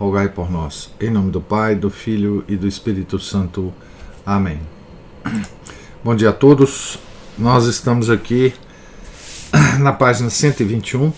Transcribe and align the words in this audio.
rogai 0.00 0.30
por 0.30 0.50
nós. 0.50 0.90
Em 0.98 1.10
nome 1.10 1.30
do 1.30 1.42
Pai, 1.42 1.74
do 1.74 1.90
Filho 1.90 2.42
e 2.48 2.56
do 2.56 2.66
Espírito 2.66 3.18
Santo. 3.18 3.70
Amém. 4.24 4.58
Bom 6.02 6.16
dia 6.16 6.30
a 6.30 6.32
todos. 6.32 6.98
Nós 7.36 7.66
estamos 7.66 8.08
aqui 8.08 8.54
na 9.78 9.92
página 9.92 10.30
121, 10.30 11.12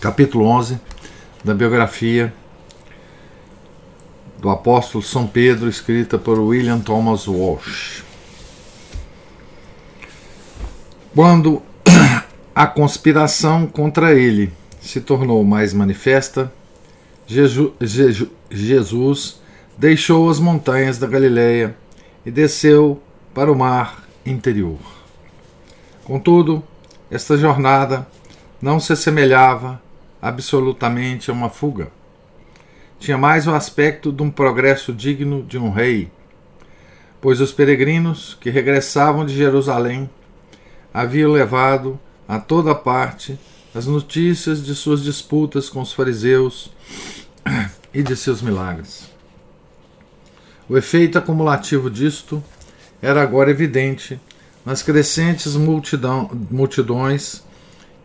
capítulo 0.00 0.44
11 0.46 0.80
da 1.44 1.54
biografia 1.54 2.34
do 4.40 4.50
apóstolo 4.50 5.04
São 5.04 5.24
Pedro, 5.24 5.68
escrita 5.68 6.18
por 6.18 6.40
William 6.40 6.80
Thomas 6.80 7.28
Walsh. 7.28 8.02
Quando 11.14 11.62
a 12.52 12.66
conspiração 12.66 13.68
contra 13.68 14.14
ele 14.14 14.52
se 14.80 15.00
tornou 15.00 15.44
mais 15.44 15.72
manifesta, 15.72 16.52
Jesus 18.50 19.40
deixou 19.76 20.28
as 20.28 20.38
montanhas 20.38 20.98
da 20.98 21.06
Galileia 21.06 21.74
e 22.24 22.30
desceu 22.30 23.02
para 23.34 23.50
o 23.50 23.56
mar 23.56 24.04
interior. 24.24 24.78
Contudo, 26.04 26.62
esta 27.10 27.36
jornada 27.36 28.06
não 28.60 28.78
se 28.78 28.92
assemelhava 28.92 29.80
absolutamente 30.20 31.30
a 31.30 31.34
uma 31.34 31.48
fuga. 31.48 31.90
Tinha 33.00 33.18
mais 33.18 33.46
o 33.46 33.54
aspecto 33.54 34.12
de 34.12 34.22
um 34.22 34.30
progresso 34.30 34.92
digno 34.92 35.42
de 35.42 35.58
um 35.58 35.70
rei, 35.70 36.10
pois 37.20 37.40
os 37.40 37.50
peregrinos 37.50 38.36
que 38.40 38.50
regressavam 38.50 39.24
de 39.24 39.34
Jerusalém 39.34 40.08
haviam 40.92 41.32
levado 41.32 41.98
a 42.28 42.38
toda 42.38 42.74
parte 42.74 43.38
as 43.74 43.86
notícias 43.86 44.64
de 44.64 44.74
suas 44.74 45.02
disputas 45.02 45.68
com 45.68 45.80
os 45.80 45.92
fariseus 45.92 46.70
e 47.92 48.02
de 48.02 48.16
seus 48.16 48.40
milagres. 48.40 49.10
O 50.68 50.76
efeito 50.76 51.18
acumulativo 51.18 51.90
disto 51.90 52.42
era 53.00 53.22
agora 53.22 53.50
evidente 53.50 54.20
nas 54.64 54.82
crescentes 54.82 55.56
multidão, 55.56 56.30
multidões 56.50 57.42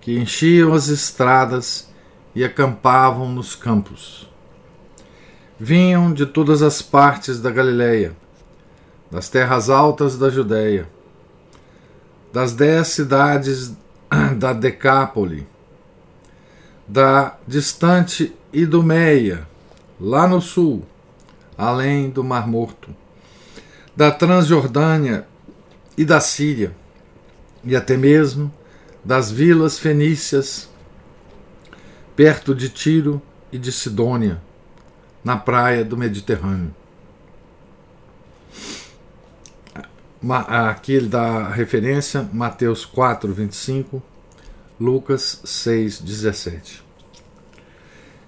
que 0.02 0.18
enchiam 0.18 0.74
as 0.74 0.88
estradas 0.88 1.90
e 2.34 2.44
acampavam 2.44 3.32
nos 3.32 3.56
campos. 3.56 4.30
Vinham 5.60 6.14
de 6.14 6.26
todas 6.26 6.62
as 6.62 6.82
partes 6.82 7.40
da 7.40 7.52
Galileia, 7.52 8.16
das 9.12 9.30
terras 9.30 9.70
altas 9.70 10.18
da 10.18 10.30
Judéia, 10.30 10.88
das 12.34 12.54
dez 12.54 12.90
cidades 12.90 13.76
da 14.38 14.54
Decápole, 14.54 15.48
da 16.88 17.38
distante 17.48 18.36
Idumeia, 18.52 19.48
lá 20.00 20.28
no 20.28 20.42
sul, 20.42 20.86
além 21.58 22.10
do 22.10 22.24
Mar 22.24 22.48
Morto, 22.48 22.96
da 23.96 24.10
Transjordânia 24.12 25.28
e 25.98 26.06
da 26.06 26.20
Síria, 26.22 26.74
e 27.64 27.76
até 27.76 27.98
mesmo 27.98 28.52
das 29.04 29.32
vilas 29.32 29.78
fenícias 29.78 30.70
perto 32.16 32.56
de 32.56 32.70
Tiro 32.70 33.22
e 33.52 33.58
de 33.58 33.72
Sidônia, 33.72 34.42
na 35.24 35.36
praia 35.36 35.84
do 35.84 35.98
Mediterrâneo. 35.98 36.74
Aqui 40.30 40.94
ele 40.94 41.08
dá 41.08 41.50
referência, 41.50 42.28
Mateus 42.34 42.86
4, 42.86 43.32
25, 43.34 44.02
Lucas 44.80 45.42
6, 45.44 46.00
17. 46.02 46.87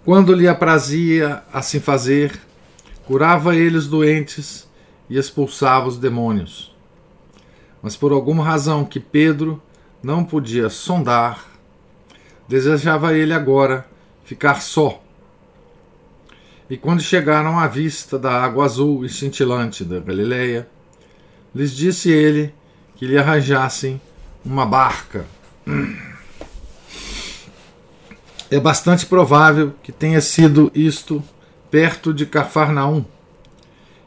Quando 0.05 0.33
lhe 0.33 0.47
aprazia 0.47 1.43
assim 1.51 1.79
fazer, 1.79 2.39
curava 3.05 3.55
ele 3.55 3.77
os 3.77 3.87
doentes 3.87 4.67
e 5.09 5.17
expulsava 5.17 5.87
os 5.87 5.97
demônios. 5.97 6.75
Mas 7.81 7.95
por 7.95 8.11
alguma 8.11 8.43
razão 8.43 8.85
que 8.85 8.99
Pedro 8.99 9.61
não 10.01 10.23
podia 10.23 10.69
sondar, 10.69 11.45
desejava 12.47 13.13
ele 13.13 13.33
agora 13.33 13.85
ficar 14.23 14.61
só. 14.61 15.01
E 16.69 16.77
quando 16.77 17.01
chegaram 17.01 17.59
à 17.59 17.67
vista 17.67 18.17
da 18.17 18.43
água 18.43 18.65
azul 18.65 19.03
e 19.03 19.09
cintilante 19.09 19.83
da 19.83 19.99
Galileia, 19.99 20.69
lhes 21.53 21.75
disse 21.75 22.11
ele 22.11 22.53
que 22.95 23.05
lhe 23.05 23.17
arranjassem 23.17 23.99
uma 24.45 24.65
barca. 24.65 25.25
É 28.51 28.59
bastante 28.59 29.05
provável 29.05 29.75
que 29.83 29.91
tenha 29.91 30.19
sido 30.19 30.71
isto 30.73 31.23
perto 31.69 32.11
de 32.11 32.25
Cafarnaum, 32.25 33.05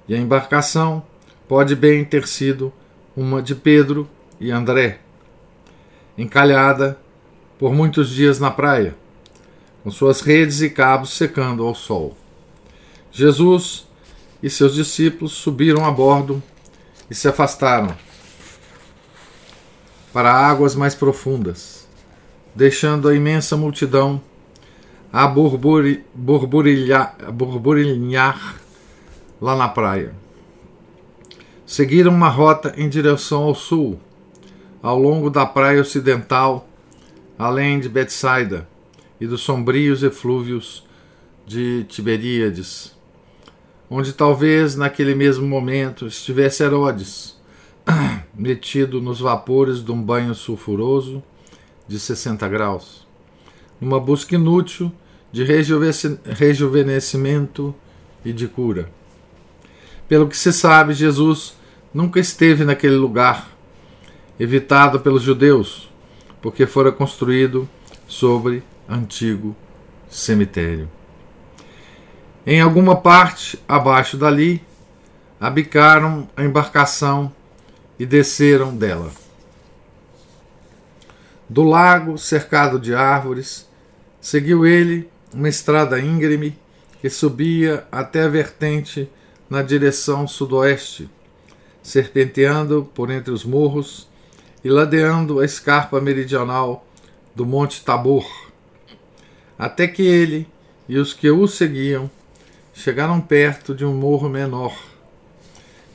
e 0.09 0.17
a 0.17 0.19
embarcação 0.19 1.05
pode 1.47 1.77
bem 1.77 2.05
ter 2.05 2.27
sido 2.27 2.73
uma 3.17 3.41
de 3.41 3.55
Pedro 3.55 4.11
e 4.41 4.51
André, 4.51 4.99
encalhada 6.19 6.99
por 7.57 7.73
muitos 7.73 8.11
dias 8.11 8.41
na 8.41 8.51
praia, 8.51 8.97
com 9.85 9.93
suas 9.93 10.21
redes 10.23 10.61
e 10.61 10.69
cabos 10.71 11.11
secando 11.11 11.65
ao 11.65 11.73
sol. 11.73 12.17
Jesus 13.13 13.87
e 14.43 14.51
seus 14.51 14.75
discípulos 14.75 15.35
subiram 15.35 15.85
a 15.85 15.91
bordo 15.93 16.43
e 17.09 17.15
se 17.15 17.29
afastaram 17.29 17.97
para 20.13 20.33
águas 20.33 20.75
mais 20.75 20.97
profundas, 20.97 21.87
deixando 22.57 23.09
a 23.09 23.15
imensa 23.15 23.57
multidão 23.57 24.21
a 25.13 25.27
borburilhar, 25.27 26.05
borburilhar 27.31 28.57
lá 29.39 29.55
na 29.55 29.69
praia. 29.69 30.15
Seguiram 31.67 32.11
uma 32.11 32.31
rota 32.31 32.73
em 32.79 32.89
direção 32.89 33.43
ao 33.43 33.55
sul, 33.55 34.01
ao 34.83 34.99
longo 34.99 35.29
da 35.29 35.45
praia 35.45 35.83
ocidental, 35.83 36.67
além 37.39 37.79
de 37.79 37.91
Betsaida 37.91 38.67
e 39.21 39.27
dos 39.27 39.43
sombrios 39.43 40.03
eflúvios 40.03 40.87
de 41.47 41.85
Tiberíades, 41.85 42.97
onde 43.91 44.15
talvez 44.15 44.77
naquele 44.77 45.15
mesmo 45.15 45.47
momento 45.47 46.07
estivesse 46.07 46.63
Herodes, 46.63 47.39
metido 48.35 49.01
nos 49.01 49.21
vapores 49.21 49.85
de 49.85 49.93
um 49.93 50.01
banho 50.01 50.35
sulfuroso 50.35 51.23
de 51.87 52.01
60 52.01 52.49
graus, 52.49 53.07
numa 53.79 54.01
busca 54.01 54.35
inútil 54.35 54.91
de 55.33 55.45
rejuvenescimento 55.45 57.75
e 58.25 58.33
de 58.33 58.47
cura. 58.47 58.89
Pelo 60.07 60.29
que 60.29 60.37
se 60.37 60.53
sabe, 60.53 60.93
Jesus 60.93 61.57
nunca 61.93 62.21
esteve 62.21 62.65
naquele 62.65 62.95
lugar, 62.97 63.49
evitado 64.39 65.01
pelos 65.01 65.23
judeus, 65.23 65.91
porque 66.43 66.67
fora 66.67 66.93
construído 66.93 67.67
sobre 68.07 68.63
antigo 68.89 69.57
cemitério. 70.11 70.89
Em 72.45 72.61
alguma 72.61 72.97
parte 72.97 73.59
abaixo 73.67 74.19
dali, 74.19 74.63
abicaram 75.41 76.29
a 76.37 76.45
embarcação 76.45 77.33
e 77.99 78.05
desceram 78.05 78.77
dela. 78.77 79.11
Do 81.49 81.63
lago, 81.63 82.19
cercado 82.19 82.79
de 82.79 82.95
árvores, 82.95 83.67
seguiu 84.21 84.67
ele 84.67 85.11
uma 85.33 85.49
estrada 85.49 85.99
íngreme 85.99 86.57
que 87.01 87.09
subia 87.09 87.87
até 87.91 88.23
a 88.23 88.29
vertente 88.29 89.09
na 89.49 89.63
direção 89.63 90.27
sudoeste, 90.29 91.11
serpenteando 91.83 92.89
por 92.95 93.11
entre 93.11 93.33
os 93.33 93.45
morros 93.45 94.09
e 94.63 94.69
ladeando 94.69 95.41
a 95.41 95.45
escarpa 95.45 96.01
meridional 96.01 96.87
do 97.35 97.45
Monte 97.45 97.83
Tabor, 97.83 98.25
até 99.59 99.89
que 99.89 100.03
ele 100.03 100.47
e 100.89 100.99
os 100.99 101.13
que 101.13 101.31
o 101.31 101.47
seguiam 101.49 102.11
chegaram 102.73 103.21
perto 103.21 103.75
de 103.75 103.85
um 103.85 103.95
morro 103.95 104.29
menor, 104.29 104.77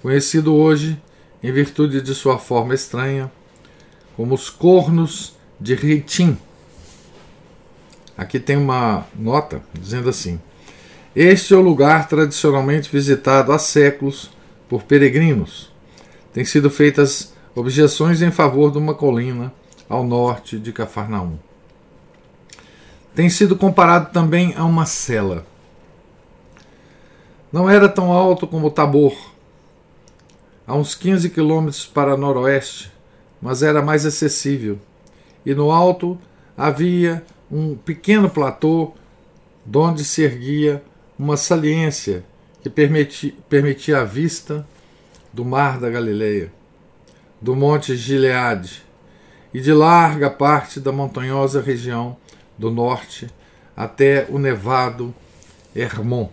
conhecido 0.01 0.54
hoje, 0.54 1.01
em 1.42 1.51
virtude 1.51 2.01
de 2.01 2.13
sua 2.13 2.38
forma 2.38 2.74
estranha, 2.74 3.31
como 4.16 4.36
os 4.36 4.50
Cornos 4.50 5.36
de 5.60 5.75
Ritim 5.75 6.38
Aqui 8.18 8.40
tem 8.40 8.58
uma 8.58 9.06
nota 9.16 9.62
dizendo 9.74 10.10
assim: 10.10 10.40
Este 11.16 11.54
é 11.54 11.58
o 11.58 11.62
lugar 11.62 12.08
tradicionalmente 12.08 12.92
visitado 12.92 13.52
há 13.52 13.60
séculos 13.60 14.31
por 14.68 14.84
peregrinos. 14.84 15.72
Tem 16.34 16.44
sido 16.44 16.69
feitas 16.69 17.34
objeções 17.56 18.22
em 18.22 18.31
favor 18.31 18.72
de 18.72 18.78
uma 18.78 18.96
colina 18.96 19.54
ao 19.88 20.04
norte 20.04 20.58
de 20.58 20.74
Cafarnaum. 20.74 21.38
Tem 23.16 23.30
sido 23.30 23.56
comparado 23.56 24.12
também 24.12 24.54
a 24.56 24.66
uma 24.66 24.86
cela. 24.86 25.46
Não 27.52 27.70
era 27.70 27.88
tão 27.88 28.12
alto 28.12 28.46
como 28.46 28.70
Tabor, 28.70 29.16
a 30.68 30.75
uns 30.75 30.94
15 30.94 31.30
quilômetros 31.30 31.86
para 31.86 32.18
noroeste, 32.18 32.92
mas 33.42 33.63
era 33.63 33.81
mais 33.81 34.06
acessível. 34.06 34.78
E 35.46 35.56
no 35.56 35.72
alto 35.72 36.20
havia 36.58 37.24
um 37.52 37.76
pequeno 37.76 38.30
platô 38.30 38.94
donde 39.66 40.04
se 40.04 40.22
erguia 40.24 40.84
uma 41.18 41.38
saliência 41.38 42.24
que 42.62 42.70
permitia, 42.70 43.34
permitia 43.50 44.02
a 44.02 44.04
vista 44.04 44.68
do 45.34 45.46
mar 45.46 45.80
da 45.80 45.90
Galileia, 45.90 46.52
do 47.42 47.56
monte 47.56 47.96
Gileade 47.96 48.84
e 49.54 49.62
de 49.62 49.72
larga 49.72 50.30
parte 50.30 50.80
da 50.80 50.92
montanhosa 50.92 51.62
região 51.62 52.18
do 52.58 52.72
norte 52.72 53.28
até 53.76 54.26
o 54.30 54.40
nevado 54.40 55.14
Hermon. 55.76 56.30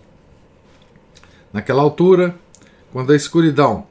Naquela 1.53 1.83
altura, 1.83 2.35
quando 2.91 3.13
a 3.13 3.15
escuridão 3.15 3.87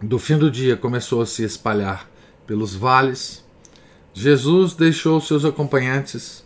do 0.00 0.18
fim 0.18 0.38
do 0.38 0.50
dia 0.50 0.76
começou 0.76 1.20
a 1.20 1.26
se 1.26 1.42
espalhar 1.42 2.08
pelos 2.46 2.74
vales, 2.74 3.44
Jesus 4.14 4.74
deixou 4.74 5.20
seus 5.20 5.44
acompanhantes 5.44 6.45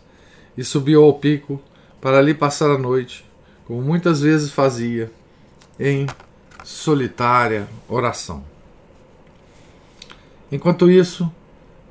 e 0.57 0.63
subiu 0.63 1.03
ao 1.03 1.13
pico 1.13 1.61
para 1.99 2.17
ali 2.17 2.33
passar 2.33 2.71
a 2.71 2.77
noite, 2.77 3.25
como 3.65 3.81
muitas 3.81 4.21
vezes 4.21 4.51
fazia, 4.51 5.11
em 5.79 6.07
solitária 6.63 7.67
oração. 7.87 8.43
Enquanto 10.51 10.89
isso, 10.89 11.31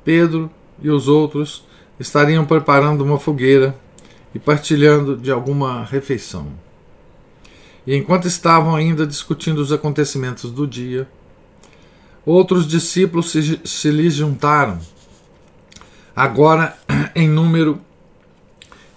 Pedro 0.03 0.49
e 0.81 0.89
os 0.89 1.07
outros 1.07 1.63
estariam 1.99 2.45
preparando 2.45 3.03
uma 3.03 3.19
fogueira 3.19 3.75
e 4.33 4.39
partilhando 4.39 5.17
de 5.17 5.31
alguma 5.31 5.83
refeição. 5.83 6.47
E 7.85 7.95
enquanto 7.95 8.27
estavam 8.27 8.75
ainda 8.75 9.05
discutindo 9.05 9.59
os 9.59 9.71
acontecimentos 9.71 10.51
do 10.51 10.67
dia, 10.67 11.07
outros 12.25 12.67
discípulos 12.67 13.31
se, 13.31 13.59
se 13.65 13.89
lhes 13.89 14.13
juntaram, 14.13 14.79
agora 16.15 16.77
em 17.15 17.27
número 17.27 17.79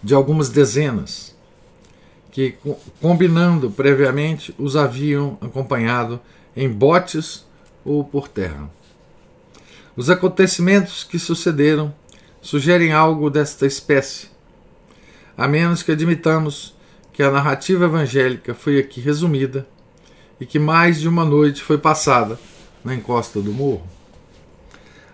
de 0.04 0.12
algumas 0.12 0.50
dezenas, 0.50 1.34
que, 2.30 2.56
combinando 3.00 3.70
previamente, 3.70 4.54
os 4.58 4.76
haviam 4.76 5.38
acompanhado 5.40 6.20
em 6.54 6.68
botes 6.68 7.46
ou 7.82 8.04
por 8.04 8.28
terra. 8.28 8.70
Os 9.96 10.10
acontecimentos 10.10 11.04
que 11.04 11.18
sucederam 11.18 11.94
sugerem 12.42 12.92
algo 12.92 13.30
desta 13.30 13.64
espécie, 13.64 14.28
a 15.38 15.48
menos 15.48 15.82
que 15.82 15.92
admitamos 15.92 16.74
que 17.10 17.22
a 17.22 17.30
narrativa 17.30 17.86
evangélica 17.86 18.52
foi 18.52 18.78
aqui 18.78 19.00
resumida 19.00 19.66
e 20.38 20.44
que 20.44 20.58
mais 20.58 21.00
de 21.00 21.08
uma 21.08 21.24
noite 21.24 21.62
foi 21.62 21.78
passada 21.78 22.38
na 22.84 22.94
encosta 22.94 23.40
do 23.40 23.52
morro. 23.52 23.88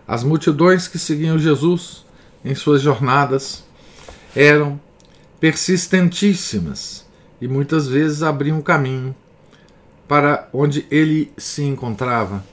As 0.08 0.24
multidões 0.24 0.88
que 0.88 0.98
seguiam 0.98 1.38
Jesus 1.38 2.04
em 2.44 2.56
suas 2.56 2.82
jornadas 2.82 3.69
eram 4.34 4.80
persistentíssimas 5.38 7.06
e 7.40 7.48
muitas 7.48 7.88
vezes 7.88 8.22
abriam 8.22 8.60
caminho 8.60 9.14
para 10.06 10.48
onde 10.52 10.86
ele 10.90 11.32
se 11.38 11.62
encontrava, 11.62 12.44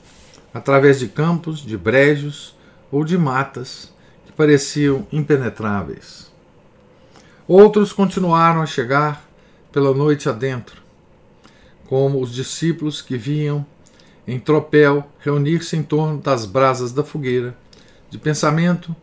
através 0.54 0.98
de 0.98 1.08
campos, 1.08 1.60
de 1.60 1.76
brejos 1.76 2.56
ou 2.90 3.04
de 3.04 3.18
matas 3.18 3.92
que 4.24 4.32
pareciam 4.32 5.06
impenetráveis. 5.12 6.30
Outros 7.46 7.92
continuaram 7.92 8.62
a 8.62 8.66
chegar 8.66 9.28
pela 9.72 9.92
noite 9.92 10.28
adentro, 10.28 10.82
como 11.86 12.22
os 12.22 12.32
discípulos 12.32 13.02
que 13.02 13.16
vinham 13.16 13.66
em 14.26 14.38
tropel 14.38 15.06
reunir-se 15.20 15.76
em 15.76 15.82
torno 15.82 16.18
das 16.20 16.44
brasas 16.44 16.92
da 16.92 17.02
fogueira, 17.02 17.56
de 18.10 18.18
pensamento 18.18 18.94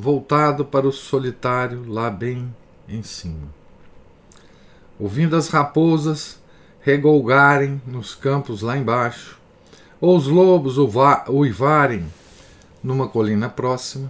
voltado 0.00 0.64
para 0.64 0.86
o 0.86 0.92
solitário 0.92 1.84
lá 1.88 2.08
bem 2.08 2.54
em 2.88 3.02
cima. 3.02 3.48
Ouvindo 4.96 5.34
as 5.34 5.48
raposas 5.48 6.40
regolgarem 6.80 7.82
nos 7.84 8.14
campos 8.14 8.62
lá 8.62 8.78
embaixo, 8.78 9.36
ou 10.00 10.16
os 10.16 10.28
lobos 10.28 10.76
uivarem 11.28 12.06
numa 12.80 13.08
colina 13.08 13.48
próxima, 13.48 14.08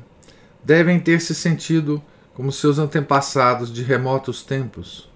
devem 0.62 1.00
ter 1.00 1.22
se 1.22 1.34
sentido 1.34 2.02
como 2.34 2.52
seus 2.52 2.78
antepassados 2.78 3.72
de 3.72 3.82
remotos 3.82 4.42
tempos, 4.42 5.08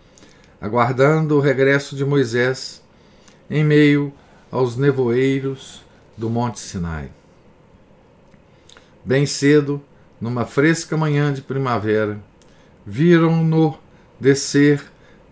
aguardando 0.58 1.36
o 1.36 1.40
regresso 1.40 1.94
de 1.94 2.04
Moisés 2.04 2.82
em 3.50 3.62
meio 3.62 4.10
aos 4.50 4.78
nevoeiros 4.78 5.82
do 6.16 6.30
Monte 6.30 6.60
Sinai. 6.60 7.10
Bem 9.04 9.26
cedo, 9.26 9.82
numa 10.22 10.46
fresca 10.46 10.96
manhã 10.96 11.32
de 11.32 11.42
primavera, 11.42 12.22
viram-no 12.86 13.76
descer 14.20 14.80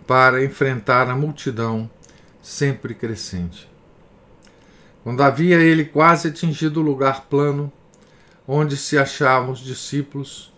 para 0.04 0.44
enfrentar 0.44 1.08
a 1.08 1.14
multidão 1.14 1.88
sempre 2.42 2.92
crescente. 2.92 3.70
Quando 5.04 5.22
havia 5.22 5.60
ele 5.60 5.84
quase 5.84 6.26
atingido 6.26 6.80
o 6.80 6.82
lugar 6.82 7.26
plano 7.26 7.72
onde 8.48 8.76
se 8.76 8.98
achavam 8.98 9.52
os 9.52 9.60
discípulos, 9.60 10.52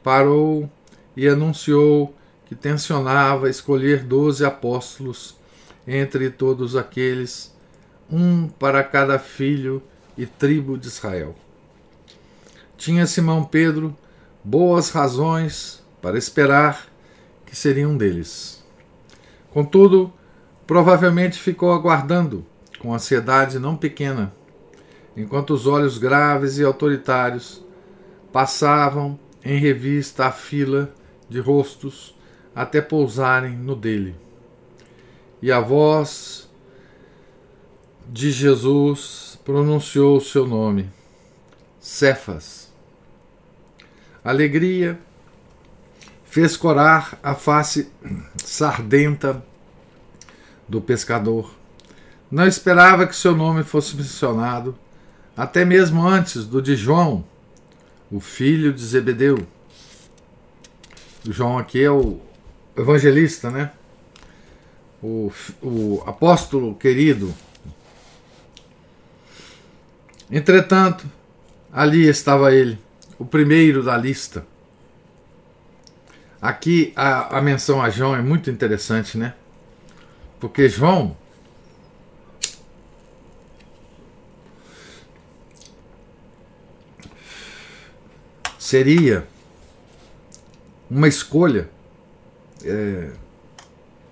parou 0.00 0.70
e 1.16 1.26
anunciou 1.26 2.16
que 2.46 2.54
tencionava 2.54 3.50
escolher 3.50 4.04
doze 4.04 4.44
apóstolos 4.44 5.36
entre 5.88 6.30
todos 6.30 6.76
aqueles, 6.76 7.52
um 8.08 8.46
para 8.46 8.84
cada 8.84 9.18
filho 9.18 9.82
e 10.16 10.24
tribo 10.24 10.78
de 10.78 10.86
Israel. 10.86 11.34
Tinha 12.82 13.06
Simão 13.06 13.44
Pedro 13.44 13.96
boas 14.42 14.90
razões 14.90 15.80
para 16.00 16.18
esperar 16.18 16.88
que 17.46 17.54
seria 17.54 17.88
um 17.88 17.96
deles. 17.96 18.60
Contudo, 19.52 20.12
provavelmente 20.66 21.38
ficou 21.38 21.72
aguardando, 21.72 22.44
com 22.80 22.92
ansiedade 22.92 23.60
não 23.60 23.76
pequena, 23.76 24.34
enquanto 25.16 25.54
os 25.54 25.68
olhos 25.68 25.96
graves 25.96 26.58
e 26.58 26.64
autoritários 26.64 27.64
passavam 28.32 29.16
em 29.44 29.60
revista 29.60 30.26
a 30.26 30.32
fila 30.32 30.92
de 31.28 31.38
rostos 31.38 32.16
até 32.52 32.80
pousarem 32.80 33.56
no 33.56 33.76
dele. 33.76 34.16
E 35.40 35.52
a 35.52 35.60
voz 35.60 36.50
de 38.08 38.32
Jesus 38.32 39.38
pronunciou 39.44 40.16
o 40.16 40.20
seu 40.20 40.48
nome, 40.48 40.90
Cefas. 41.78 42.61
Alegria 44.24 44.98
fez 46.24 46.56
corar 46.56 47.18
a 47.22 47.34
face 47.34 47.90
sardenta 48.36 49.44
do 50.68 50.80
pescador. 50.80 51.52
Não 52.30 52.46
esperava 52.46 53.06
que 53.06 53.14
seu 53.14 53.36
nome 53.36 53.62
fosse 53.62 53.94
mencionado, 53.96 54.78
até 55.36 55.64
mesmo 55.64 56.06
antes 56.06 56.46
do 56.46 56.62
de 56.62 56.74
João, 56.76 57.24
o 58.10 58.20
filho 58.20 58.72
de 58.72 58.82
Zebedeu. 58.84 59.46
João 61.24 61.58
aqui 61.58 61.82
é 61.82 61.90
o 61.90 62.20
evangelista, 62.76 63.50
né? 63.50 63.70
O, 65.02 65.32
o 65.60 66.02
apóstolo 66.06 66.74
querido. 66.74 67.34
Entretanto, 70.30 71.06
ali 71.70 72.06
estava 72.06 72.54
ele, 72.54 72.78
o 73.22 73.24
primeiro 73.24 73.84
da 73.84 73.96
lista. 73.96 74.44
Aqui 76.40 76.92
a, 76.96 77.38
a 77.38 77.40
menção 77.40 77.80
a 77.80 77.88
João 77.88 78.16
é 78.16 78.20
muito 78.20 78.50
interessante, 78.50 79.16
né? 79.16 79.34
Porque 80.40 80.68
João 80.68 81.16
seria 88.58 89.24
uma 90.90 91.06
escolha, 91.06 91.70
é, 92.64 93.12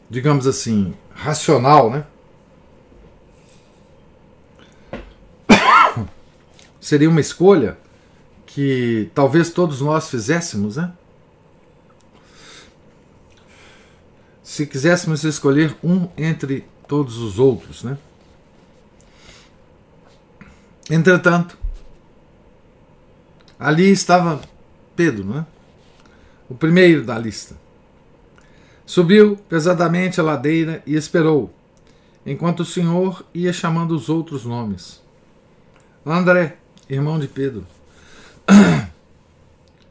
digamos 0.09 0.47
assim, 0.47 0.95
racional, 1.13 1.91
né? 1.91 2.07
seria 6.81 7.11
uma 7.11 7.21
escolha 7.21 7.77
que 8.55 9.11
talvez 9.15 9.51
todos 9.51 9.81
nós 9.81 10.11
fizéssemos, 10.11 10.77
né? 10.77 10.93
se 14.43 14.67
quiséssemos 14.67 15.23
escolher 15.23 15.77
um 15.83 16.09
entre 16.19 16.67
todos 16.89 17.19
os 17.19 17.39
outros, 17.39 17.85
né? 17.85 17.97
Entretanto, 20.91 21.57
ali 23.57 23.89
estava 23.93 24.41
Pedro, 24.97 25.25
né? 25.25 25.47
o 26.49 26.55
primeiro 26.57 27.05
da 27.05 27.17
lista. 27.17 27.57
Subiu 28.85 29.37
pesadamente 29.49 30.19
a 30.19 30.25
ladeira 30.25 30.83
e 30.85 30.97
esperou, 30.97 31.55
enquanto 32.27 32.61
o 32.61 32.65
Senhor 32.65 33.25
ia 33.33 33.53
chamando 33.53 33.93
os 33.93 34.09
outros 34.09 34.45
nomes. 34.45 35.01
André, 36.05 36.57
irmão 36.89 37.21
de 37.21 37.29
Pedro, 37.29 37.65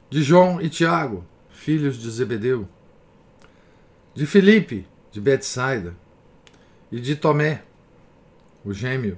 de 0.09 0.21
João 0.21 0.61
e 0.61 0.69
Tiago, 0.69 1.25
filhos 1.49 1.97
de 1.97 2.09
Zebedeu, 2.09 2.67
de 4.13 4.25
Filipe, 4.25 4.87
de 5.11 5.21
Betsaida, 5.21 5.95
e 6.91 6.99
de 6.99 7.15
Tomé, 7.15 7.63
o 8.65 8.73
gêmeo, 8.73 9.17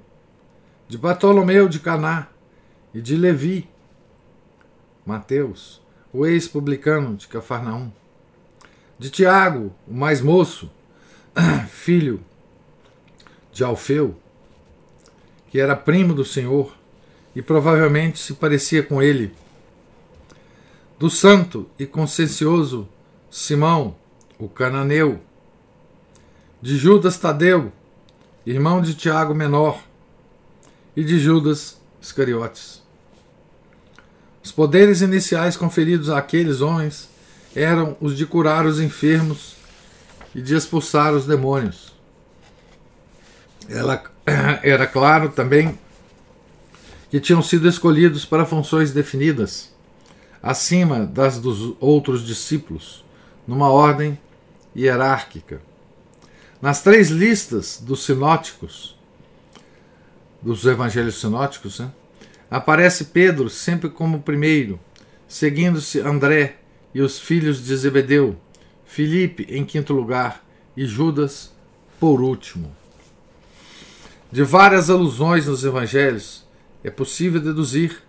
de 0.88 0.98
Bartolomeu 0.98 1.68
de 1.68 1.80
Caná. 1.80 2.28
E 2.94 3.00
de 3.00 3.16
Levi, 3.16 3.70
Mateus, 5.06 5.82
o 6.12 6.26
ex-publicano 6.26 7.16
de 7.16 7.26
Cafarnaum, 7.26 7.90
de 9.00 9.10
Tiago, 9.10 9.74
o 9.88 9.94
mais 9.94 10.20
moço, 10.22 10.70
filho 11.70 12.22
de 13.54 13.64
Alfeu, 13.64 14.20
que 15.50 15.58
era 15.58 15.74
primo 15.74 16.14
do 16.14 16.26
Senhor 16.26 16.76
e 17.36 17.42
provavelmente 17.42 18.20
se 18.20 18.34
parecia 18.34 18.84
com 18.84 19.02
ele, 19.02 19.34
do 21.00 21.10
santo 21.10 21.70
e 21.80 21.86
consciencioso 21.86 22.88
Simão, 23.30 23.96
o 24.38 24.48
cananeu, 24.48 25.20
de 26.62 26.78
Judas 26.78 27.18
Tadeu, 27.18 27.72
irmão 28.46 28.82
de 28.82 28.94
Tiago 28.94 29.34
Menor, 29.34 29.82
e 30.96 31.04
de 31.04 31.20
Judas 31.20 31.80
Iscariotes. 32.02 32.82
Os 34.44 34.52
poderes 34.52 35.02
iniciais 35.02 35.56
conferidos 35.56 36.10
àqueles 36.10 36.62
homens 36.62 37.10
eram 37.56 37.96
os 38.02 38.18
de 38.18 38.26
curar 38.26 38.66
os 38.66 38.80
enfermos 38.80 39.56
e 40.34 40.42
de 40.42 40.56
expulsar 40.56 41.14
os 41.14 41.26
demônios. 41.26 41.94
Ela, 43.70 44.04
era 44.64 44.88
claro 44.88 45.30
também 45.30 45.78
que 47.12 47.20
tinham 47.20 47.44
sido 47.44 47.68
escolhidos 47.68 48.24
para 48.24 48.46
funções 48.46 48.94
definidas, 48.94 49.70
acima 50.42 51.06
das 51.06 51.38
dos 51.38 51.76
outros 51.78 52.26
discípulos, 52.26 53.04
numa 53.46 53.70
ordem 53.70 54.18
hierárquica. 54.74 55.62
Nas 56.62 56.82
três 56.82 57.10
listas 57.10 57.82
dos 57.82 58.06
sinóticos, 58.06 58.98
dos 60.42 60.66
evangelhos 60.66 61.20
sinóticos, 61.20 61.82
né, 61.82 61.92
aparece 62.50 63.06
Pedro 63.06 63.50
sempre 63.50 63.90
como 63.90 64.22
primeiro, 64.22 64.80
seguindo-se 65.28 66.00
André 66.00 66.60
e 66.96 67.02
os 67.02 67.20
filhos 67.20 67.62
de 67.62 67.76
Zebedeu, 67.76 68.38
Filipe 68.86 69.46
em 69.50 69.66
quinto 69.66 69.94
lugar 69.94 70.46
e 70.78 70.86
Judas 70.86 71.52
por 72.00 72.22
último. 72.22 72.74
De 74.32 74.44
várias 74.44 74.90
alusões 74.90 75.46
nos 75.46 75.66
evangelhos, 75.66 76.50
é 76.84 76.90
possível 76.90 77.40
deduzir 77.40 78.02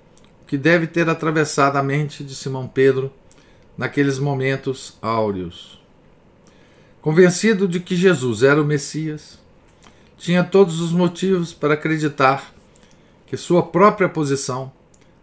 o 0.43 0.47
que 0.47 0.57
deve 0.57 0.87
ter 0.87 1.09
atravessado 1.09 1.77
a 1.77 1.83
mente 1.83 2.25
de 2.25 2.35
Simão 2.35 2.67
Pedro 2.67 3.13
naqueles 3.77 4.19
momentos 4.19 4.97
áureos. 5.01 5.81
Convencido 7.01 7.67
de 7.67 7.81
que 7.81 7.97
Jesus 7.97 8.43
era 8.43 8.61
o 8.63 8.65
Messias, 8.65 9.39
tinha 10.17 10.45
todos 10.45 10.81
os 10.81 10.93
motivos 10.93 11.53
para 11.53 11.75
acreditar 11.75 12.55
que 13.27 13.37
sua 13.37 13.63
própria 13.63 14.09
posição, 14.09 14.73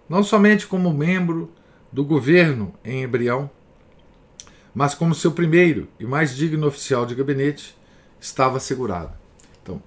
não 0.10 0.24
somente 0.24 0.68
como 0.68 0.94
membro 0.94 1.51
do 1.91 2.03
governo 2.03 2.74
em 2.84 3.03
Embrião, 3.03 3.50
mas 4.74 4.94
como 4.94 5.15
seu 5.15 5.32
primeiro 5.32 5.88
e 6.00 6.06
mais 6.06 6.36
digno 6.36 6.68
oficial 6.68 7.06
de 7.06 7.15
gabinete, 7.15 7.77
estava 8.20 8.58
assegurada. 8.58 9.18
Então, 9.62 9.82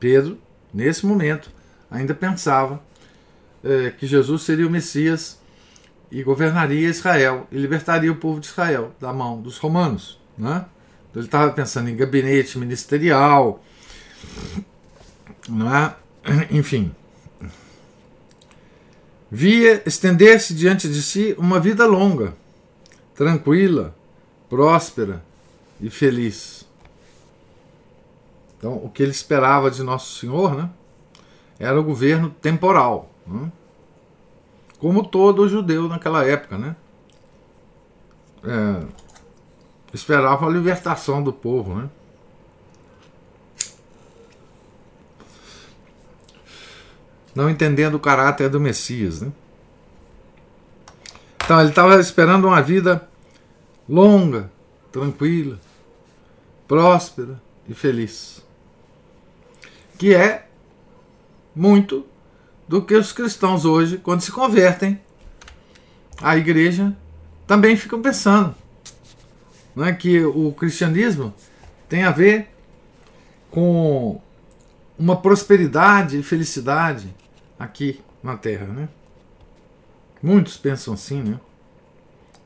Pedro, 0.00 0.38
nesse 0.72 1.06
momento, 1.06 1.50
ainda 1.90 2.14
pensava 2.14 2.82
é, 3.66 3.90
que 3.90 4.06
Jesus 4.06 4.42
seria 4.42 4.66
o 4.66 4.70
Messias 4.70 5.40
e 6.10 6.22
governaria 6.22 6.88
Israel 6.88 7.48
e 7.50 7.58
libertaria 7.58 8.12
o 8.12 8.16
povo 8.16 8.38
de 8.38 8.46
Israel 8.46 8.94
da 9.00 9.12
mão 9.12 9.42
dos 9.42 9.58
romanos. 9.58 10.20
Né? 10.38 10.64
Então, 11.10 11.20
ele 11.20 11.26
estava 11.26 11.52
pensando 11.52 11.90
em 11.90 11.96
gabinete 11.96 12.58
ministerial, 12.58 13.62
não 15.48 15.74
é? 15.74 15.96
enfim. 16.50 16.94
Via 19.28 19.82
estender-se 19.84 20.54
diante 20.54 20.88
de 20.88 21.02
si 21.02 21.34
uma 21.36 21.58
vida 21.58 21.84
longa, 21.84 22.34
tranquila, 23.14 23.94
próspera 24.48 25.24
e 25.80 25.90
feliz. 25.90 26.64
Então, 28.56 28.76
o 28.76 28.88
que 28.88 29.02
ele 29.02 29.10
esperava 29.10 29.70
de 29.70 29.82
Nosso 29.82 30.20
Senhor 30.20 30.54
né, 30.54 30.70
era 31.58 31.78
o 31.78 31.84
governo 31.84 32.30
temporal. 32.30 33.10
Né? 33.26 33.50
Como 34.78 35.04
todo 35.06 35.48
judeu 35.48 35.88
naquela 35.88 36.24
época, 36.24 36.56
né? 36.58 36.76
É, 38.44 38.86
esperava 39.92 40.46
a 40.46 40.50
libertação 40.50 41.22
do 41.22 41.32
povo, 41.32 41.74
né? 41.74 41.90
Não 47.34 47.50
entendendo 47.50 47.94
o 47.96 48.00
caráter 48.00 48.48
do 48.48 48.60
Messias, 48.60 49.20
né? 49.20 49.32
Então 51.44 51.60
ele 51.60 51.68
estava 51.68 51.98
esperando 52.00 52.46
uma 52.46 52.60
vida 52.60 53.08
longa, 53.88 54.50
tranquila, 54.90 55.58
próspera 56.66 57.40
e 57.68 57.74
feliz. 57.74 58.44
Que 59.98 60.14
é 60.14 60.48
muito 61.54 62.06
do 62.68 62.82
que 62.82 62.94
os 62.94 63.12
cristãos 63.12 63.64
hoje, 63.64 63.98
quando 63.98 64.20
se 64.20 64.32
convertem 64.32 65.00
à 66.20 66.36
igreja, 66.36 66.96
também 67.46 67.76
ficam 67.76 68.00
pensando. 68.02 68.54
Não 69.74 69.84
é 69.84 69.92
que 69.92 70.24
o 70.24 70.52
cristianismo 70.52 71.34
tem 71.88 72.02
a 72.04 72.10
ver 72.10 72.48
com 73.50 74.20
uma 74.98 75.16
prosperidade 75.16 76.18
e 76.18 76.22
felicidade 76.22 77.14
aqui 77.58 78.00
na 78.22 78.36
terra, 78.36 78.66
né? 78.66 78.88
Muitos 80.22 80.56
pensam 80.56 80.94
assim, 80.94 81.22
né? 81.22 81.38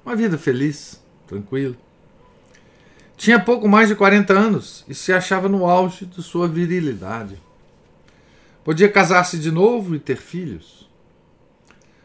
Uma 0.05 0.17
vida 0.17 0.37
feliz, 0.37 1.01
tranquila. 1.27 1.77
Tinha 3.17 3.39
pouco 3.39 3.69
mais 3.69 3.89
de 3.89 3.95
40 3.95 4.33
anos 4.33 4.85
e 4.89 4.95
se 4.95 5.13
achava 5.13 5.49
no 5.49 5.67
auge 5.67 6.07
de 6.07 6.23
sua 6.23 6.49
virilidade. 6.49 7.41
Podia 8.65 8.91
casar-se 8.91 9.39
de 9.39 9.51
novo 9.51 9.95
e 9.95 9.99
ter 9.99 10.17
filhos. 10.17 10.89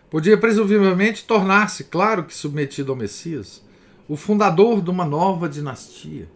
Podia 0.09 0.37
presumivelmente 0.37 1.25
tornar-se, 1.25 1.83
claro 1.83 2.23
que 2.23 2.33
submetido 2.33 2.91
ao 2.91 2.97
Messias, 2.97 3.61
o 4.07 4.15
fundador 4.15 4.81
de 4.81 4.89
uma 4.89 5.03
nova 5.03 5.49
dinastia. 5.49 6.29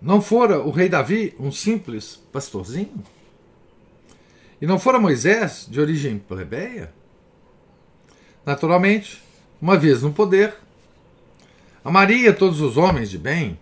Não 0.00 0.20
fora 0.20 0.60
o 0.60 0.70
rei 0.70 0.88
Davi 0.88 1.34
um 1.38 1.52
simples 1.52 2.16
pastorzinho? 2.32 3.02
E 4.60 4.66
não 4.66 4.78
fora 4.78 4.98
Moisés 4.98 5.66
de 5.70 5.80
origem 5.80 6.18
plebeia? 6.18 6.92
Naturalmente, 8.44 9.22
uma 9.60 9.76
vez 9.76 10.02
no 10.02 10.12
poder, 10.12 10.54
amaria 11.84 12.32
todos 12.32 12.60
os 12.60 12.76
homens 12.76 13.10
de 13.10 13.18
bem 13.18 13.58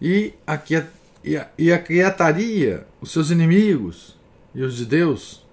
e, 0.00 0.32
aquiet, 0.46 0.86
e 1.24 1.72
aquietaria 1.72 2.86
os 3.00 3.10
seus 3.10 3.30
inimigos 3.30 4.16
e 4.54 4.62
os 4.62 4.76
de 4.76 4.86
Deus, 4.86 5.46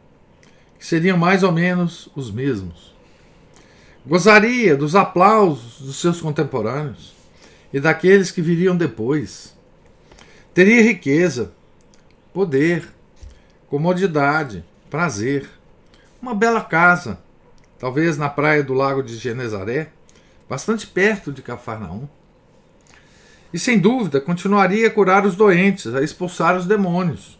que 0.77 0.85
seriam 0.85 1.17
mais 1.17 1.43
ou 1.43 1.51
menos 1.51 2.09
os 2.15 2.31
mesmos. 2.31 2.93
Gozaria 4.05 4.75
dos 4.75 4.95
aplausos 4.95 5.79
dos 5.79 5.95
seus 5.99 6.21
contemporâneos 6.21 7.13
e 7.73 7.79
daqueles 7.79 8.31
que 8.31 8.41
viriam 8.41 8.77
depois. 8.77 9.55
Teria 10.53 10.81
riqueza, 10.83 11.51
poder, 12.33 12.87
comodidade, 13.67 14.63
prazer, 14.89 15.49
uma 16.21 16.33
bela 16.33 16.61
casa, 16.61 17.19
talvez 17.79 18.17
na 18.17 18.29
praia 18.29 18.63
do 18.63 18.73
lago 18.73 19.03
de 19.03 19.17
Genezaré, 19.17 19.89
bastante 20.47 20.87
perto 20.87 21.31
de 21.31 21.41
Cafarnaum. 21.41 22.07
E 23.55 23.59
sem 23.59 23.79
dúvida 23.79 24.19
continuaria 24.19 24.85
a 24.85 24.91
curar 24.91 25.25
os 25.25 25.33
doentes, 25.33 25.95
a 25.95 26.01
expulsar 26.01 26.57
os 26.57 26.65
demônios, 26.65 27.39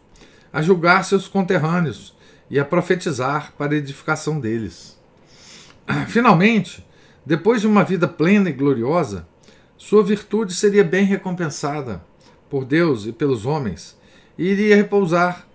a 0.54 0.62
julgar 0.62 1.04
seus 1.04 1.28
conterrâneos 1.28 2.16
e 2.50 2.58
a 2.58 2.64
profetizar 2.64 3.52
para 3.58 3.74
a 3.74 3.78
edificação 3.78 4.40
deles. 4.40 4.98
Finalmente, 6.08 6.88
depois 7.26 7.60
de 7.60 7.68
uma 7.68 7.84
vida 7.84 8.08
plena 8.08 8.50
e 8.50 8.54
gloriosa, 8.54 9.28
sua 9.76 10.02
virtude 10.06 10.54
seria 10.54 10.86
bem 10.86 11.04
recompensada 11.04 12.02
por 12.50 12.64
Deus 12.64 13.06
e 13.06 13.12
pelos 13.12 13.46
homens, 13.46 13.98
e 14.38 14.46
iria 14.46 14.78
repousar 14.78 15.46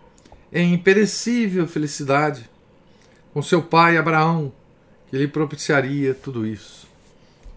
em 0.53 0.75
imperecível 0.75 1.67
felicidade 1.67 2.51
com 3.33 3.41
seu 3.41 3.63
pai 3.63 3.97
Abraão, 3.97 4.53
que 5.09 5.17
lhe 5.17 5.27
propiciaria 5.27 6.13
tudo 6.13 6.47
isso. 6.47 6.87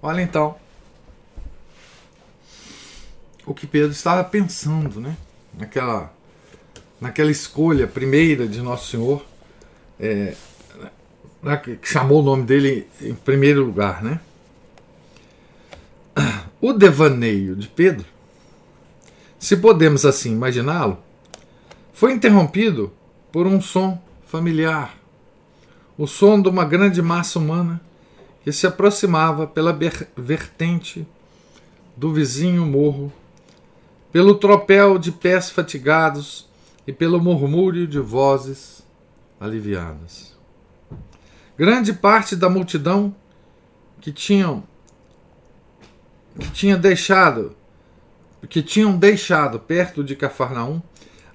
Olha 0.01 0.21
então 0.21 0.62
o 3.45 3.53
que 3.53 3.67
Pedro 3.67 3.91
estava 3.91 4.23
pensando, 4.23 4.99
né? 4.99 5.17
Naquela, 5.57 6.13
naquela 6.99 7.31
escolha 7.31 7.87
primeira 7.87 8.47
de 8.47 8.61
Nosso 8.61 8.91
Senhor, 8.91 9.25
é, 9.99 10.33
né, 11.41 11.57
que 11.57 11.77
chamou 11.83 12.21
o 12.21 12.23
nome 12.23 12.43
dele 12.43 12.87
em 13.01 13.13
primeiro 13.13 13.63
lugar, 13.65 14.03
né? 14.03 14.19
O 16.61 16.71
devaneio 16.71 17.55
de 17.55 17.67
Pedro, 17.67 18.05
se 19.37 19.57
podemos 19.57 20.05
assim 20.05 20.31
imaginá-lo, 20.31 20.97
foi 21.91 22.13
interrompido 22.13 22.93
por 23.31 23.45
um 23.45 23.59
som 23.59 24.01
familiar, 24.25 24.97
o 25.97 26.07
som 26.07 26.41
de 26.41 26.47
uma 26.47 26.63
grande 26.63 27.01
massa 27.01 27.37
humana 27.37 27.81
que 28.43 28.51
se 28.51 28.65
aproximava 28.65 29.45
pela 29.45 29.77
vertente 30.15 31.05
do 31.95 32.13
vizinho 32.13 32.65
morro, 32.65 33.11
pelo 34.13 34.35
tropel 34.35 34.99
de 34.99 35.11
pés 35.11 35.49
fatigados 35.49 36.47
e 36.85 36.93
pelo 36.93 37.19
murmúrio 37.19 37.87
de 37.87 37.99
vozes 37.99 38.85
aliviadas. 39.39 40.37
Grande 41.57 41.91
parte 41.91 42.35
da 42.35 42.47
multidão 42.47 43.13
que 43.99 44.11
tinham 44.11 44.63
que 46.39 46.51
tinha 46.51 46.77
deixado 46.77 47.55
que 48.49 48.61
tinham 48.61 48.97
deixado 48.97 49.59
perto 49.59 50.03
de 50.03 50.15
Cafarnaum 50.15 50.81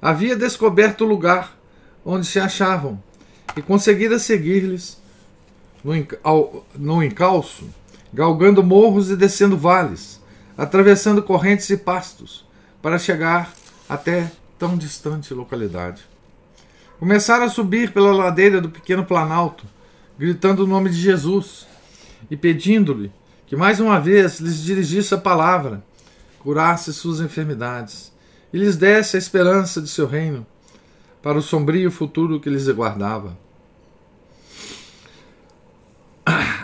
havia 0.01 0.37
descoberto 0.37 1.05
o 1.05 1.09
lugar 1.09 1.59
onde 2.05 2.27
se 2.27 2.39
achavam 2.39 3.03
e 3.57 3.63
conseguira 3.63 4.19
seguir-lhes 4.19 5.03
no 6.75 7.03
encalço, 7.03 7.69
galgando 8.13 8.63
morros 8.63 9.11
e 9.11 9.17
descendo 9.17 9.57
vales, 9.57 10.21
atravessando 10.57 11.23
correntes 11.23 11.71
e 11.71 11.77
pastos, 11.77 12.48
para 12.88 12.99
chegar 12.99 13.52
até 13.87 14.33
tão 14.59 14.75
distante 14.75 15.35
localidade. 15.35 16.00
Começaram 16.99 17.45
a 17.45 17.50
subir 17.50 17.92
pela 17.92 18.12
ladeira 18.12 18.62
do 18.62 18.71
pequeno 18.71 19.04
planalto, 19.04 19.66
gritando 20.18 20.64
o 20.64 20.66
nome 20.66 20.88
de 20.88 20.97
Jesus 20.97 21.66
e 22.30 22.37
pedindo-lhe 22.37 23.12
que 23.47 23.54
mais 23.54 23.78
uma 23.78 24.00
vez 24.00 24.40
lhes 24.40 24.62
dirigisse 24.62 25.12
a 25.12 25.18
palavra, 25.18 25.85
curasse 26.38 26.95
suas 26.95 27.21
enfermidades 27.21 28.11
e 28.54 28.57
lhes 28.57 28.75
desse 28.75 29.16
a 29.16 29.18
esperança 29.18 29.83
de 29.83 29.88
seu 29.88 30.07
reino 30.07 30.47
para 31.23 31.37
o 31.37 31.42
sombrio 31.42 31.90
futuro 31.90 32.40
que 32.40 32.49
lhes 32.49 32.71
aguardava. 32.71 33.37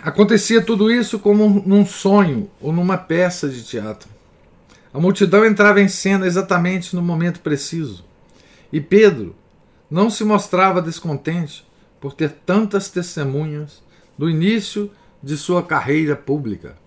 Acontecia 0.01 0.59
tudo 0.59 0.89
isso 0.89 1.19
como 1.19 1.61
num 1.67 1.85
sonho 1.85 2.49
ou 2.59 2.73
numa 2.73 2.97
peça 2.97 3.47
de 3.47 3.61
teatro. 3.61 4.14
A 4.95 4.99
multidão 5.01 5.45
entrava 5.45 5.81
em 5.81 5.89
cena 5.89 6.25
exatamente 6.25 6.95
no 6.95 7.01
momento 7.01 7.41
preciso. 7.41 8.05
E 8.71 8.79
Pedro 8.79 9.35
não 9.91 10.09
se 10.09 10.23
mostrava 10.23 10.81
descontente 10.81 11.67
por 11.99 12.13
ter 12.13 12.31
tantas 12.45 12.89
testemunhas 12.89 13.83
do 14.17 14.29
início 14.29 14.89
de 15.21 15.35
sua 15.35 15.61
carreira 15.61 16.15
pública. 16.15 16.77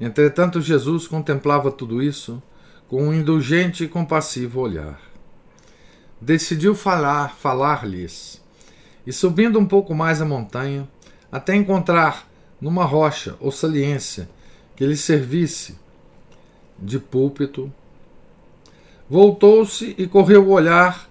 Entretanto, 0.00 0.62
Jesus 0.62 1.06
contemplava 1.06 1.70
tudo 1.70 2.02
isso 2.02 2.42
com 2.88 3.08
um 3.08 3.12
indulgente 3.12 3.84
e 3.84 3.88
compassivo 3.88 4.60
olhar. 4.60 4.98
Decidiu 6.18 6.74
falar, 6.74 7.36
falar-lhes, 7.36 8.42
e 9.06 9.12
subindo 9.12 9.58
um 9.58 9.66
pouco 9.66 9.94
mais 9.94 10.22
a 10.22 10.24
montanha, 10.24 10.88
até 11.30 11.54
encontrar 11.54 12.26
numa 12.58 12.86
rocha 12.86 13.36
ou 13.38 13.52
saliência 13.52 14.30
que 14.74 14.86
lhe 14.86 14.96
servisse 14.96 15.78
de 16.80 16.98
púlpito, 16.98 17.72
voltou-se 19.08 19.94
e 19.98 20.06
correu 20.06 20.46
o 20.46 20.52
olhar 20.52 21.08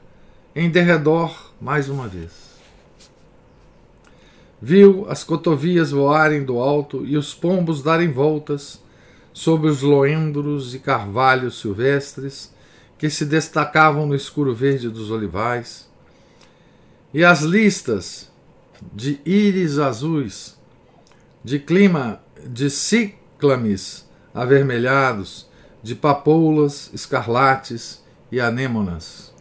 em 0.55 0.69
derredor 0.69 1.51
mais 1.61 1.89
uma 1.89 2.07
vez. 2.07 2.49
Viu 4.61 5.05
as 5.09 5.23
cotovias 5.23 5.91
voarem 5.91 6.43
do 6.43 6.59
alto 6.59 7.05
e 7.05 7.15
os 7.17 7.33
pombos 7.33 7.81
darem 7.81 8.11
voltas 8.11 8.81
sobre 9.31 9.69
os 9.69 9.81
loendros 9.81 10.75
e 10.75 10.79
carvalhos 10.79 11.59
silvestres 11.59 12.53
que 12.97 13.09
se 13.09 13.25
destacavam 13.25 14.05
no 14.05 14.15
escuro 14.15 14.53
verde 14.53 14.89
dos 14.89 15.09
olivais, 15.09 15.89
e 17.13 17.23
as 17.23 17.41
listas 17.41 18.29
de 18.93 19.19
íris 19.25 19.79
azuis, 19.79 20.57
de 21.43 21.57
clima 21.57 22.21
de 22.45 22.69
cíclames 22.69 24.05
avermelhados, 24.33 25.48
de 25.81 25.95
papoulas 25.95 26.89
escarlates 26.93 28.03
e 28.31 28.39
anêmonas. 28.39 29.33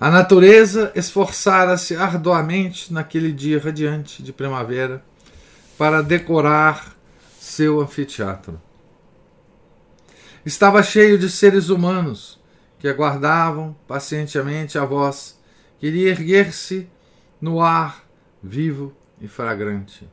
A 0.00 0.10
natureza 0.10 0.92
esforçara-se 0.94 1.96
arduamente 1.96 2.92
naquele 2.92 3.32
dia 3.32 3.60
radiante 3.60 4.22
de 4.22 4.32
primavera 4.32 5.02
para 5.76 6.02
decorar 6.02 6.96
seu 7.40 7.80
anfiteatro. 7.80 8.60
Estava 10.46 10.82
cheio 10.82 11.18
de 11.18 11.28
seres 11.28 11.68
humanos 11.68 12.38
que 12.78 12.86
aguardavam 12.86 13.76
pacientemente 13.88 14.78
a 14.78 14.84
voz 14.84 15.38
que 15.80 15.88
iria 15.88 16.10
erguer-se 16.10 16.88
no 17.40 17.60
ar 17.60 18.04
vivo 18.42 18.94
e 19.20 19.26
fragrante. 19.26 20.08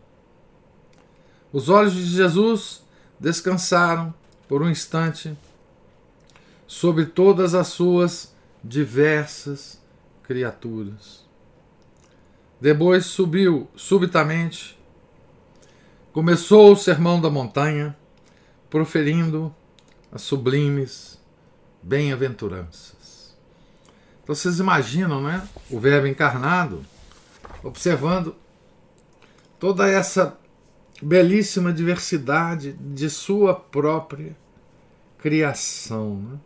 Os 1.54 1.70
olhos 1.70 1.94
de 1.94 2.06
Jesus 2.06 2.84
descansaram 3.20 4.14
por 4.48 4.62
um 4.62 4.70
instante 4.70 5.38
sobre 6.68 7.06
todas 7.06 7.54
as 7.54 7.68
suas 7.68 8.34
diversas 8.64 9.80
criaturas. 10.24 11.24
Depois 12.60 13.06
subiu 13.06 13.68
subitamente, 13.76 14.78
começou 16.12 16.72
o 16.72 16.76
sermão 16.76 17.22
da 17.22 17.30
montanha, 17.30 17.96
proferindo 18.70 19.54
as 20.12 20.22
sublimes 20.22 21.20
bem-aventuranças. 21.84 23.36
Então 24.24 24.34
vocês 24.34 24.60
imaginam, 24.60 25.22
né? 25.22 25.48
O 25.70 25.80
Verbo 25.80 26.08
encarnado, 26.08 26.84
observando 27.62 28.36
toda 29.60 29.88
essa 29.88 30.38
belíssima 31.02 31.74
diversidade 31.74 32.74
de 32.74 33.10
sua 33.10 33.54
própria 33.54 34.36
criação. 35.18 36.16
Né? 36.18 36.40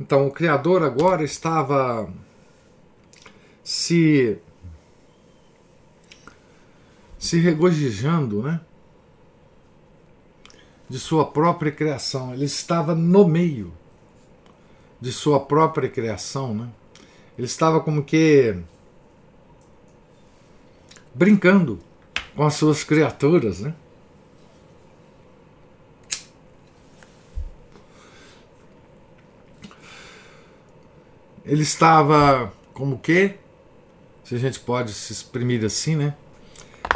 Então, 0.00 0.26
o 0.26 0.30
Criador 0.30 0.82
agora 0.82 1.22
estava 1.22 2.12
se 3.62 4.38
se 7.18 7.38
regozijando, 7.38 8.42
né? 8.42 8.60
De 10.88 10.98
sua 10.98 11.24
própria 11.24 11.70
criação. 11.70 12.34
Ele 12.34 12.46
estava 12.46 12.96
no 12.96 13.28
meio 13.28 13.72
de 15.00 15.12
sua 15.12 15.38
própria 15.38 15.88
criação, 15.88 16.52
né? 16.52 16.68
Ele 17.38 17.46
estava 17.46 17.80
como 17.80 18.02
que 18.02 18.56
brincando 21.14 21.78
com 22.34 22.44
as 22.44 22.54
suas 22.54 22.84
criaturas, 22.84 23.60
né? 23.60 23.74
ele 31.44 31.62
estava 31.62 32.52
como 32.72 32.98
que, 32.98 33.34
se 34.24 34.34
a 34.34 34.38
gente 34.38 34.60
pode 34.60 34.92
se 34.92 35.12
exprimir 35.12 35.64
assim, 35.64 35.96
né? 35.96 36.14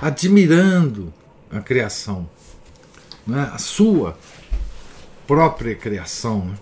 Admirando 0.01 1.13
a 1.51 1.61
criação, 1.61 2.29
né? 3.27 3.51
a 3.53 3.59
sua 3.59 4.17
própria 5.27 5.75
criação. 5.75 6.47
Né? 6.47 6.55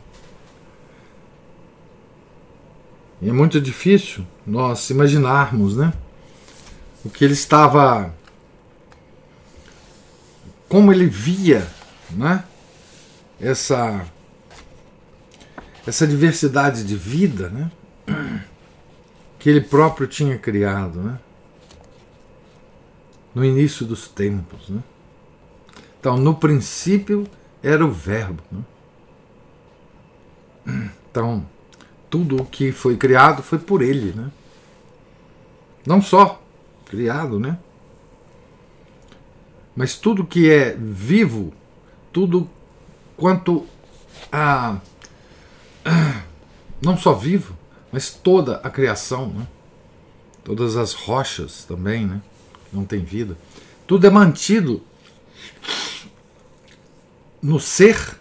E 3.22 3.28
é 3.28 3.32
muito 3.32 3.60
difícil 3.60 4.26
nós 4.46 4.90
imaginarmos 4.90 5.76
né? 5.76 5.92
o 7.04 7.10
que 7.10 7.24
ele 7.24 7.34
estava. 7.34 8.12
Como 10.68 10.92
ele 10.92 11.06
via 11.06 11.66
né? 12.10 12.44
essa 13.40 14.06
essa 15.86 16.06
diversidade 16.06 16.82
de 16.84 16.96
vida, 16.96 17.50
né? 17.50 17.70
Que 19.38 19.50
ele 19.50 19.60
próprio 19.60 20.06
tinha 20.06 20.38
criado, 20.38 21.02
né? 21.02 21.18
No 23.34 23.44
início 23.44 23.84
dos 23.84 24.08
tempos, 24.08 24.70
né? 24.70 24.82
Então, 26.00 26.16
no 26.16 26.34
princípio 26.34 27.26
era 27.62 27.84
o 27.84 27.90
Verbo. 27.90 28.42
Né? 28.50 28.62
Então, 31.10 31.46
tudo 32.08 32.42
o 32.42 32.46
que 32.46 32.72
foi 32.72 32.96
criado 32.96 33.42
foi 33.42 33.58
por 33.58 33.82
ele, 33.82 34.12
né? 34.12 34.30
Não 35.86 36.00
só 36.00 36.42
criado, 36.86 37.38
né? 37.38 37.58
Mas 39.74 39.96
tudo 39.96 40.24
que 40.24 40.50
é 40.50 40.74
vivo, 40.78 41.52
tudo 42.12 42.48
quanto 43.16 43.66
a 44.30 44.78
não 46.80 46.96
só 46.96 47.12
vivo, 47.12 47.56
mas 47.90 48.10
toda 48.10 48.56
a 48.56 48.70
criação, 48.70 49.28
né? 49.28 49.46
Todas 50.42 50.76
as 50.76 50.92
rochas 50.92 51.64
também, 51.64 52.06
né? 52.06 52.20
Não 52.72 52.84
tem 52.84 53.02
vida. 53.02 53.36
Tudo 53.86 54.06
é 54.06 54.10
mantido 54.10 54.82
no 57.42 57.58
ser 57.60 58.18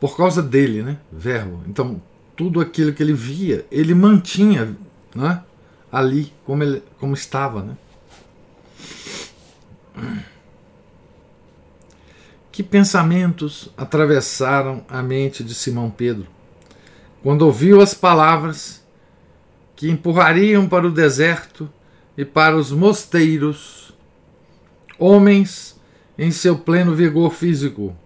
por 0.00 0.16
causa 0.16 0.42
dele, 0.42 0.82
né? 0.82 0.98
Verbo. 1.10 1.62
Então, 1.66 2.00
tudo 2.36 2.60
aquilo 2.60 2.92
que 2.92 3.02
ele 3.02 3.12
via, 3.12 3.66
ele 3.70 3.94
mantinha, 3.94 4.76
né? 5.14 5.42
Ali 5.90 6.32
como 6.44 6.62
ele 6.62 6.82
como 6.98 7.14
estava, 7.14 7.62
né? 7.62 7.76
Que 12.50 12.62
pensamentos 12.62 13.68
atravessaram 13.76 14.84
a 14.88 15.02
mente 15.02 15.42
de 15.42 15.54
Simão 15.54 15.90
Pedro 15.90 16.28
quando 17.22 17.42
ouviu 17.42 17.80
as 17.80 17.94
palavras 17.94 18.84
que 19.74 19.90
empurrariam 19.90 20.68
para 20.68 20.86
o 20.86 20.92
deserto 20.92 21.70
e 22.16 22.24
para 22.24 22.56
os 22.56 22.70
mosteiros 22.70 23.94
homens 24.98 25.80
em 26.18 26.30
seu 26.30 26.58
pleno 26.58 26.94
vigor 26.94 27.32
físico 27.32 27.96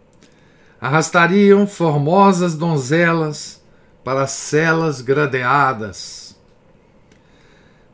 arrastariam 0.80 1.66
formosas 1.66 2.54
donzelas 2.54 3.60
para 4.04 4.26
celas 4.26 5.00
gradeadas. 5.00 6.38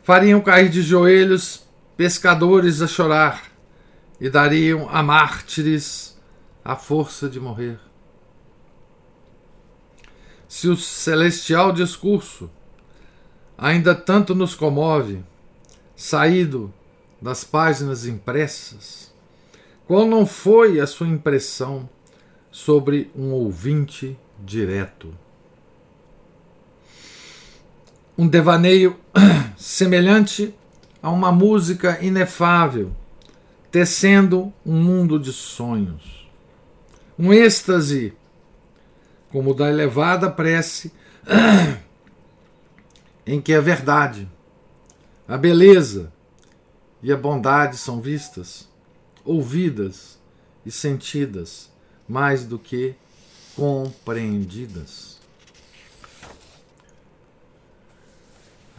Fariam 0.03 0.41
cair 0.41 0.69
de 0.69 0.83
joelhos 0.83 1.67
pescadores 1.97 2.83
a 2.83 2.87
chorar 2.87 3.54
e 4.21 4.31
dariam 4.31 4.89
a 4.89 5.03
mártires 5.03 6.17
a 6.65 6.77
força 6.77 7.29
de 7.29 7.39
morrer. 7.39 7.79
Se 10.49 10.69
o 10.69 10.77
celestial 10.77 11.73
discurso 11.73 12.51
ainda 13.59 13.95
tanto 13.95 14.35
nos 14.35 14.55
comove, 14.55 15.23
saído 15.97 16.73
das 17.21 17.45
páginas 17.45 18.07
impressas, 18.07 19.13
qual 19.87 20.07
não 20.07 20.27
foi 20.27 20.81
a 20.81 20.87
sua 20.87 21.09
impressão 21.09 21.89
sobre 22.51 23.11
um 23.17 23.33
ouvinte 23.33 24.19
direto. 24.39 25.15
Um 28.17 28.29
devaneio 28.29 28.97
semelhante 29.57 30.55
a 31.03 31.11
uma 31.11 31.33
música 31.33 31.99
inefável, 32.01 32.95
tecendo 33.75 34.53
um 34.65 34.81
mundo 34.81 35.19
de 35.19 35.33
sonhos. 35.33 36.31
Um 37.19 37.33
êxtase, 37.33 38.15
como 39.33 39.53
da 39.53 39.69
elevada 39.69 40.31
prece, 40.31 40.93
em 43.27 43.41
que 43.41 43.53
a 43.53 43.61
verdade, 43.61 44.31
a 45.27 45.37
beleza 45.37 46.13
e 47.03 47.13
a 47.13 47.17
bondade 47.17 47.77
são 47.77 48.01
vistas, 48.01 48.69
ouvidas 49.25 50.21
e 50.65 50.71
sentidas 50.71 51.69
mais 52.09 52.45
do 52.45 52.61
que 52.61 52.95
compreendidas. 53.57 55.21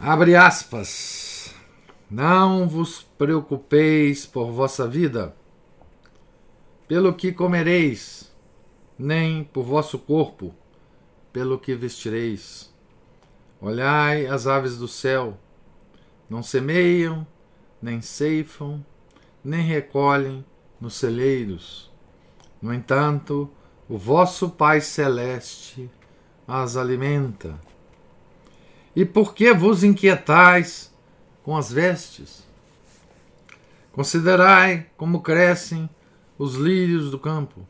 Abre 0.00 0.34
aspas. 0.34 1.25
Não 2.10 2.68
vos 2.68 3.02
preocupeis 3.18 4.24
por 4.24 4.50
vossa 4.50 4.86
vida, 4.86 5.34
pelo 6.86 7.12
que 7.14 7.32
comereis, 7.32 8.32
nem 8.98 9.42
por 9.42 9.64
vosso 9.64 9.98
corpo, 9.98 10.54
pelo 11.32 11.58
que 11.58 11.74
vestireis. 11.74 12.72
Olhai 13.60 14.26
as 14.26 14.46
aves 14.46 14.76
do 14.78 14.86
céu, 14.86 15.36
não 16.30 16.42
semeiam, 16.42 17.26
nem 17.82 18.00
ceifam, 18.00 18.84
nem 19.42 19.62
recolhem 19.62 20.44
nos 20.80 20.94
celeiros 20.94 21.90
no 22.60 22.72
entanto, 22.72 23.50
o 23.88 23.96
vosso 23.98 24.50
Pai 24.50 24.80
Celeste 24.80 25.90
as 26.48 26.76
alimenta. 26.76 27.58
E 28.94 29.04
por 29.04 29.34
que 29.34 29.52
vos 29.52 29.84
inquietais 29.84 30.92
com 31.46 31.56
as 31.56 31.70
vestes? 31.70 32.42
Considerai 33.92 34.90
como 34.96 35.20
crescem 35.20 35.88
os 36.36 36.56
lírios 36.56 37.08
do 37.08 37.20
campo. 37.20 37.64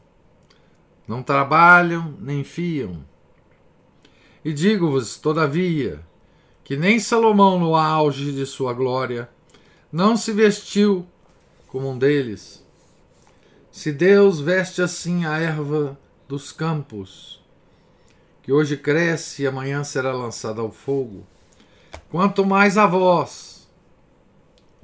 Não 1.07 1.23
trabalham 1.23 2.17
nem 2.19 2.43
fiam. 2.43 3.05
E 4.43 4.51
digo-vos, 4.51 5.19
todavia, 5.19 6.01
que 6.65 6.75
nem 6.75 6.99
Salomão, 6.99 7.61
no 7.61 7.77
auge 7.77 8.33
de 8.33 8.47
sua 8.47 8.73
glória, 8.73 9.29
não 9.93 10.17
se 10.17 10.33
vestiu 10.33 11.07
como 11.69 11.91
um 11.91 11.99
deles. 11.99 12.65
Se 13.71 13.93
Deus 13.93 14.41
veste 14.41 14.81
assim 14.81 15.27
a 15.27 15.37
erva 15.37 15.99
dos 16.27 16.51
campos, 16.51 17.45
que 18.43 18.51
hoje 18.51 18.75
cresce 18.79 19.43
e 19.43 19.47
amanhã 19.47 19.85
será 19.85 20.15
lançada 20.15 20.63
ao 20.63 20.73
fogo, 20.73 21.27
quanto 22.09 22.43
mais 22.43 22.79
a 22.79 22.87
vós, 22.87 23.56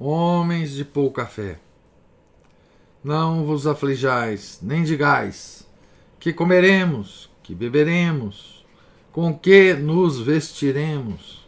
homens 0.05 0.73
de 0.73 0.85
pouca 0.85 1.27
fé. 1.27 1.59
Não 3.03 3.45
vos 3.45 3.67
aflijais, 3.67 4.59
nem 4.63 4.85
digais, 4.85 5.69
que 6.21 6.33
comeremos, 6.33 7.29
que 7.43 7.55
beberemos, 7.55 8.65
com 9.13 9.37
que 9.37 9.75
nos 9.75 10.21
vestiremos. 10.21 11.47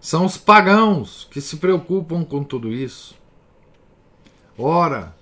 São 0.00 0.24
os 0.24 0.36
pagãos 0.36 1.26
que 1.30 1.40
se 1.40 1.56
preocupam 1.56 2.24
com 2.24 2.44
tudo 2.44 2.72
isso. 2.72 3.16
Ora, 4.58 5.14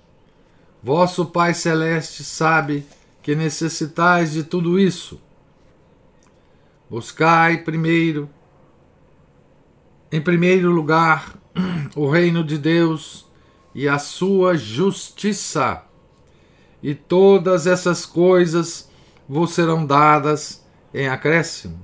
Vosso 0.83 1.25
Pai 1.25 1.53
Celeste 1.55 2.23
sabe 2.23 2.85
que 3.23 3.35
necessitais 3.35 4.33
de 4.33 4.43
tudo 4.43 4.79
isso. 4.79 5.19
Buscai 6.87 7.63
primeiro, 7.63 8.29
em 10.11 10.21
primeiro 10.21 10.69
lugar, 10.69 11.35
o 11.95 12.09
reino 12.09 12.43
de 12.43 12.57
Deus 12.57 13.25
e 13.73 13.87
a 13.87 13.97
sua 13.97 14.55
justiça, 14.55 15.83
e 16.81 16.93
todas 16.93 17.67
essas 17.67 18.05
coisas 18.05 18.89
vos 19.27 19.53
serão 19.53 19.85
dadas 19.85 20.63
em 20.93 21.07
acréscimo. 21.07 21.79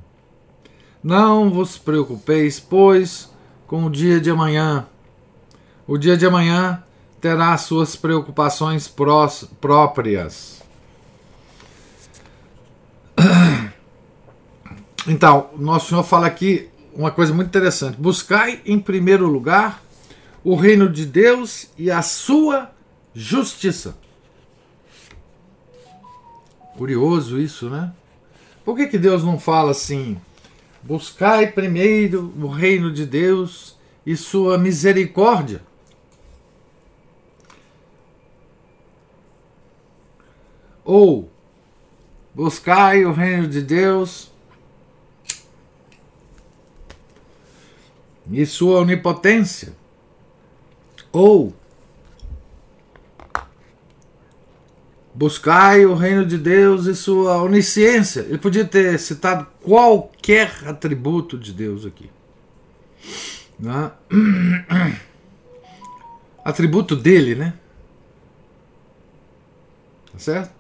Não 1.04 1.50
vos 1.50 1.78
preocupeis, 1.78 2.60
pois, 2.60 3.30
com 3.66 3.86
o 3.86 3.90
dia 3.90 4.22
de 4.22 4.30
amanhã. 4.30 4.86
O 5.88 5.98
dia 5.98 6.16
de 6.16 6.26
amanhã 6.26 6.84
terá 7.20 7.58
suas 7.58 7.96
preocupações 7.96 8.88
prós, 8.88 9.48
próprias. 9.60 10.62
Então, 15.08 15.50
nosso 15.58 15.90
Senhor 15.90 16.04
fala 16.04 16.28
aqui 16.28 16.70
uma 16.94 17.12
coisa 17.12 17.34
muito 17.34 17.48
interessante: 17.48 17.98
buscai 17.98 18.62
em 18.66 18.80
primeiro 18.80 19.28
lugar 19.28 19.84
o 20.44 20.56
reino 20.56 20.90
de 20.90 21.06
Deus 21.06 21.70
e 21.78 21.92
a 21.92 22.02
sua 22.02 22.72
justiça. 23.14 23.98
Curioso 26.78 27.40
isso, 27.40 27.70
né? 27.70 27.94
Por 28.64 28.76
que, 28.76 28.88
que 28.88 28.98
Deus 28.98 29.24
não 29.24 29.40
fala 29.40 29.72
assim? 29.72 30.20
Buscai 30.82 31.52
primeiro 31.52 32.34
o 32.40 32.48
reino 32.48 32.92
de 32.92 33.06
Deus 33.06 33.78
e 34.06 34.16
sua 34.16 34.58
misericórdia. 34.58 35.62
Ou 40.84 41.30
buscai 42.34 43.06
o 43.06 43.12
reino 43.12 43.48
de 43.48 43.62
Deus 43.62 44.31
e 48.32 48.46
sua 48.46 48.80
onipotência. 48.80 49.74
Ou 51.12 51.54
buscai 55.14 55.86
o 55.86 55.94
reino 55.94 56.26
de 56.26 56.38
Deus 56.38 56.86
e 56.86 56.96
sua 56.96 57.42
onisciência. 57.44 58.22
Ele 58.22 58.38
podia 58.38 58.66
ter 58.66 58.98
citado 58.98 59.46
qualquer 59.62 60.52
atributo 60.66 61.38
de 61.38 61.52
Deus 61.52 61.86
aqui. 61.86 62.10
Né? 63.60 63.92
Atributo 66.44 66.96
dele, 66.96 67.36
né? 67.36 67.54
Tá 70.12 70.18
certo? 70.18 70.52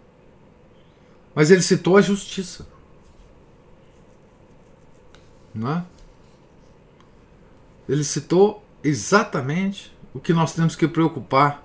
Mas 1.34 1.49
ele 1.49 1.62
citou 1.62 1.97
a 1.97 2.01
justiça. 2.01 2.67
Não 5.53 5.71
é? 5.71 5.84
Ele 7.91 8.06
citou 8.06 8.63
exatamente 8.82 9.91
o 10.13 10.19
que 10.21 10.32
nós 10.32 10.54
temos 10.54 10.77
que 10.77 10.88
preocupar. 10.88 11.62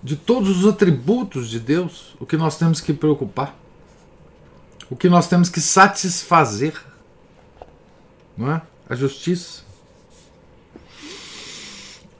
De 0.00 0.14
todos 0.14 0.58
os 0.58 0.64
atributos 0.64 1.50
de 1.50 1.58
Deus, 1.58 2.14
o 2.20 2.24
que 2.24 2.36
nós 2.36 2.56
temos 2.56 2.80
que 2.80 2.94
preocupar. 2.94 3.52
O 4.88 4.94
que 4.94 5.08
nós 5.08 5.26
temos 5.26 5.48
que 5.48 5.60
satisfazer. 5.60 6.80
Não 8.36 8.52
é? 8.52 8.62
A 8.88 8.94
justiça. 8.94 9.64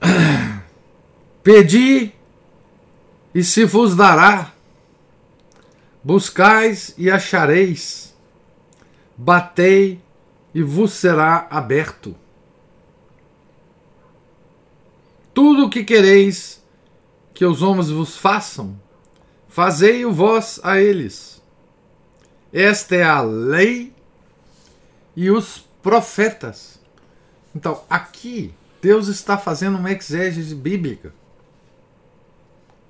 Pedi 1.41 2.11
e 3.33 3.45
se 3.45 3.63
vos 3.63 3.95
dará. 3.95 4.51
Buscais 6.03 6.93
e 6.97 7.09
achareis. 7.09 8.13
Batei 9.15 10.01
e 10.59 10.61
vos 10.61 10.91
será 10.91 11.47
aberto. 11.49 12.13
Tudo 15.33 15.65
o 15.65 15.69
que 15.69 15.85
quereis 15.85 16.61
que 17.33 17.45
os 17.45 17.61
homens 17.61 17.89
vos 17.89 18.17
façam, 18.17 18.77
fazei-o 19.47 20.11
vós 20.11 20.59
a 20.61 20.77
eles. 20.77 21.41
Esta 22.51 22.93
é 22.93 23.03
a 23.03 23.21
lei 23.21 23.93
e 25.15 25.31
os 25.31 25.59
profetas. 25.81 26.77
Então, 27.55 27.81
aqui, 27.89 28.53
Deus 28.81 29.07
está 29.07 29.37
fazendo 29.37 29.77
uma 29.77 29.93
exégese 29.93 30.55
bíblica. 30.55 31.13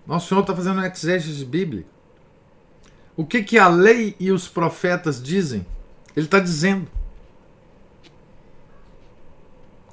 Nosso 0.08 0.30
Senhor 0.30 0.42
está 0.42 0.56
fazendo 0.56 0.78
uma 0.80 0.88
exégese 0.88 1.46
bíblica. 1.46 1.88
O 3.16 3.24
que, 3.24 3.44
que 3.44 3.60
a 3.60 3.68
lei 3.68 4.16
e 4.20 4.32
os 4.32 4.48
profetas 4.48 5.22
dizem? 5.22 5.64
Ele 6.16 6.26
está 6.26 6.40
dizendo. 6.40 6.98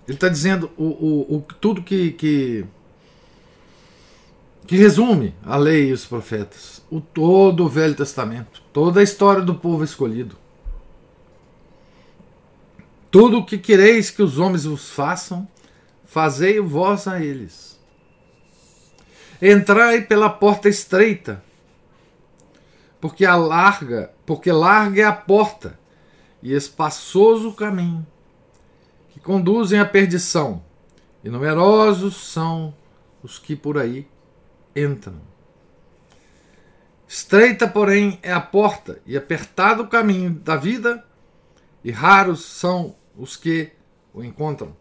Ele 0.06 0.16
está 0.16 0.28
dizendo 0.28 0.70
o, 0.76 0.84
o, 0.84 1.36
o, 1.36 1.42
tudo 1.60 1.82
que, 1.82 2.12
que, 2.12 2.64
que 4.66 4.76
resume 4.76 5.34
a 5.44 5.56
lei 5.56 5.88
e 5.88 5.92
os 5.92 6.06
profetas. 6.06 6.84
O 6.88 7.00
todo 7.00 7.64
o 7.64 7.68
Velho 7.68 7.94
Testamento. 7.94 8.62
Toda 8.72 9.00
a 9.00 9.02
história 9.02 9.42
do 9.42 9.56
povo 9.56 9.82
escolhido. 9.82 10.36
Tudo 13.10 13.38
o 13.38 13.46
que 13.46 13.58
quereis 13.58 14.10
que 14.10 14.22
os 14.22 14.38
homens 14.38 14.64
vos 14.64 14.90
façam, 14.90 15.48
fazei 16.04 16.60
vós 16.60 17.08
a 17.08 17.20
eles. 17.20 17.80
Entrai 19.42 20.02
pela 20.02 20.30
porta 20.30 20.68
estreita, 20.68 21.42
porque 23.00 23.24
a 23.24 23.36
larga, 23.36 24.12
porque 24.24 24.52
larga 24.52 25.02
é 25.02 25.04
a 25.04 25.12
porta 25.12 25.78
e 26.42 26.54
espaçoso 26.54 27.50
o 27.50 27.54
caminho 27.54 28.06
conduzem 29.26 29.80
à 29.80 29.84
perdição, 29.84 30.62
e 31.24 31.28
numerosos 31.28 32.14
são 32.30 32.72
os 33.24 33.40
que 33.40 33.56
por 33.56 33.76
aí 33.76 34.06
entram. 34.74 35.20
Estreita, 37.08 37.66
porém, 37.66 38.20
é 38.22 38.32
a 38.32 38.40
porta 38.40 39.02
e 39.04 39.16
apertado 39.16 39.82
o 39.82 39.88
caminho 39.88 40.30
da 40.30 40.54
vida, 40.54 41.04
e 41.82 41.90
raros 41.90 42.44
são 42.44 42.94
os 43.16 43.36
que 43.36 43.72
o 44.14 44.22
encontram. 44.22 44.76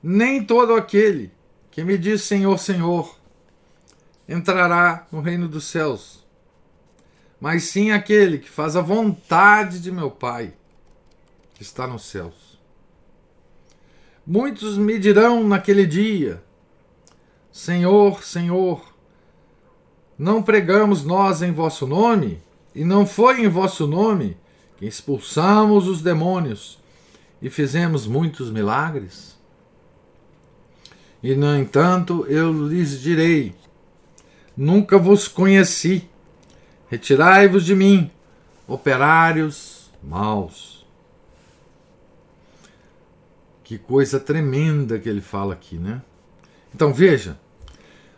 Nem 0.00 0.44
todo 0.44 0.76
aquele 0.76 1.32
que 1.72 1.82
me 1.82 1.98
diz 1.98 2.22
Senhor, 2.22 2.56
Senhor 2.56 3.18
entrará 4.28 5.08
no 5.10 5.20
reino 5.20 5.48
dos 5.48 5.64
céus, 5.64 6.24
mas 7.40 7.64
sim 7.64 7.90
aquele 7.90 8.38
que 8.38 8.48
faz 8.48 8.76
a 8.76 8.80
vontade 8.80 9.80
de 9.80 9.90
meu 9.90 10.08
Pai 10.08 10.54
que 11.62 11.66
está 11.66 11.86
nos 11.86 12.02
céus. 12.02 12.58
Muitos 14.26 14.76
me 14.76 14.98
dirão 14.98 15.46
naquele 15.46 15.86
dia: 15.86 16.42
Senhor, 17.52 18.24
Senhor, 18.24 18.92
não 20.18 20.42
pregamos 20.42 21.04
nós 21.04 21.40
em 21.40 21.52
vosso 21.52 21.86
nome, 21.86 22.42
e 22.74 22.84
não 22.84 23.06
foi 23.06 23.44
em 23.44 23.48
vosso 23.48 23.86
nome 23.86 24.36
que 24.76 24.86
expulsamos 24.86 25.86
os 25.86 26.02
demônios 26.02 26.80
e 27.40 27.48
fizemos 27.48 28.08
muitos 28.08 28.50
milagres? 28.50 29.38
E, 31.22 31.36
no 31.36 31.56
entanto, 31.56 32.26
eu 32.28 32.52
lhes 32.52 33.00
direi: 33.00 33.54
Nunca 34.56 34.98
vos 34.98 35.28
conheci. 35.28 36.08
Retirai-vos 36.88 37.64
de 37.64 37.76
mim, 37.76 38.10
operários 38.66 39.90
maus. 40.02 40.71
Que 43.72 43.78
coisa 43.78 44.20
tremenda 44.20 44.98
que 44.98 45.08
ele 45.08 45.22
fala 45.22 45.54
aqui, 45.54 45.78
né? 45.78 46.02
Então 46.74 46.92
veja: 46.92 47.40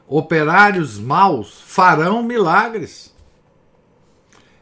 operários 0.05 0.99
maus 0.99 1.61
farão 1.61 2.25
milagres, 2.25 3.15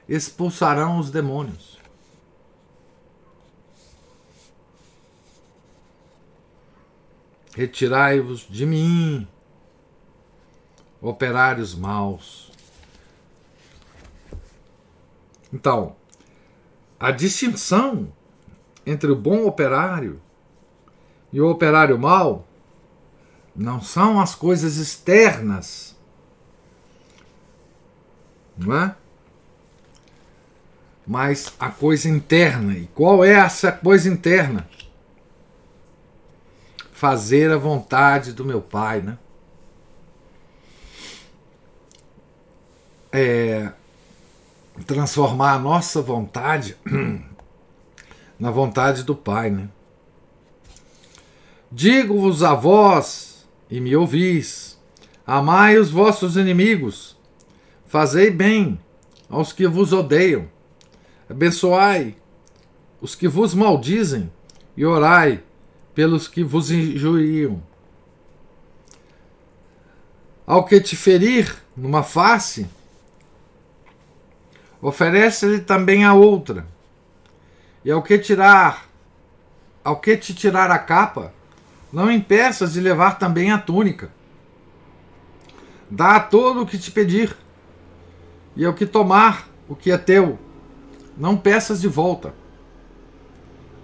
expulsarão 0.06 0.98
os 0.98 1.10
demônios. 1.10 1.80
Retirai-vos 7.56 8.46
de 8.46 8.66
mim, 8.66 9.26
operários 11.00 11.74
maus. 11.74 12.52
Então, 15.50 15.96
a 17.00 17.10
distinção 17.10 18.12
entre 18.84 19.10
o 19.10 19.16
bom 19.16 19.46
operário 19.46 20.20
e 21.32 21.40
o 21.40 21.50
operário 21.50 21.98
mau 21.98 22.46
não 23.54 23.80
são 23.80 24.20
as 24.20 24.34
coisas 24.34 24.76
externas, 24.76 25.96
não 28.56 28.76
é? 28.76 28.96
Mas 31.06 31.52
a 31.58 31.68
coisa 31.68 32.08
interna. 32.08 32.74
E 32.74 32.86
qual 32.94 33.24
é 33.24 33.32
essa 33.32 33.72
coisa 33.72 34.08
interna? 34.08 34.68
Fazer 36.92 37.50
a 37.50 37.56
vontade 37.56 38.32
do 38.32 38.44
meu 38.44 38.62
Pai, 38.62 39.00
né? 39.00 39.18
é, 43.12 43.70
transformar 44.86 45.52
a 45.52 45.58
nossa 45.58 46.00
vontade 46.00 46.76
na 48.40 48.50
vontade 48.50 49.02
do 49.02 49.14
Pai. 49.14 49.50
Né? 49.50 49.68
Digo-vos 51.74 52.42
a 52.42 52.52
vós, 52.52 53.48
e 53.70 53.80
me 53.80 53.96
ouvis, 53.96 54.78
amai 55.26 55.78
os 55.78 55.90
vossos 55.90 56.36
inimigos, 56.36 57.16
fazei 57.86 58.30
bem 58.30 58.78
aos 59.26 59.54
que 59.54 59.66
vos 59.66 59.90
odeiam, 59.90 60.50
abençoai 61.30 62.14
os 63.00 63.14
que 63.14 63.26
vos 63.26 63.54
maldizem, 63.54 64.30
e 64.76 64.84
orai 64.84 65.42
pelos 65.94 66.28
que 66.28 66.44
vos 66.44 66.70
injuriam. 66.70 67.62
Ao 70.46 70.66
que 70.66 70.78
te 70.78 70.94
ferir 70.94 71.56
numa 71.74 72.02
face, 72.02 72.68
oferece-lhe 74.78 75.60
também 75.60 76.04
a 76.04 76.12
outra. 76.12 76.66
E 77.82 77.90
ao 77.90 78.02
que 78.02 78.18
tirar, 78.18 78.86
ao 79.82 79.96
que 79.96 80.18
te 80.18 80.34
tirar 80.34 80.70
a 80.70 80.78
capa, 80.78 81.32
não 81.92 82.10
impeças 82.10 82.72
de 82.72 82.80
levar 82.80 83.18
também 83.18 83.52
a 83.52 83.58
túnica. 83.58 84.10
Dá 85.90 86.16
a 86.16 86.20
todo 86.20 86.62
o 86.62 86.66
que 86.66 86.78
te 86.78 86.90
pedir, 86.90 87.36
e 88.56 88.64
ao 88.64 88.72
que 88.72 88.86
tomar 88.86 89.48
o 89.68 89.76
que 89.76 89.90
é 89.90 89.98
teu, 89.98 90.38
não 91.16 91.36
peças 91.36 91.80
de 91.80 91.88
volta. 91.88 92.34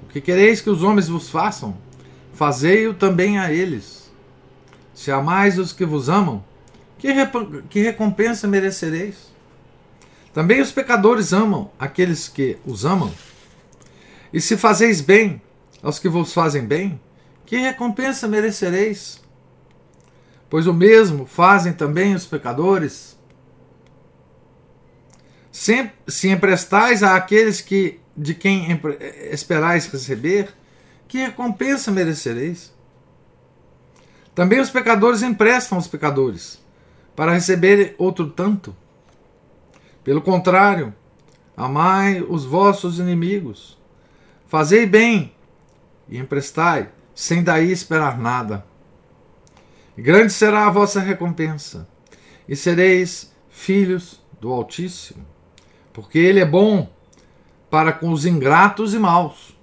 O 0.03 0.07
que 0.07 0.21
quereis 0.21 0.61
que 0.61 0.71
os 0.71 0.83
homens 0.83 1.09
vos 1.09 1.29
façam, 1.29 1.77
fazei-o 2.33 2.95
também 2.95 3.39
a 3.39 3.53
eles. 3.53 4.11
Se 4.95 5.13
amais 5.13 5.59
os 5.59 5.73
que 5.73 5.85
vos 5.85 6.09
amam, 6.09 6.43
que, 6.99 7.09
que 7.69 7.83
recompensa 7.83 8.49
merecereis? 8.49 9.29
Também 10.33 10.61
os 10.61 10.73
pecadores 10.73 11.33
amam 11.33 11.71
aqueles 11.79 12.29
que 12.29 12.59
os 12.67 12.85
amam. 12.85 13.13
E 14.33 14.41
se 14.41 14.57
fazeis 14.57 15.01
bem 15.01 15.41
aos 15.83 15.99
que 15.99 16.09
vos 16.09 16.33
fazem 16.33 16.65
bem, 16.65 17.01
que 17.49 17.57
recompensa 17.57 18.29
merecereis? 18.29 19.19
Pois 20.51 20.67
o 20.67 20.75
mesmo 20.75 21.25
fazem 21.25 21.73
também 21.73 22.15
os 22.15 22.27
pecadores. 22.27 23.19
Se, 25.51 25.91
se 26.07 26.29
emprestais 26.29 27.03
a 27.03 27.17
aqueles 27.17 27.63
que 27.63 28.01
de 28.15 28.35
quem 28.35 28.79
esperais 29.31 29.87
receber, 29.87 30.55
que 31.09 31.21
recompensa 31.21 31.91
merecereis? 31.91 32.71
Também 34.35 34.61
os 34.61 34.69
pecadores 34.69 35.23
emprestam 35.23 35.79
aos 35.79 35.89
pecadores, 35.89 36.63
para 37.17 37.33
receber 37.33 37.95
outro 37.97 38.29
tanto. 38.29 38.77
Pelo 40.05 40.21
contrário, 40.21 40.95
amai 41.57 42.21
os 42.21 42.45
vossos 42.45 42.99
inimigos, 42.99 43.79
fazei 44.47 44.85
bem 44.85 45.33
e 46.11 46.19
emprestai, 46.19 46.91
sem 47.19 47.43
daí 47.43 47.73
esperar 47.73 48.17
nada. 48.17 48.65
grande 49.97 50.33
será 50.33 50.69
a 50.69 50.71
vossa 50.71 51.01
recompensa, 51.01 51.89
e 52.49 52.55
sereis 52.55 53.35
filhos 53.51 54.23
do 54.41 54.53
Altíssimo, 54.53 55.27
porque 55.93 56.17
Ele 56.17 56.39
é 56.39 56.45
bom 56.45 56.89
para 57.69 57.93
com 57.93 58.13
os 58.13 58.25
ingratos 58.25 58.95
e 58.95 59.01
maus. 59.01 59.59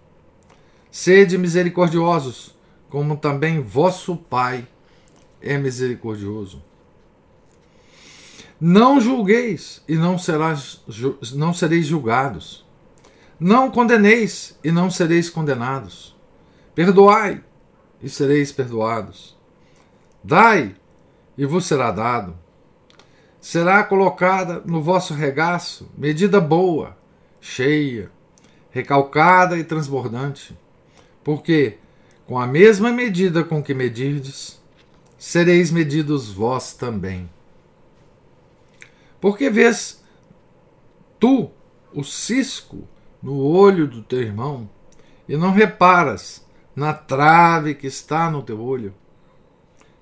Sede 0.92 1.38
misericordiosos, 1.38 2.54
como 2.90 3.16
também 3.16 3.62
vosso 3.62 4.18
Pai 4.18 4.68
é 5.42 5.58
misericordioso. 5.58 6.62
Não 8.60 9.00
julgueis 9.00 9.82
e 9.88 9.96
não, 9.96 10.18
serás, 10.18 10.84
não 11.34 11.54
sereis 11.54 11.88
julgados. 11.88 12.66
Não 13.40 13.72
condeneis 13.72 14.60
e 14.62 14.72
não 14.72 14.92
sereis 14.92 15.30
condenados. 15.30 16.14
Perdoai 16.76 17.42
e 18.06 18.10
sereis 18.10 18.52
perdoados. 18.52 19.36
Dai 20.24 20.76
e 21.36 21.44
vos 21.44 21.66
será 21.66 21.90
dado. 21.90 22.38
Será 23.42 23.84
colocada 23.84 24.62
no 24.64 24.80
vosso 24.80 25.16
regaço 25.16 25.90
medida 25.98 26.40
boa, 26.40 26.96
cheia, 27.42 28.12
recalcada 28.70 29.58
e 29.58 29.64
transbordante. 29.64 30.56
Porque, 31.24 31.80
com 32.28 32.38
a 32.38 32.46
mesma 32.46 32.92
medida 32.92 33.44
com 33.44 33.64
que 33.64 33.74
medirdes, 33.74 34.62
sereis 35.18 35.72
medidos 35.72 36.32
vós 36.32 36.74
também. 36.74 37.28
Porque 39.20 39.50
vês 39.50 40.04
tu 41.20 41.50
o 41.92 42.04
cisco 42.04 42.88
no 43.20 43.40
olho 43.40 43.88
do 43.88 44.04
teu 44.04 44.22
irmão 44.22 44.70
e 45.28 45.36
não 45.36 45.52
reparas 45.52 46.45
na 46.76 46.94
trave 46.94 47.76
que 47.76 47.88
está 47.88 48.30
no 48.30 48.44
teu 48.44 48.62
olho? 48.62 48.94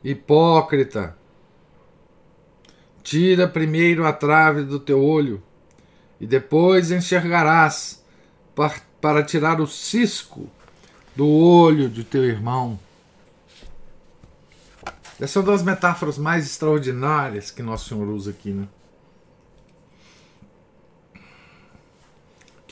Hipócrita, 0.04 1.16
tira 3.04 3.48
primeiro 3.48 4.06
a 4.06 4.12
trave 4.12 4.64
do 4.64 4.80
teu 4.80 5.04
olho 5.04 5.42
e 6.20 6.26
depois 6.26 6.92
enxergarás 6.92 8.04
para 9.02 9.24
tirar 9.24 9.62
o 9.62 9.68
cisco 9.68 10.50
do 11.16 11.28
olho 11.28 11.90
de 11.90 12.04
teu 12.04 12.24
irmão. 12.24 12.80
Essa 15.20 15.40
é 15.40 15.42
uma 15.42 15.52
das 15.52 15.64
metáforas 15.64 16.18
mais 16.18 16.46
extraordinárias 16.46 17.52
que 17.52 17.62
Nosso 17.62 17.90
Senhor 17.90 18.08
usa 18.08 18.32
aqui, 18.32 18.52
né? 18.52 18.68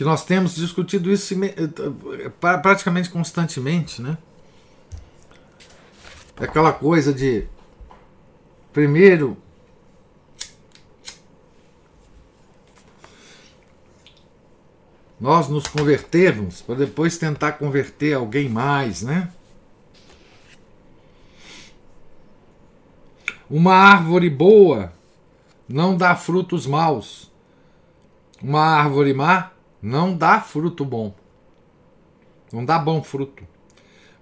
Que 0.01 0.05
nós 0.05 0.25
temos 0.25 0.55
discutido 0.55 1.11
isso 1.11 1.35
praticamente 2.39 3.07
constantemente, 3.07 4.01
né? 4.01 4.17
Aquela 6.35 6.73
coisa 6.73 7.13
de 7.13 7.45
primeiro 8.73 9.37
nós 15.19 15.47
nos 15.47 15.67
convertermos 15.67 16.63
para 16.63 16.73
depois 16.73 17.19
tentar 17.19 17.51
converter 17.51 18.15
alguém 18.15 18.49
mais, 18.49 19.03
né? 19.03 19.31
Uma 23.47 23.75
árvore 23.75 24.31
boa 24.31 24.91
não 25.69 25.95
dá 25.95 26.15
frutos 26.15 26.65
maus. 26.65 27.29
Uma 28.41 28.61
árvore 28.61 29.13
má 29.13 29.51
não 29.82 30.15
dá 30.15 30.39
fruto 30.39 30.86
bom. 30.86 31.13
Não 32.52 32.63
dá 32.63 32.78
bom 32.78 33.02
fruto. 33.02 33.48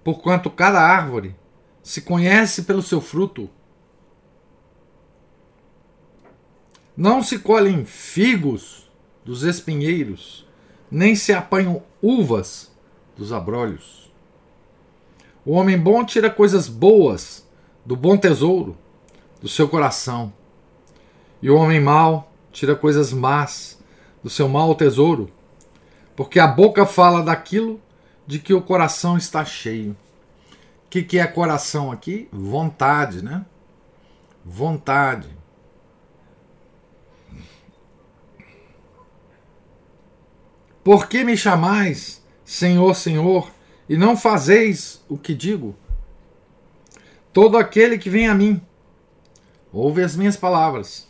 Porquanto 0.04 0.50
cada 0.50 0.80
árvore 0.80 1.36
se 1.84 2.02
conhece 2.02 2.64
pelo 2.64 2.82
seu 2.82 3.02
fruto. 3.02 3.50
Não 6.96 7.24
se 7.24 7.40
colhem 7.40 7.86
figos 7.86 8.90
dos 9.26 9.44
espinheiros, 9.44 10.48
nem 10.90 11.16
se 11.16 11.34
apanham 11.34 11.84
uvas 12.02 12.72
dos 13.16 13.34
abrolhos. 13.34 14.12
O 15.46 15.54
homem 15.54 15.78
bom 15.78 16.06
tira 16.06 16.30
coisas 16.30 16.68
boas 16.68 17.48
do 17.86 17.96
bom 17.96 18.18
tesouro 18.18 18.78
do 19.42 19.48
seu 19.48 19.70
coração, 19.70 20.34
e 21.42 21.50
o 21.50 21.56
homem 21.56 21.80
mau 21.80 22.32
tira 22.52 22.76
coisas 22.76 23.14
más 23.14 23.82
do 24.22 24.30
seu 24.30 24.50
mau 24.50 24.76
tesouro, 24.76 25.32
porque 26.20 26.38
a 26.38 26.48
boca 26.48 26.86
fala 26.86 27.24
daquilo 27.24 27.80
de 28.28 28.40
que 28.40 28.54
o 28.54 28.62
coração 28.62 29.16
está 29.16 29.46
cheio. 29.46 29.96
O 30.86 30.90
que, 30.90 31.02
que 31.02 31.18
é 31.18 31.26
coração 31.26 31.94
aqui? 31.94 32.28
Vontade, 32.30 33.24
né? 33.24 33.46
Vontade. 34.44 35.30
Por 40.84 41.08
que 41.08 41.24
me 41.24 41.38
chamais 41.38 42.22
Senhor, 42.44 42.94
Senhor, 42.96 43.50
e 43.88 43.96
não 43.96 44.18
fazeis 44.18 45.02
o 45.08 45.18
que 45.18 45.34
digo? 45.34 45.74
Todo 47.32 47.58
aquele 47.58 47.98
que 47.98 48.10
vem 48.10 48.28
a 48.28 48.36
mim, 48.36 48.62
ouve 49.72 50.04
as 50.04 50.18
minhas 50.18 50.36
palavras 50.36 51.08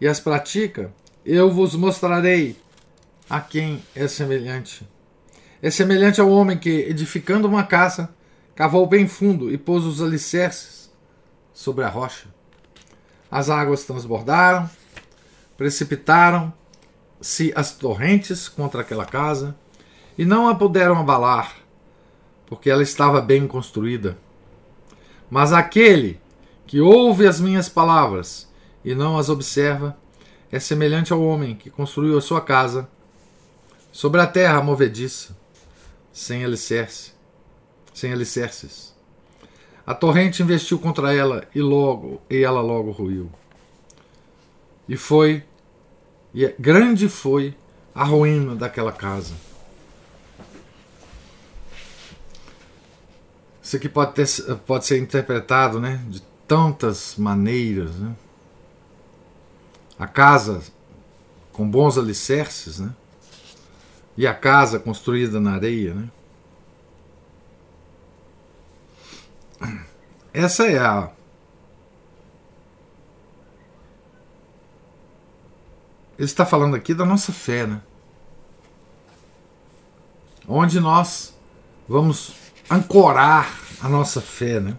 e 0.00 0.06
as 0.06 0.20
pratica, 0.20 0.94
eu 1.26 1.50
vos 1.50 1.74
mostrarei 1.74 2.61
a 3.32 3.40
quem 3.40 3.82
é 3.96 4.06
semelhante. 4.06 4.86
É 5.62 5.70
semelhante 5.70 6.20
ao 6.20 6.28
homem 6.28 6.58
que, 6.58 6.68
edificando 6.68 7.48
uma 7.48 7.62
casa, 7.62 8.10
cavou 8.54 8.86
bem 8.86 9.08
fundo 9.08 9.50
e 9.50 9.56
pôs 9.56 9.86
os 9.86 10.02
alicerces 10.02 10.92
sobre 11.54 11.82
a 11.82 11.88
rocha. 11.88 12.26
As 13.30 13.48
águas 13.48 13.84
transbordaram, 13.84 14.68
precipitaram 15.56 16.52
se 17.22 17.50
as 17.56 17.72
torrentes 17.72 18.50
contra 18.50 18.82
aquela 18.82 19.06
casa 19.06 19.56
e 20.18 20.26
não 20.26 20.46
a 20.46 20.54
puderam 20.54 20.98
abalar, 20.98 21.56
porque 22.44 22.68
ela 22.68 22.82
estava 22.82 23.22
bem 23.22 23.46
construída. 23.46 24.18
Mas 25.30 25.54
aquele 25.54 26.20
que 26.66 26.82
ouve 26.82 27.26
as 27.26 27.40
minhas 27.40 27.66
palavras 27.66 28.46
e 28.84 28.94
não 28.94 29.16
as 29.16 29.30
observa 29.30 29.96
é 30.50 30.58
semelhante 30.58 31.14
ao 31.14 31.22
homem 31.22 31.54
que 31.54 31.70
construiu 31.70 32.18
a 32.18 32.20
sua 32.20 32.42
casa 32.42 32.90
sobre 33.92 34.20
a 34.20 34.26
terra 34.26 34.62
movediça, 34.62 35.36
sem 36.12 36.44
alicerce, 36.44 37.12
sem 37.92 38.12
alicerces. 38.12 38.92
A 39.86 39.94
torrente 39.94 40.42
investiu 40.42 40.78
contra 40.78 41.14
ela 41.14 41.46
e 41.54 41.60
logo 41.60 42.22
e 42.30 42.42
ela 42.42 42.62
logo 42.62 42.90
ruiu. 42.90 43.30
E 44.88 44.96
foi 44.96 45.44
e 46.34 46.46
é, 46.46 46.54
grande 46.58 47.08
foi 47.08 47.54
a 47.94 48.04
ruína 48.04 48.56
daquela 48.56 48.90
casa. 48.90 49.34
Isso 53.62 53.76
aqui 53.76 53.88
pode, 53.88 54.14
ter, 54.14 54.26
pode 54.66 54.86
ser 54.86 54.98
interpretado 54.98 55.78
né, 55.78 56.02
de 56.08 56.22
tantas 56.48 57.16
maneiras. 57.16 57.94
Né? 57.96 58.14
A 59.98 60.06
casa 60.06 60.62
com 61.52 61.70
bons 61.70 61.98
alicerces, 61.98 62.78
né? 62.78 62.94
E 64.16 64.26
a 64.26 64.34
casa 64.34 64.78
construída 64.78 65.40
na 65.40 65.54
areia. 65.54 65.94
Né? 65.94 66.08
Essa 70.32 70.66
é 70.66 70.78
a 70.78 71.10
Ele 76.22 76.26
está 76.26 76.46
falando 76.46 76.76
aqui 76.76 76.94
da 76.94 77.04
nossa 77.04 77.32
fé, 77.32 77.66
né? 77.66 77.80
Onde 80.46 80.78
nós 80.78 81.34
vamos 81.88 82.32
ancorar 82.70 83.52
a 83.80 83.88
nossa 83.88 84.20
fé, 84.20 84.60
né? 84.60 84.76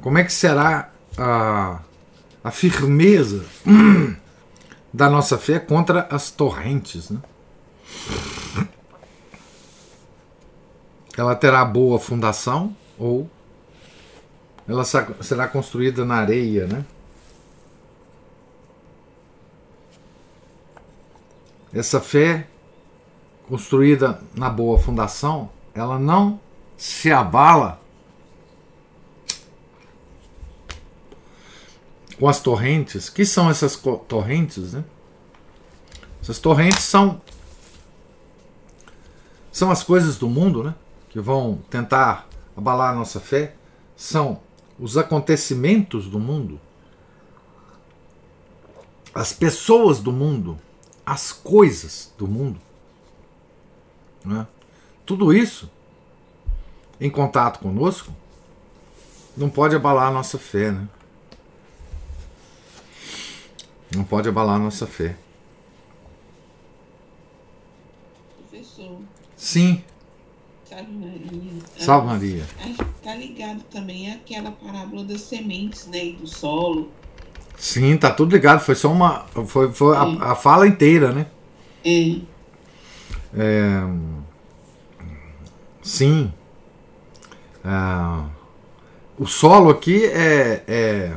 Como 0.00 0.18
é 0.18 0.24
que 0.24 0.32
será 0.32 0.90
a, 1.16 1.78
a 2.42 2.50
firmeza 2.50 3.44
da 4.92 5.08
nossa 5.08 5.38
fé 5.38 5.60
contra 5.60 6.08
as 6.10 6.30
torrentes, 6.32 7.10
né? 7.10 7.20
Ela 11.16 11.34
terá 11.34 11.64
boa 11.64 11.98
fundação 11.98 12.74
ou 12.98 13.28
ela 14.66 14.84
será 14.84 15.48
construída 15.48 16.04
na 16.04 16.16
areia, 16.16 16.66
né? 16.66 16.84
Essa 21.72 22.00
fé 22.00 22.46
construída 23.48 24.20
na 24.34 24.48
boa 24.48 24.78
fundação, 24.78 25.50
ela 25.74 25.98
não 25.98 26.40
se 26.76 27.10
abala 27.12 27.80
com 32.18 32.28
as 32.28 32.40
torrentes. 32.40 33.08
que 33.08 33.24
são 33.24 33.50
essas 33.50 33.76
torrentes? 34.06 34.74
Né? 34.74 34.84
Essas 36.22 36.38
torrentes 36.38 36.84
são 36.84 37.20
são 39.60 39.70
as 39.70 39.82
coisas 39.82 40.16
do 40.16 40.26
mundo, 40.26 40.64
né? 40.64 40.74
Que 41.10 41.20
vão 41.20 41.60
tentar 41.68 42.26
abalar 42.56 42.94
a 42.94 42.94
nossa 42.94 43.20
fé. 43.20 43.54
São 43.94 44.40
os 44.78 44.96
acontecimentos 44.96 46.06
do 46.06 46.18
mundo, 46.18 46.58
as 49.14 49.34
pessoas 49.34 50.00
do 50.00 50.10
mundo, 50.12 50.58
as 51.04 51.30
coisas 51.30 52.10
do 52.16 52.26
mundo. 52.26 52.58
Né? 54.24 54.46
Tudo 55.04 55.30
isso, 55.30 55.70
em 56.98 57.10
contato 57.10 57.60
conosco, 57.60 58.10
não 59.36 59.50
pode 59.50 59.76
abalar 59.76 60.08
a 60.08 60.10
nossa 60.10 60.38
fé. 60.38 60.70
Né? 60.70 60.88
Não 63.94 64.04
pode 64.04 64.26
abalar 64.26 64.56
a 64.56 64.58
nossa 64.58 64.86
fé. 64.86 65.18
Professor. 68.38 69.20
Sim. 69.40 69.82
Salve 70.68 70.92
Maria. 70.92 71.52
Salve 71.78 72.06
Maria. 72.08 72.44
Está 72.98 73.14
ligado 73.14 73.62
também 73.70 74.12
àquela 74.12 74.52
parábola 74.52 75.02
das 75.02 75.22
sementes, 75.22 75.86
né? 75.86 76.04
E 76.08 76.12
do 76.12 76.26
solo. 76.26 76.90
Sim, 77.56 77.96
tá 77.96 78.10
tudo 78.10 78.32
ligado. 78.32 78.60
Foi 78.60 78.74
só 78.74 78.92
uma. 78.92 79.24
Foi, 79.46 79.72
foi 79.72 79.96
a, 79.96 80.02
é. 80.02 80.30
a, 80.32 80.34
fala 80.34 80.68
inteira, 80.68 81.10
né? 81.10 81.26
É. 81.82 82.20
é 83.34 83.82
sim. 85.82 86.30
É, 87.64 88.30
o 89.18 89.26
solo 89.26 89.70
aqui 89.70 90.04
é, 90.04 90.62
é 90.68 91.16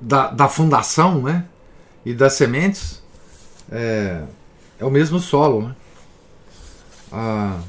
da, 0.00 0.28
da 0.28 0.48
fundação, 0.48 1.20
né? 1.20 1.44
E 2.06 2.14
das 2.14 2.32
sementes 2.32 3.02
é, 3.70 4.22
é 4.80 4.84
o 4.84 4.90
mesmo 4.90 5.20
solo, 5.20 5.68
né? 5.68 5.76
Ah, 7.12 7.60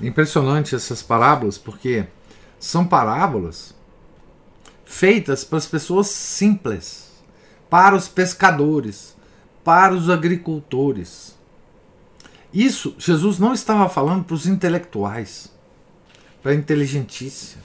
impressionante 0.00 0.74
essas 0.74 1.02
parábolas, 1.02 1.58
porque 1.58 2.06
são 2.58 2.86
parábolas 2.86 3.74
feitas 4.84 5.42
para 5.42 5.58
as 5.58 5.66
pessoas 5.66 6.06
simples, 6.08 7.10
para 7.68 7.96
os 7.96 8.06
pescadores, 8.06 9.16
para 9.64 9.94
os 9.94 10.08
agricultores. 10.08 11.36
Isso 12.52 12.94
Jesus 12.98 13.38
não 13.38 13.54
estava 13.54 13.88
falando 13.88 14.24
para 14.24 14.34
os 14.34 14.46
intelectuais, 14.46 15.50
para 16.42 16.52
a 16.52 16.54
inteligentícia. 16.54 17.58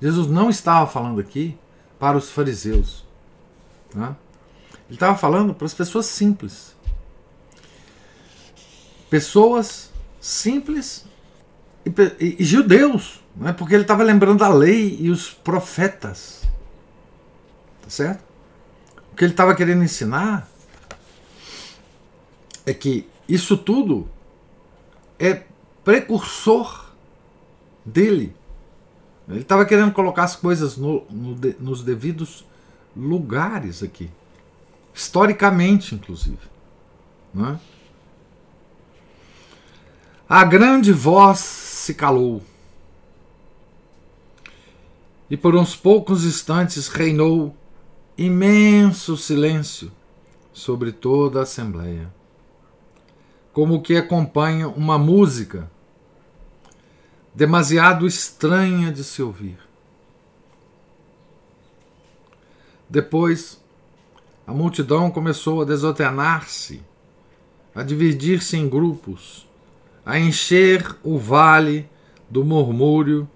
Jesus 0.00 0.26
não 0.26 0.50
estava 0.50 0.86
falando 0.86 1.20
aqui 1.20 1.56
para 1.98 2.18
os 2.18 2.30
fariseus. 2.30 3.04
Né? 3.94 4.14
Ele 4.88 4.96
estava 4.96 5.16
falando 5.16 5.54
para 5.54 5.66
as 5.66 5.74
pessoas 5.74 6.06
simples. 6.06 6.71
Pessoas 9.12 9.90
simples 10.18 11.04
e, 11.84 12.36
e, 12.38 12.42
judeus, 12.42 13.20
né? 13.36 13.52
porque 13.52 13.74
ele 13.74 13.82
estava 13.82 14.02
lembrando 14.02 14.42
a 14.42 14.48
lei 14.48 14.96
e 14.98 15.10
os 15.10 15.28
profetas. 15.28 16.48
Tá 17.82 17.90
certo? 17.90 18.24
O 19.12 19.14
que 19.14 19.24
ele 19.24 19.34
estava 19.34 19.54
querendo 19.54 19.84
ensinar 19.84 20.48
é 22.64 22.72
que 22.72 23.06
isso 23.28 23.58
tudo 23.58 24.08
é 25.18 25.42
precursor 25.84 26.86
dele. 27.84 28.34
Ele 29.28 29.40
estava 29.40 29.66
querendo 29.66 29.92
colocar 29.92 30.24
as 30.24 30.36
coisas 30.36 30.78
no, 30.78 31.04
no, 31.10 31.38
nos 31.60 31.82
devidos 31.82 32.46
lugares 32.96 33.82
aqui, 33.82 34.10
historicamente, 34.94 35.94
inclusive. 35.94 36.50
Não 37.34 37.50
é? 37.50 37.60
A 40.34 40.44
grande 40.44 40.94
voz 40.94 41.40
se 41.40 41.92
calou, 41.92 42.42
e 45.28 45.36
por 45.36 45.54
uns 45.54 45.76
poucos 45.76 46.24
instantes 46.24 46.88
reinou 46.88 47.54
imenso 48.16 49.14
silêncio 49.14 49.92
sobre 50.50 50.90
toda 50.90 51.40
a 51.40 51.42
Assembleia, 51.42 52.10
como 53.52 53.82
que 53.82 53.94
acompanha 53.94 54.68
uma 54.68 54.96
música 54.96 55.70
demasiado 57.34 58.06
estranha 58.06 58.90
de 58.90 59.04
se 59.04 59.22
ouvir. 59.22 59.58
Depois, 62.88 63.62
a 64.46 64.54
multidão 64.54 65.10
começou 65.10 65.60
a 65.60 65.66
desordenar-se, 65.66 66.80
a 67.74 67.82
dividir-se 67.82 68.56
em 68.56 68.66
grupos, 68.66 69.51
a 70.04 70.18
encher 70.18 70.96
o 71.02 71.18
vale 71.18 71.88
do 72.28 72.44
murmúrio 72.44 73.28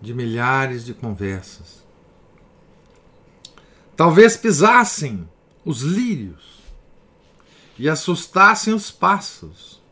de 0.00 0.14
milhares 0.14 0.84
de 0.84 0.94
conversas. 0.94 1.84
Talvez 3.96 4.36
pisassem 4.36 5.28
os 5.64 5.82
lírios 5.82 6.62
e 7.78 7.88
assustassem 7.88 8.72
os 8.72 8.90
pássaros 8.90 9.82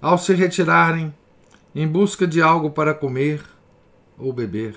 ao 0.00 0.18
se 0.18 0.34
retirarem 0.34 1.14
em 1.74 1.86
busca 1.86 2.26
de 2.26 2.40
algo 2.40 2.70
para 2.70 2.94
comer 2.94 3.44
ou 4.18 4.32
beber. 4.32 4.76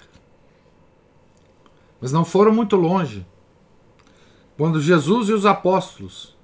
Mas 2.02 2.12
não 2.12 2.26
foram 2.26 2.54
muito 2.54 2.76
longe 2.76 3.26
quando 4.58 4.82
Jesus 4.82 5.30
e 5.30 5.34
os 5.34 5.46
apóstolos 5.46 6.36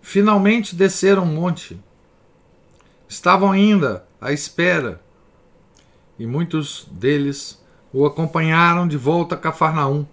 finalmente 0.00 0.74
desceram 0.74 1.24
o 1.24 1.26
monte. 1.26 1.78
Estavam 3.12 3.52
ainda 3.52 4.06
à 4.18 4.32
espera 4.32 4.98
e 6.18 6.26
muitos 6.26 6.88
deles 6.90 7.62
o 7.92 8.06
acompanharam 8.06 8.88
de 8.88 8.96
volta 8.96 9.34
a 9.34 9.38
Cafarnaum. 9.38 10.06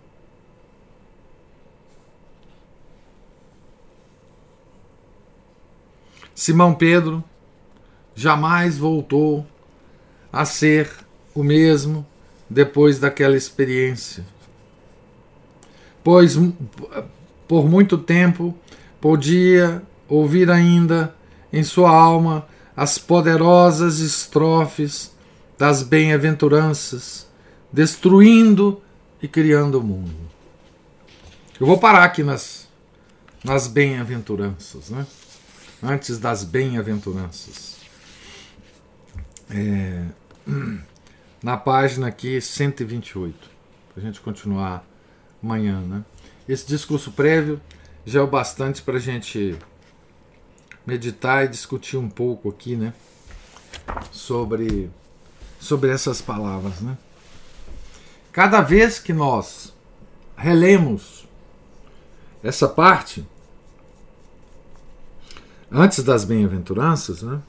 Simão 6.35 6.75
Pedro 6.75 7.23
jamais 8.13 8.77
voltou 8.77 9.47
a 10.29 10.43
ser 10.43 10.91
o 11.33 11.41
mesmo 11.41 12.05
depois 12.49 12.99
daquela 12.99 13.37
experiência. 13.37 14.25
Pois 16.03 16.37
por 17.47 17.65
muito 17.65 17.97
tempo 17.97 18.53
podia 18.99 19.81
ouvir 20.05 20.51
ainda 20.51 21.15
em 21.53 21.63
sua 21.63 21.89
alma 21.89 22.45
as 22.80 22.97
poderosas 22.97 23.99
estrofes 23.99 25.11
das 25.57 25.84
bem-aventuranças, 25.84 27.27
destruindo 27.73 28.82
e 29.21 29.27
criando 29.27 29.82
o 29.82 29.84
mundo. 29.84 30.15
Eu 31.59 31.67
vou 31.67 31.77
parar 31.77 32.05
aqui 32.05 32.23
nas, 32.23 32.69
nas 33.43 33.67
bem-aventuranças, 33.67 34.89
né? 34.91 35.05
antes 35.84 36.17
das 36.19 36.45
bem-aventuranças. 36.45 37.80
É, 39.49 40.05
na 41.43 41.57
página 41.57 42.07
aqui 42.07 42.39
128, 42.39 43.36
para 43.93 44.01
a 44.01 44.05
gente 44.05 44.21
continuar 44.21 44.88
amanhã. 45.43 45.82
Né? 45.82 46.05
Esse 46.47 46.65
discurso 46.65 47.11
prévio 47.11 47.59
já 48.05 48.21
é 48.21 48.23
o 48.23 48.27
bastante 48.27 48.82
para 48.82 48.95
a 48.95 49.01
gente 49.01 49.57
meditar 50.89 51.45
e 51.45 51.47
discutir 51.47 51.97
um 51.97 52.09
pouco 52.09 52.49
aqui 52.49 52.75
né? 52.75 52.93
sobre, 54.11 54.89
sobre 55.59 55.91
essas 55.91 56.19
palavras. 56.19 56.81
Né? 56.81 56.97
Cada 58.31 58.61
vez 58.61 58.97
que 58.97 59.13
nós 59.13 59.71
relemos 60.35 61.27
essa 62.43 62.67
parte, 62.67 63.25
antes 65.71 66.03
das 66.03 66.25
bem-aventuranças, 66.25 67.21
né? 67.21 67.39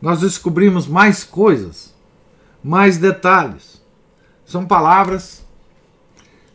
nós 0.00 0.20
descobrimos 0.20 0.86
mais 0.86 1.22
coisas, 1.22 1.94
mais 2.64 2.96
detalhes. 2.96 3.82
São 4.46 4.66
palavras, 4.66 5.44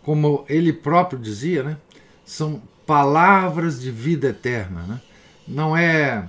como 0.01 0.45
ele 0.49 0.73
próprio 0.73 1.19
dizia, 1.19 1.61
né? 1.61 1.77
são 2.25 2.61
palavras 2.85 3.79
de 3.81 3.91
vida 3.91 4.27
eterna. 4.29 4.81
Né? 4.81 5.01
Não 5.47 5.75
é. 5.75 6.27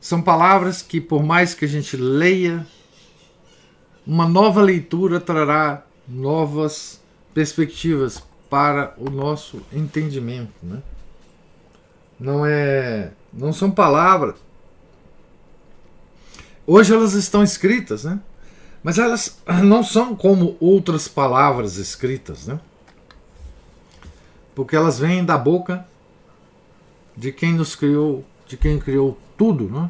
São 0.00 0.22
palavras 0.22 0.82
que, 0.82 1.00
por 1.00 1.22
mais 1.22 1.54
que 1.54 1.64
a 1.64 1.68
gente 1.68 1.96
leia, 1.96 2.66
uma 4.06 4.28
nova 4.28 4.62
leitura 4.62 5.20
trará 5.20 5.82
novas 6.06 7.00
perspectivas 7.34 8.22
para 8.48 8.94
o 8.96 9.10
nosso 9.10 9.60
entendimento. 9.72 10.54
Né? 10.62 10.80
não 12.18 12.44
é, 12.44 13.12
não 13.32 13.52
são 13.52 13.70
palavras. 13.70 14.36
Hoje 16.66 16.92
elas 16.92 17.14
estão 17.14 17.42
escritas, 17.42 18.04
né? 18.04 18.20
Mas 18.82 18.98
elas 18.98 19.38
não 19.62 19.82
são 19.82 20.14
como 20.14 20.56
outras 20.60 21.08
palavras 21.08 21.76
escritas, 21.76 22.46
né? 22.46 22.58
Porque 24.58 24.74
elas 24.74 24.98
vêm 24.98 25.24
da 25.24 25.38
boca 25.38 25.86
de 27.16 27.30
quem 27.30 27.52
nos 27.52 27.76
criou, 27.76 28.24
de 28.44 28.56
quem 28.56 28.76
criou 28.76 29.16
tudo, 29.36 29.68
né? 29.68 29.88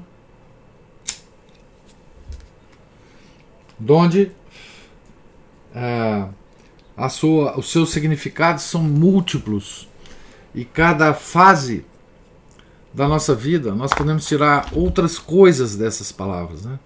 Donde 3.78 4.30
é, 5.74 6.28
a 6.94 7.08
sua, 7.08 7.58
os 7.58 7.72
seus 7.72 7.88
significados 7.88 8.64
são 8.64 8.82
múltiplos 8.82 9.88
e 10.54 10.66
cada 10.66 11.14
fase 11.14 11.86
da 12.92 13.08
nossa 13.08 13.34
vida 13.34 13.74
nós 13.74 13.94
podemos 13.94 14.26
tirar 14.26 14.68
outras 14.74 15.18
coisas 15.18 15.76
dessas 15.76 16.12
palavras. 16.12 16.66
Né? 16.66 16.78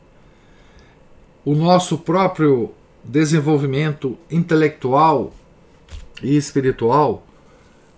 O 1.44 1.52
nosso 1.56 1.98
próprio 1.98 2.72
desenvolvimento 3.02 4.16
intelectual 4.30 5.32
e 6.22 6.36
espiritual 6.36 7.26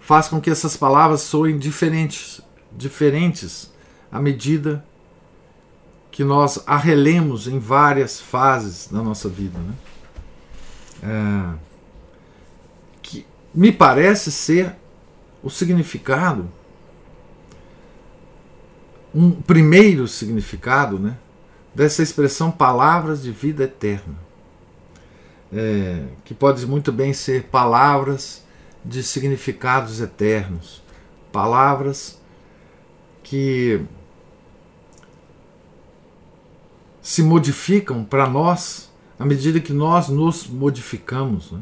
faz 0.05 0.29
com 0.29 0.39
que 0.39 0.51
essas 0.51 0.77
palavras 0.77 1.23
soem 1.23 1.59
diferentes, 1.59 2.41
diferentes 2.71 3.73
à 4.13 4.21
medida 4.21 4.85
que 6.11 6.23
nós 6.23 6.63
a 6.67 6.77
relemos 6.77 7.49
em 7.49 7.59
várias 7.59 8.21
fases 8.21 8.87
da 8.87 9.03
nossa 9.03 9.31
vida. 9.31 9.59
Né? 9.59 9.75
É, 11.03 11.59
que 13.01 13.27
me 13.53 13.73
parece 13.73 14.31
ser 14.31 14.77
o 15.43 15.49
significado, 15.49 16.51
um 19.15 19.31
primeiro 19.31 20.07
significado 20.07 20.99
né, 20.99 21.17
dessa 21.75 22.03
expressão 22.03 22.51
palavras 22.51 23.23
de 23.23 23.33
vida 23.33 23.65
eterna. 23.65 24.23
É, 25.51 26.05
que 26.25 26.35
pode 26.35 26.67
muito 26.67 26.93
bem 26.93 27.13
ser 27.15 27.45
palavras 27.45 28.44
de 28.85 29.03
significados 29.03 30.01
eternos, 30.01 30.83
palavras 31.33 32.21
que 33.23 33.81
se 37.01 37.23
modificam 37.23 38.05
para 38.05 38.29
nós 38.29 38.93
à 39.19 39.25
medida 39.25 39.61
que 39.61 39.73
nós 39.73 40.09
nos 40.09 40.47
modificamos. 40.47 41.53
Né? 41.53 41.61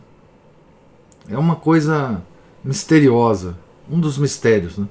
É 1.29 1.39
uma 1.39 1.57
coisa 1.57 2.23
misteriosa, 2.65 3.57
um 3.91 4.01
dos 4.01 4.19
mistérios 4.19 4.79
né? 4.79 4.89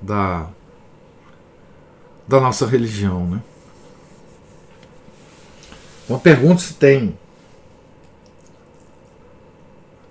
da, 0.00 0.48
da 2.26 2.40
nossa 2.40 2.66
religião. 2.66 3.26
Né? 3.28 3.42
Então, 6.04 6.18
pergunto 6.18 6.60
se 6.60 6.74
tem 6.74 7.18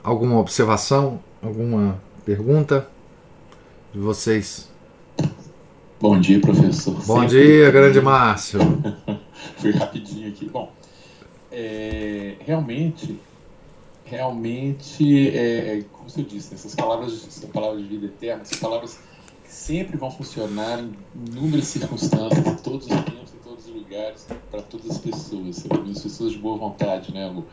alguma 0.07 0.39
observação, 0.39 1.19
alguma 1.43 2.01
pergunta 2.23 2.87
de 3.93 3.99
vocês. 3.99 4.71
Bom 5.99 6.17
dia, 6.17 6.39
professor. 6.39 6.93
Bom 7.05 7.21
Sempre... 7.21 7.45
dia, 7.45 7.71
grande 7.71 7.99
Márcio. 7.99 8.59
Fui 9.57 9.71
rapidinho 9.71 10.29
aqui. 10.29 10.45
Bom, 10.45 10.71
é, 11.51 12.35
realmente, 12.39 13.19
realmente, 14.05 15.29
é, 15.35 15.83
como 15.91 16.09
você 16.09 16.23
disse, 16.23 16.53
essas 16.53 16.73
palavras, 16.73 17.27
essas 17.27 17.43
palavras 17.49 17.81
de 17.81 17.89
vida 17.89 18.05
eterna, 18.05 18.43
essas 18.43 18.59
palavras 18.59 18.99
que 19.43 19.53
sempre 19.53 19.97
vão 19.97 20.09
funcionar 20.09 20.79
em 20.79 20.93
inúmeras 21.27 21.65
circunstâncias, 21.65 22.47
em 22.47 22.55
todos 22.55 22.87
os 22.87 22.95
tempos, 22.95 23.33
em 23.33 23.43
todos 23.43 23.67
os 23.67 23.75
lugares, 23.75 24.25
para 24.49 24.61
todas 24.61 24.89
as 24.89 24.97
pessoas, 24.99 25.65
as 25.91 26.01
pessoas 26.01 26.31
de 26.31 26.37
boa 26.37 26.57
vontade, 26.57 27.13
né? 27.13 27.29
No, 27.29 27.45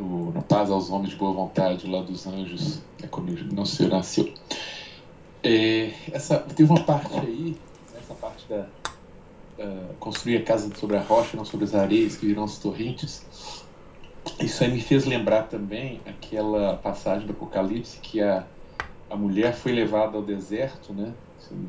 no, 0.00 0.32
no 0.32 0.42
Paz 0.42 0.70
aos 0.70 0.90
Homens 0.90 1.10
de 1.10 1.16
Boa 1.16 1.32
Vontade, 1.32 1.86
lá 1.88 2.02
dos 2.02 2.26
Anjos, 2.26 2.80
é 3.02 3.06
quando 3.06 3.32
não 3.52 3.64
se 3.64 3.86
nasceu. 3.86 4.32
É, 5.42 5.92
essa, 6.12 6.38
teve 6.38 6.70
uma 6.70 6.82
parte 6.82 7.18
aí, 7.18 7.56
essa 7.96 8.14
parte 8.14 8.46
da 8.48 8.66
uh, 9.58 9.94
construir 9.98 10.38
a 10.38 10.42
casa 10.42 10.70
sobre 10.74 10.96
a 10.96 11.02
rocha, 11.02 11.36
não 11.36 11.44
sobre 11.44 11.64
as 11.64 11.74
areias 11.74 12.16
que 12.16 12.26
virão 12.26 12.44
as 12.44 12.58
torrentes. 12.58 13.24
Isso 14.38 14.64
aí 14.64 14.70
me 14.70 14.80
fez 14.80 15.04
lembrar 15.04 15.44
também 15.44 16.00
aquela 16.06 16.76
passagem 16.76 17.26
do 17.26 17.32
Apocalipse 17.32 17.98
que 18.00 18.20
a, 18.20 18.44
a 19.08 19.16
mulher 19.16 19.54
foi 19.54 19.72
levada 19.72 20.16
ao 20.16 20.22
deserto, 20.22 20.92
né? 20.92 21.12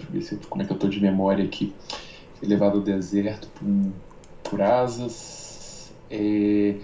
Deixa 0.09 0.35
eu 0.35 0.39
ver 0.39 0.47
como 0.47 0.61
é 0.61 0.65
que 0.65 0.71
eu 0.71 0.75
estou 0.75 0.89
de 0.89 0.99
memória 0.99 1.43
aqui. 1.43 1.73
Foi 2.35 2.47
levada 2.47 2.75
ao 2.75 2.81
deserto 2.81 3.47
por, 3.49 3.91
por 4.43 4.61
asas. 4.61 5.93
É, 6.09 6.75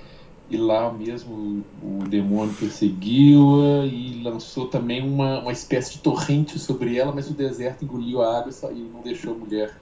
e 0.50 0.56
lá 0.56 0.92
mesmo 0.92 1.64
o, 1.82 2.08
demônio 2.08 2.54
perseguiu-a 2.54 3.86
e 3.86 4.22
lançou 4.24 4.68
também 4.68 5.04
uma, 5.04 5.42
uma 5.42 5.52
espécie 5.52 5.94
de 5.94 6.00
torrente 6.00 6.58
sobre 6.58 6.98
ela, 6.98 7.12
mas 7.12 7.30
o 7.30 7.34
deserto 7.34 7.84
engoliu 7.84 8.22
a 8.22 8.40
água 8.40 8.52
e 8.72 8.80
não 8.80 9.02
deixou 9.02 9.34
a 9.34 9.38
mulher 9.38 9.78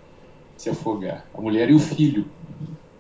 se 0.58 0.70
afogar. 0.70 1.26
A 1.34 1.42
mulher 1.42 1.70
e 1.70 1.74
o 1.74 1.80
filho, 1.80 2.26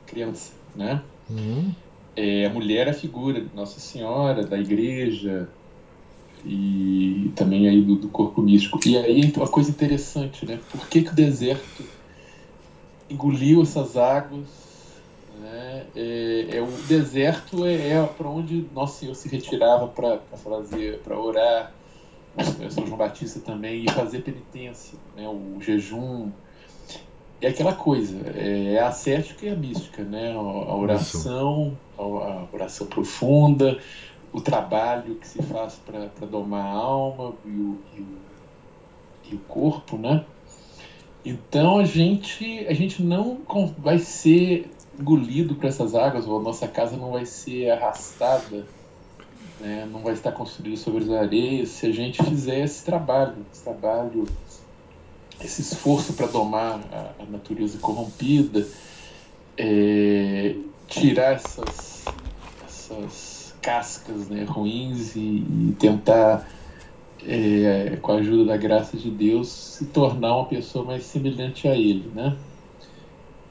criança, 0.05 0.53
né? 0.75 1.01
Uhum. 1.29 1.73
É, 2.15 2.45
a 2.45 2.49
mulher 2.49 2.87
é 2.87 2.91
a 2.91 2.93
figura 2.93 3.41
de 3.41 3.49
Nossa 3.55 3.79
Senhora, 3.79 4.45
da 4.45 4.59
igreja 4.59 5.49
e 6.45 7.31
também 7.35 7.67
aí 7.67 7.81
do, 7.81 7.95
do 7.95 8.09
corpo 8.09 8.41
místico. 8.41 8.79
E 8.85 8.95
aí 8.95 9.21
então, 9.21 9.41
uma 9.41 9.49
coisa 9.49 9.71
interessante, 9.71 10.45
né? 10.45 10.59
Por 10.69 10.87
que, 10.87 11.01
que 11.01 11.09
o 11.09 11.15
deserto 11.15 11.83
engoliu 13.09 13.63
essas 13.63 13.97
águas 13.97 14.64
né? 15.85 15.91
É, 15.95 16.57
é, 16.57 16.61
o 16.61 16.67
deserto 16.87 17.65
é, 17.65 17.91
é 17.91 18.03
para 18.03 18.27
onde 18.27 18.67
Nosso 18.73 18.99
Senhor 18.99 19.15
se 19.15 19.27
retirava 19.29 19.87
para 19.87 20.19
fazer, 20.43 20.99
para 20.99 21.19
orar. 21.19 21.73
São 22.69 22.85
João 22.85 22.97
Batista 22.97 23.39
também 23.39 23.85
e 23.85 23.91
fazer 23.91 24.19
penitência, 24.19 24.97
né? 25.15 25.27
o 25.27 25.61
jejum. 25.61 26.31
É 27.41 27.47
aquela 27.47 27.73
coisa, 27.73 28.17
é, 28.35 28.73
é 28.73 28.79
a 28.79 28.91
cética 28.91 29.45
e 29.45 29.49
a 29.49 29.55
mística, 29.55 30.03
né? 30.03 30.33
A 30.33 30.75
oração, 30.75 31.77
a 31.97 32.47
oração 32.51 32.87
profunda, 32.87 33.77
o 34.33 34.41
trabalho 34.41 35.15
que 35.15 35.27
se 35.27 35.41
faz 35.43 35.75
para 35.85 36.27
domar 36.27 36.65
a 36.65 36.77
alma 36.77 37.33
e 37.45 37.49
o, 37.49 37.79
e 37.95 38.01
o, 38.01 38.07
e 39.31 39.35
o 39.35 39.39
corpo, 39.39 39.97
né? 39.97 40.25
Então 41.25 41.79
a 41.79 41.83
gente, 41.83 42.65
a 42.67 42.73
gente 42.73 43.01
não 43.01 43.41
vai 43.79 43.97
ser 43.97 44.69
engolido 44.99 45.55
por 45.55 45.65
essas 45.65 45.95
águas, 45.95 46.27
ou 46.27 46.39
a 46.39 46.43
nossa 46.43 46.67
casa 46.67 46.97
não 46.97 47.11
vai 47.11 47.25
ser 47.25 47.71
arrastada, 47.71 48.65
né? 49.59 49.87
não 49.91 50.01
vai 50.01 50.13
estar 50.13 50.31
construída 50.31 50.77
sobre 50.77 51.03
as 51.03 51.09
areias 51.09 51.69
se 51.69 51.85
a 51.85 51.91
gente 51.91 52.23
fizer 52.23 52.63
esse 52.63 52.83
trabalho, 52.83 53.35
esse 53.51 53.63
trabalho, 53.63 54.25
esse 55.41 55.61
esforço 55.61 56.13
para 56.13 56.27
domar 56.27 56.79
a, 56.91 57.23
a, 57.23 57.25
natureza 57.25 57.77
corrompida, 57.79 58.67
é, 59.57 60.55
tirar 60.87 61.33
essas, 61.33 62.05
essas 62.65 63.55
cascas 63.61 64.29
né, 64.29 64.43
ruins 64.43 65.15
e, 65.15 65.19
e 65.19 65.75
tentar, 65.79 66.47
é, 67.25 67.97
com 68.01 68.11
a 68.13 68.15
ajuda 68.15 68.45
da 68.45 68.57
graça 68.57 68.97
de 68.97 69.09
Deus, 69.09 69.49
se 69.49 69.85
tornar 69.85 70.35
uma 70.35 70.45
pessoa 70.45 70.85
mais 70.85 71.03
semelhante 71.03 71.67
a 71.67 71.75
Ele, 71.75 72.09
né? 72.13 72.37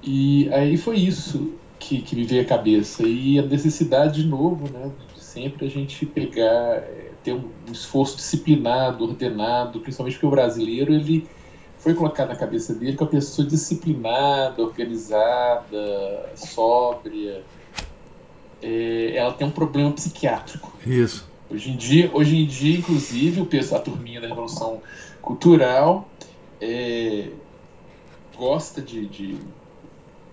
E 0.06 0.50
aí 0.52 0.76
foi 0.76 0.98
isso 0.98 1.54
que, 1.78 2.02
que 2.02 2.14
me 2.14 2.24
veio 2.24 2.42
à 2.42 2.44
cabeça. 2.44 3.02
E 3.06 3.38
a 3.38 3.42
necessidade, 3.42 4.22
de 4.22 4.28
novo, 4.28 4.70
né, 4.70 4.90
de 5.14 5.22
sempre 5.22 5.66
a 5.66 5.70
gente 5.70 6.04
pegar, 6.04 6.46
é, 6.46 7.10
ter 7.22 7.32
um 7.32 7.50
esforço 7.72 8.16
disciplinado, 8.16 9.04
ordenado, 9.04 9.80
principalmente 9.80 10.14
porque 10.14 10.26
o 10.26 10.30
brasileiro, 10.30 10.92
ele 10.92 11.26
foi 11.78 11.94
colocado 11.94 12.28
na 12.28 12.36
cabeça 12.36 12.74
dele 12.74 12.96
que 12.96 13.02
a 13.02 13.06
pessoa 13.06 13.46
disciplinada, 13.46 14.62
organizada, 14.62 16.30
sóbria, 16.34 17.42
é, 18.62 19.16
ela 19.16 19.32
tem 19.32 19.46
um 19.46 19.50
problema 19.50 19.90
psiquiátrico. 19.92 20.72
Isso. 20.86 21.26
Hoje 21.50 21.70
em 21.70 21.76
dia, 21.76 22.10
hoje 22.12 22.36
em 22.36 22.46
dia 22.46 22.78
inclusive, 22.78 23.40
o 23.40 23.74
a 23.74 23.78
turminha 23.78 24.20
da 24.20 24.26
Revolução 24.26 24.80
Cultural 25.20 26.08
é, 26.60 27.28
gosta 28.36 28.80
de, 28.80 29.06
de 29.06 29.38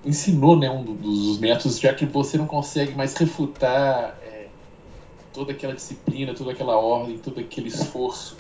ensinou 0.04 0.58
né, 0.58 0.70
um 0.70 0.84
dos 0.84 1.40
métodos, 1.40 1.80
já 1.80 1.94
que 1.94 2.06
você 2.06 2.38
não 2.38 2.48
consegue 2.48 2.94
mais 2.96 3.14
refutar 3.16 4.18
é, 4.24 4.48
toda 5.34 5.52
aquela 5.52 5.74
disciplina, 5.74 6.34
toda 6.34 6.52
aquela 6.52 6.78
ordem, 6.78 7.18
todo 7.18 7.40
aquele 7.40 7.68
esforço 7.68 8.38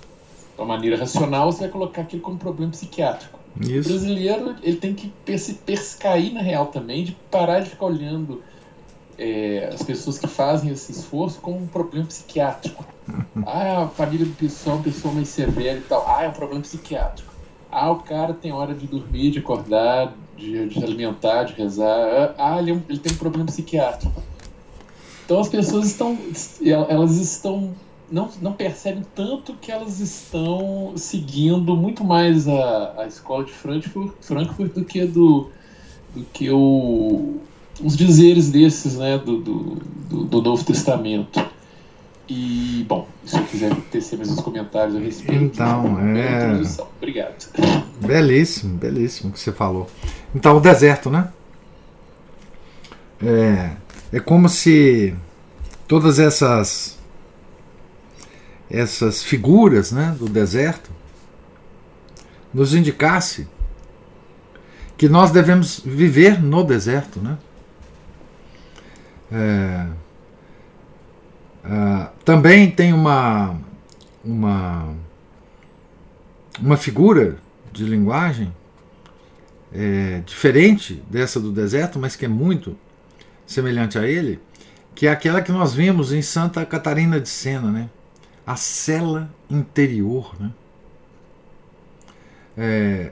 de 0.55 0.61
uma 0.61 0.65
maneira 0.65 0.97
racional, 0.97 1.51
você 1.51 1.61
vai 1.61 1.69
colocar 1.69 2.01
aquilo 2.01 2.21
como 2.21 2.37
problema 2.37 2.71
psiquiátrico. 2.71 3.39
Isso. 3.59 3.89
O 3.89 3.91
brasileiro 3.91 4.55
ele 4.63 4.77
tem 4.77 4.93
que 4.93 5.37
se 5.37 5.55
perscair 5.55 6.33
na 6.33 6.41
real 6.41 6.67
também, 6.67 7.03
de 7.03 7.11
parar 7.29 7.59
de 7.59 7.69
ficar 7.69 7.85
olhando 7.85 8.41
é, 9.17 9.69
as 9.73 9.83
pessoas 9.83 10.17
que 10.17 10.27
fazem 10.27 10.71
esse 10.71 10.91
esforço 10.91 11.39
como 11.41 11.57
um 11.57 11.67
problema 11.67 12.07
psiquiátrico. 12.07 12.83
Ah, 13.45 13.83
a 13.83 13.87
família 13.87 14.25
do 14.25 14.33
pessoal 14.33 14.75
é 14.75 14.79
uma 14.79 14.83
pessoa 14.83 15.13
mais 15.13 15.27
severa 15.27 15.77
e 15.77 15.81
tal. 15.81 16.05
Ah, 16.07 16.23
é 16.23 16.29
um 16.29 16.33
problema 16.33 16.61
psiquiátrico. 16.61 17.31
Ah, 17.69 17.91
o 17.91 17.97
cara 17.97 18.33
tem 18.33 18.51
hora 18.51 18.73
de 18.73 18.87
dormir, 18.87 19.31
de 19.31 19.39
acordar, 19.39 20.13
de, 20.41 20.67
de 20.67 20.83
alimentar, 20.83 21.43
de 21.43 21.53
rezar. 21.53 22.33
Ah, 22.37 22.59
ele, 22.59 22.71
é 22.71 22.79
ele, 22.89 22.99
tem 22.99 23.13
um 23.13 23.17
problema 23.17 23.45
psiquiátrico. 23.45 24.21
Então 25.23 25.39
as 25.39 25.47
pessoas 25.47 25.85
estão, 25.85 26.17
elas 26.89 27.17
estão 27.17 27.73
não, 28.11 28.29
não 28.41 28.51
percebem 28.51 29.03
tanto 29.15 29.53
que 29.53 29.71
elas 29.71 29.99
estão 29.99 30.93
seguindo 30.97 31.75
muito 31.77 32.03
mais 32.03 32.47
a, 32.47 32.95
a 32.97 33.07
escola 33.07 33.45
de 33.45 33.53
Frankfurt, 33.53 34.11
Frankfurt 34.19 34.73
do 34.73 34.83
que 34.83 35.05
do, 35.05 35.49
do 36.13 36.23
que 36.33 36.49
o, 36.51 37.37
os 37.81 37.95
dizeres 37.95 38.51
desses, 38.51 38.97
né, 38.97 39.17
do, 39.17 39.37
do, 39.37 39.77
do, 40.09 40.23
do 40.25 40.41
Novo 40.41 40.65
Testamento. 40.65 41.50
E, 42.33 42.85
bom, 42.87 43.09
se 43.25 43.37
eu 43.37 43.43
quiser 43.43 43.75
tecer 43.91 44.15
mais 44.15 44.31
uns 44.31 44.39
comentários 44.39 44.95
a 44.95 44.99
respeito. 44.99 45.43
Então, 45.43 45.99
é. 45.99 46.61
Obrigado. 46.95 47.35
Belíssimo, 47.99 48.77
belíssimo 48.77 49.31
o 49.31 49.33
que 49.33 49.39
você 49.39 49.51
falou. 49.51 49.89
Então, 50.33 50.55
o 50.55 50.61
deserto, 50.61 51.09
né? 51.09 51.27
É, 53.21 53.71
é 54.13 54.19
como 54.21 54.47
se 54.47 55.13
todas 55.89 56.19
essas 56.19 56.97
essas 58.69 59.21
figuras 59.21 59.91
né, 59.91 60.15
do 60.17 60.29
deserto 60.29 60.89
nos 62.53 62.73
indicasse 62.73 63.45
que 64.97 65.09
nós 65.09 65.31
devemos 65.31 65.81
viver 65.81 66.41
no 66.41 66.63
deserto, 66.63 67.19
né? 67.19 67.37
É, 69.29 69.87
é, 71.63 72.09
também 72.25 72.69
tem 72.69 72.93
uma, 72.93 73.55
uma, 74.23 74.93
uma 76.59 76.77
figura 76.77 77.37
de 77.71 77.83
linguagem 77.83 78.53
é, 79.73 80.21
diferente 80.25 81.01
dessa 81.09 81.39
do 81.39 81.51
deserto, 81.51 81.99
mas 81.99 82.15
que 82.15 82.25
é 82.25 82.27
muito 82.27 82.77
semelhante 83.45 83.97
a 83.97 84.07
ele, 84.07 84.39
que 84.93 85.07
é 85.07 85.11
aquela 85.11 85.41
que 85.41 85.51
nós 85.51 85.73
vimos 85.73 86.11
em 86.11 86.21
Santa 86.21 86.65
Catarina 86.65 87.19
de 87.19 87.29
Sena, 87.29 87.71
né? 87.71 87.89
a 88.45 88.55
cela 88.55 89.29
interior. 89.49 90.35
Né? 90.39 90.51
É, 92.57 93.11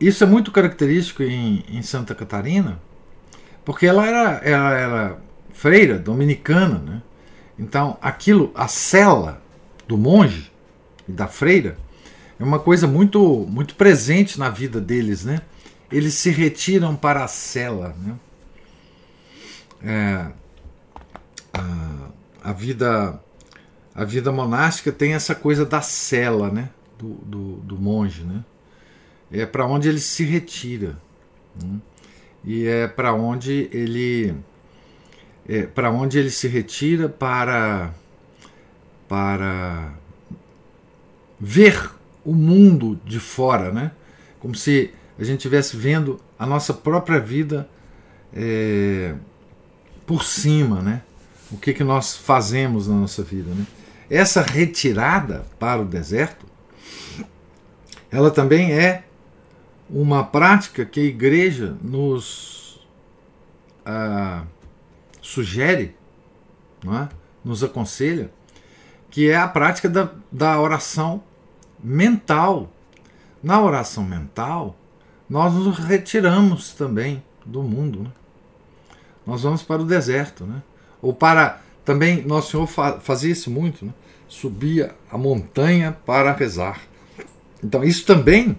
isso 0.00 0.22
é 0.22 0.26
muito 0.26 0.52
característico 0.52 1.22
em, 1.22 1.64
em, 1.68 1.82
Santa 1.82 2.14
Catarina, 2.14 2.80
porque 3.64 3.86
ela 3.86 4.06
era, 4.06 4.30
ela 4.44 4.72
era 4.72 5.18
freira 5.52 5.98
dominicana. 5.98 6.78
Né? 6.78 7.02
Então, 7.58 7.96
aquilo, 8.00 8.52
a 8.54 8.68
cela 8.68 9.42
do 9.86 9.96
monge 9.96 10.52
e 11.08 11.12
da 11.12 11.26
freira, 11.26 11.76
é 12.38 12.44
uma 12.44 12.58
coisa 12.58 12.86
muito, 12.86 13.46
muito 13.48 13.74
presente 13.74 14.38
na 14.38 14.48
vida 14.48 14.80
deles. 14.80 15.24
Né? 15.24 15.40
Eles 15.90 16.14
se 16.14 16.30
retiram 16.30 16.94
para 16.94 17.24
a 17.24 17.28
cela. 17.28 17.96
Né? 17.98 18.14
É, 19.82 20.26
a, 21.52 22.10
a 22.42 22.52
vida 22.52 23.20
a 23.98 24.04
vida 24.04 24.30
monástica 24.30 24.92
tem 24.92 25.14
essa 25.14 25.34
coisa 25.34 25.66
da 25.66 25.80
cela, 25.80 26.52
né? 26.52 26.70
Do, 26.96 27.14
do, 27.14 27.56
do 27.56 27.76
monge, 27.76 28.22
né? 28.22 28.44
É 29.28 29.44
para 29.44 29.66
onde 29.66 29.88
ele 29.88 29.98
se 29.98 30.22
retira. 30.22 30.96
Né? 31.60 31.80
E 32.44 32.64
é 32.64 32.86
para 32.86 33.12
onde 33.12 33.68
ele 33.72 34.36
é 35.48 35.62
para 35.62 35.90
onde 35.90 36.18
ele 36.18 36.30
se 36.30 36.46
retira 36.46 37.08
para 37.08 37.92
para 39.08 39.94
ver 41.40 41.90
o 42.24 42.34
mundo 42.34 43.00
de 43.06 43.18
fora, 43.18 43.72
né? 43.72 43.92
Como 44.38 44.54
se 44.54 44.92
a 45.18 45.24
gente 45.24 45.38
estivesse 45.38 45.76
vendo 45.76 46.20
a 46.38 46.44
nossa 46.44 46.74
própria 46.74 47.18
vida 47.18 47.66
é, 48.34 49.14
por 50.06 50.22
cima, 50.22 50.82
né? 50.82 51.02
O 51.50 51.56
que, 51.56 51.72
que 51.72 51.82
nós 51.82 52.14
fazemos 52.14 52.86
na 52.86 52.96
nossa 52.96 53.22
vida, 53.22 53.50
né? 53.54 53.66
Essa 54.10 54.42
retirada 54.42 55.46
para 55.58 55.80
o 55.80 55.84
deserto, 55.86 56.44
ela 58.10 58.30
também 58.30 58.72
é 58.72 59.04
uma 59.88 60.24
prática 60.24 60.84
que 60.84 61.00
a 61.00 61.04
igreja 61.04 61.76
nos 61.82 62.86
ah, 63.86 64.44
sugere, 65.28 65.94
é? 66.86 67.08
nos 67.44 67.62
aconselha, 67.62 68.30
que 69.10 69.28
é 69.28 69.36
a 69.36 69.46
prática 69.46 69.86
da, 69.86 70.10
da 70.32 70.58
oração 70.58 71.22
mental. 71.78 72.72
Na 73.42 73.60
oração 73.60 74.02
mental, 74.04 74.74
nós 75.28 75.52
nos 75.52 75.78
retiramos 75.78 76.72
também 76.72 77.22
do 77.44 77.62
mundo. 77.62 78.04
Né? 78.04 78.10
Nós 79.26 79.42
vamos 79.42 79.62
para 79.62 79.82
o 79.82 79.84
deserto, 79.84 80.44
né? 80.44 80.62
ou 81.02 81.12
para 81.12 81.60
também 81.84 82.24
Nosso 82.24 82.50
Senhor 82.50 82.66
fazia 83.00 83.32
isso 83.32 83.50
muito, 83.50 83.84
né? 83.84 83.92
subia 84.26 84.94
a 85.10 85.18
montanha 85.18 85.96
para 86.06 86.32
rezar. 86.32 86.80
Então, 87.62 87.84
isso 87.84 88.06
também 88.06 88.58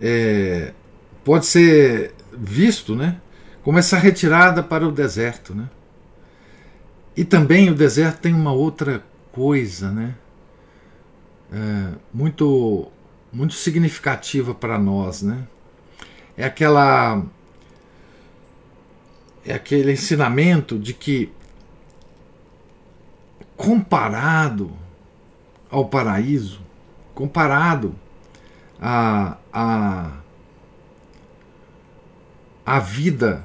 é, 0.00 0.72
pode 1.24 1.46
ser 1.46 2.14
visto 2.32 2.94
né, 2.94 3.20
como 3.62 3.78
essa 3.78 3.96
retirada 3.96 4.62
para 4.62 4.86
o 4.86 4.92
deserto. 4.92 5.54
Né? 5.54 5.68
E 7.16 7.24
também 7.24 7.70
o 7.70 7.74
deserto 7.74 8.20
tem 8.20 8.34
uma 8.34 8.52
outra 8.52 9.04
coisa 9.32 9.90
né, 9.90 10.14
é, 11.52 11.94
muito, 12.12 12.90
muito 13.32 13.54
significativa 13.54 14.54
para 14.54 14.78
nós. 14.78 15.22
Né? 15.22 15.46
É 16.36 16.44
aquela. 16.44 17.22
É 19.44 19.54
aquele 19.54 19.90
ensinamento 19.90 20.78
de 20.78 20.94
que 20.94 21.32
comparado 23.56 24.72
ao 25.68 25.88
paraíso, 25.88 26.60
comparado 27.14 27.94
a, 28.80 29.36
a, 29.52 30.10
a 32.64 32.78
vida, 32.78 33.44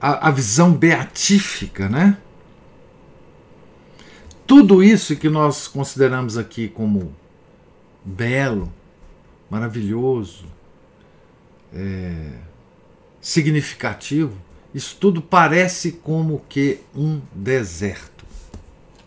a, 0.00 0.28
a 0.28 0.30
visão 0.30 0.72
beatífica, 0.72 1.88
né? 1.88 2.18
Tudo 4.46 4.82
isso 4.82 5.16
que 5.16 5.28
nós 5.28 5.66
consideramos 5.66 6.38
aqui 6.38 6.68
como 6.68 7.14
belo, 8.04 8.72
maravilhoso, 9.50 10.46
é, 11.72 12.32
significativo, 13.20 14.36
isso 14.72 14.96
tudo 15.00 15.20
parece 15.20 15.92
como 15.92 16.44
que 16.48 16.80
um 16.94 17.20
deserto. 17.32 18.24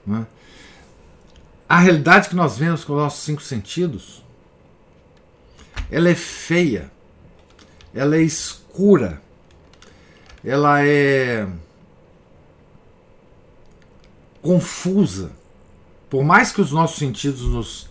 Né? 0.05 0.25
A 1.67 1.79
realidade 1.79 2.27
que 2.27 2.35
nós 2.35 2.57
vemos 2.57 2.83
com 2.83 2.93
os 2.93 2.99
nossos 2.99 3.23
cinco 3.23 3.41
sentidos, 3.41 4.23
ela 5.91 6.09
é 6.09 6.15
feia, 6.15 6.91
ela 7.93 8.15
é 8.17 8.21
escura, 8.21 9.21
ela 10.43 10.85
é 10.85 11.47
confusa. 14.41 15.31
Por 16.09 16.23
mais 16.23 16.51
que 16.51 16.61
os 16.61 16.71
nossos 16.71 16.97
sentidos 16.97 17.41
nos 17.41 17.89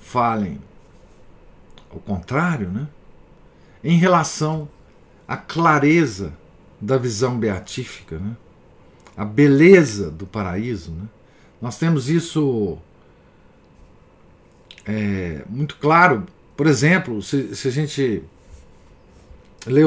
falem 0.00 0.60
ao 1.90 1.98
contrário, 1.98 2.68
né? 2.68 2.86
em 3.82 3.98
relação 3.98 4.68
à 5.26 5.36
clareza 5.36 6.32
da 6.80 6.96
visão 6.96 7.38
beatífica, 7.38 8.18
né? 8.18 8.36
a 9.16 9.24
beleza 9.24 10.10
do 10.10 10.26
paraíso, 10.26 10.90
né? 10.92 11.06
Nós 11.60 11.78
temos 11.78 12.10
isso 12.10 12.78
é, 14.84 15.42
muito 15.48 15.76
claro. 15.76 16.26
Por 16.56 16.66
exemplo, 16.66 17.22
se, 17.22 17.56
se, 17.56 17.68
a 17.68 17.70
gente 17.70 18.22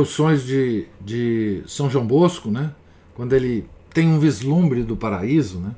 sonhos 0.05 0.45
de, 0.45 0.87
de 0.99 1.63
São 1.67 1.89
João 1.89 2.05
Bosco, 2.05 2.49
né? 2.49 2.73
quando 3.15 3.33
ele 3.33 3.67
tem 3.93 4.07
um 4.07 4.19
vislumbre 4.19 4.83
do 4.83 4.95
paraíso, 4.95 5.59
né? 5.59 5.75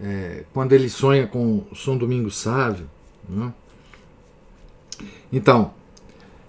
É, 0.00 0.44
quando 0.52 0.72
ele 0.72 0.88
sonha 0.88 1.26
com 1.26 1.62
São 1.74 1.96
Domingos 1.96 2.36
Sávio. 2.36 2.90
Né? 3.28 3.52
Então, 5.32 5.72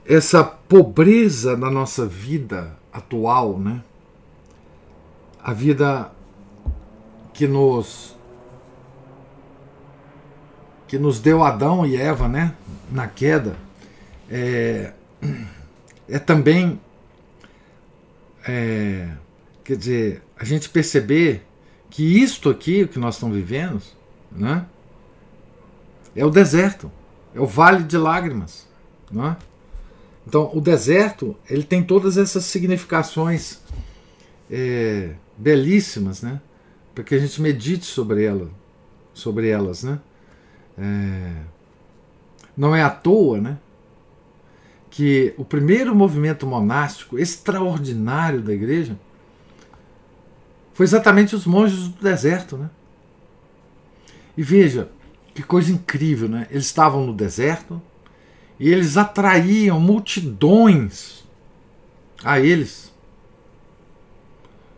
essa 0.06 0.44
pobreza 0.44 1.56
da 1.56 1.70
nossa 1.70 2.08
vida 2.08 2.76
atual, 2.92 3.60
né? 3.60 3.84
a 5.46 5.54
vida 5.54 6.12
que 7.32 7.46
nos 7.46 8.16
que 10.88 10.98
nos 10.98 11.20
deu 11.20 11.44
Adão 11.44 11.86
e 11.86 11.96
Eva, 11.96 12.28
né, 12.28 12.56
na 12.92 13.08
queda, 13.08 13.56
é, 14.30 14.94
é 16.08 16.20
também, 16.20 16.80
é, 18.48 19.10
quer 19.64 19.76
dizer, 19.76 20.24
a 20.38 20.46
gente 20.46 20.70
perceber 20.70 21.46
que 21.90 22.22
isto 22.22 22.50
aqui, 22.50 22.84
o 22.84 22.88
que 22.88 23.00
nós 23.00 23.16
estamos 23.16 23.36
vivendo, 23.36 23.82
né, 24.32 24.66
é 26.16 26.26
o 26.26 26.30
deserto, 26.30 26.92
é 27.34 27.40
o 27.40 27.46
vale 27.46 27.84
de 27.84 27.98
lágrimas, 27.98 28.68
né? 29.12 29.36
Então, 30.28 30.50
o 30.54 30.62
deserto 30.62 31.36
ele 31.48 31.64
tem 31.64 31.84
todas 31.84 32.18
essas 32.18 32.46
significações 32.46 33.60
é, 34.50 35.14
belíssimas, 35.38 36.22
né? 36.22 36.42
Para 36.94 37.04
que 37.04 37.14
a 37.14 37.20
gente 37.20 37.42
medite 37.42 37.86
sobre 37.86 38.24
elas, 38.24 38.50
sobre 39.14 39.50
elas, 39.50 39.84
né? 39.84 40.00
É, 40.78 41.34
não 42.58 42.76
é 42.76 42.82
à 42.82 42.90
toa, 42.90 43.40
né? 43.40 43.58
Que 44.96 45.34
o 45.38 45.44
primeiro 45.44 45.94
movimento 45.94 46.48
monástico 46.48 47.20
extraordinário 47.20 48.42
da 48.42 48.54
igreja 48.54 48.98
foi 50.74 50.86
exatamente 50.86 51.36
os 51.36 51.46
monges 51.46 51.90
do 51.90 52.02
deserto, 52.02 52.56
né? 52.56 52.70
E 54.38 54.42
veja, 54.42 54.90
que 55.34 55.44
coisa 55.44 55.70
incrível, 55.70 56.30
né? 56.30 56.48
Eles 56.50 56.68
estavam 56.68 57.06
no 57.06 57.14
deserto 57.14 57.82
e 58.58 58.72
eles 58.72 58.96
atraíam 58.96 59.82
multidões 59.82 61.26
a 62.24 62.40
eles. 62.40 62.90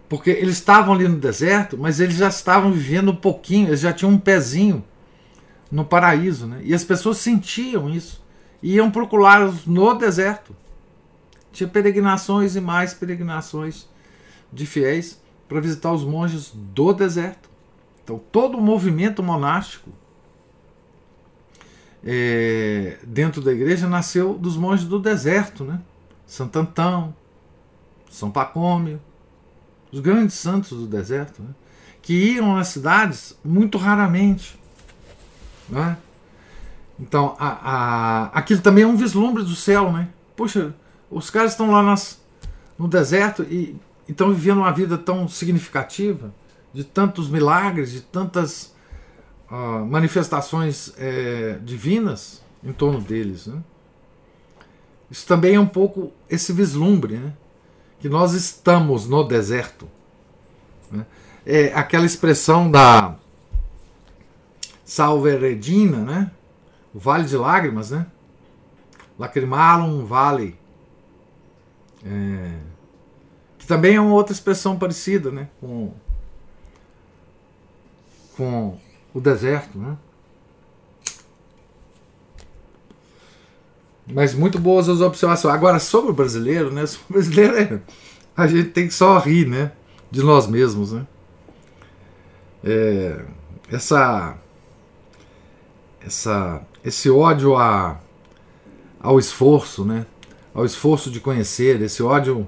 Porque 0.09 0.31
eles 0.31 0.55
estavam 0.55 0.95
ali 0.95 1.07
no 1.07 1.19
deserto, 1.19 1.77
mas 1.77 1.99
eles 1.99 2.15
já 2.15 2.29
estavam 2.29 2.71
vivendo 2.71 3.11
um 3.11 3.15
pouquinho, 3.15 3.67
eles 3.67 3.81
já 3.81 3.93
tinham 3.93 4.13
um 4.13 4.17
pezinho 4.17 4.83
no 5.71 5.85
paraíso, 5.85 6.47
né? 6.47 6.59
E 6.63 6.73
as 6.73 6.83
pessoas 6.83 7.19
sentiam 7.19 7.87
isso. 7.87 8.25
Iam 8.61 8.89
procurá-los 8.89 9.65
no 9.65 9.93
deserto. 9.93 10.55
Tinha 11.51 11.67
peregrinações 11.67 12.55
e 12.55 12.61
mais 12.61 12.93
peregrinações 12.93 13.87
de 14.51 14.65
fiéis 14.65 15.21
para 15.47 15.59
visitar 15.59 15.91
os 15.91 16.03
monges 16.03 16.51
do 16.53 16.93
deserto. 16.93 17.49
Então, 18.03 18.19
todo 18.31 18.57
o 18.57 18.61
movimento 18.61 19.21
monástico 19.21 19.89
é, 22.03 22.97
dentro 23.03 23.41
da 23.41 23.51
igreja 23.51 23.87
nasceu 23.87 24.33
dos 24.33 24.55
monges 24.55 24.85
do 24.85 24.99
deserto, 24.99 25.63
né? 25.63 25.81
Santo 26.25 26.59
Antão, 26.59 27.15
São 28.09 28.29
Pacômio, 28.29 29.01
os 29.91 29.99
grandes 29.99 30.35
santos 30.35 30.69
do 30.69 30.87
deserto, 30.87 31.41
né? 31.41 31.49
que 32.01 32.13
iam 32.13 32.55
nas 32.55 32.67
cidades 32.69 33.37
muito 33.43 33.77
raramente. 33.77 34.59
Né? 35.69 35.97
Então, 36.99 37.35
a, 37.39 37.47
a, 37.47 38.23
aquilo 38.27 38.61
também 38.61 38.83
é 38.83 38.87
um 38.87 38.95
vislumbre 38.95 39.43
do 39.43 39.55
céu, 39.55 39.91
né? 39.91 40.09
Poxa, 40.35 40.73
os 41.09 41.29
caras 41.29 41.51
estão 41.51 41.71
lá 41.71 41.83
nas, 41.83 42.19
no 42.77 42.87
deserto 42.87 43.43
e 43.43 43.75
estão 44.07 44.33
vivendo 44.33 44.59
uma 44.59 44.71
vida 44.71 44.97
tão 44.97 45.27
significativa, 45.27 46.33
de 46.73 46.83
tantos 46.83 47.29
milagres, 47.29 47.91
de 47.91 48.01
tantas 48.01 48.73
uh, 49.49 49.85
manifestações 49.85 50.93
é, 50.97 51.59
divinas 51.63 52.43
em 52.63 52.71
torno 52.71 53.01
deles. 53.01 53.47
Né? 53.47 53.61
Isso 55.09 55.25
também 55.25 55.55
é 55.55 55.59
um 55.59 55.67
pouco 55.67 56.11
esse 56.29 56.51
vislumbre, 56.51 57.17
né? 57.17 57.33
que 57.99 58.09
nós 58.09 58.33
estamos 58.33 59.07
no 59.07 59.23
deserto. 59.23 59.87
Né? 60.91 61.05
É 61.45 61.73
aquela 61.73 62.05
expressão 62.05 62.69
da 62.69 63.15
Salve 64.85 65.35
Regina, 65.35 65.97
né? 65.97 66.31
O 66.97 66.99
Vale 66.99 67.25
de 67.25 67.37
Lágrimas, 67.37 67.91
né? 67.91 68.07
Lacrimalum 69.19 70.03
Vale. 70.03 70.57
É, 72.03 72.57
que 73.59 73.67
também 73.67 73.95
é 73.95 74.01
uma 74.01 74.15
outra 74.15 74.33
expressão 74.33 74.79
parecida 74.79 75.29
né? 75.29 75.47
com, 75.59 75.93
com 78.35 78.79
o 79.13 79.21
deserto, 79.21 79.77
né? 79.77 79.95
Mas 84.07 84.33
muito 84.33 84.57
boas 84.57 84.89
as 84.89 84.99
observações. 84.99 85.53
Agora, 85.53 85.77
sobre 85.77 86.09
o 86.09 86.15
brasileiro, 86.15 86.71
né? 86.71 86.87
Sobre 86.87 87.05
o 87.09 87.13
brasileiro, 87.13 87.57
é, 87.57 87.81
a 88.35 88.47
gente 88.47 88.69
tem 88.69 88.87
que 88.87 88.93
só 88.93 89.19
rir, 89.19 89.47
né? 89.47 89.71
De 90.09 90.23
nós 90.23 90.47
mesmos, 90.47 90.93
né? 90.93 91.05
É, 92.63 93.23
essa, 93.71 94.35
essa, 96.01 96.65
esse 96.87 97.09
ódio 97.09 97.57
a, 97.57 97.99
ao 98.97 99.19
esforço, 99.19 99.83
né? 99.83 100.05
Ao 100.53 100.65
esforço 100.65 101.11
de 101.11 101.19
conhecer, 101.19 101.81
esse 101.81 102.01
ódio 102.01 102.47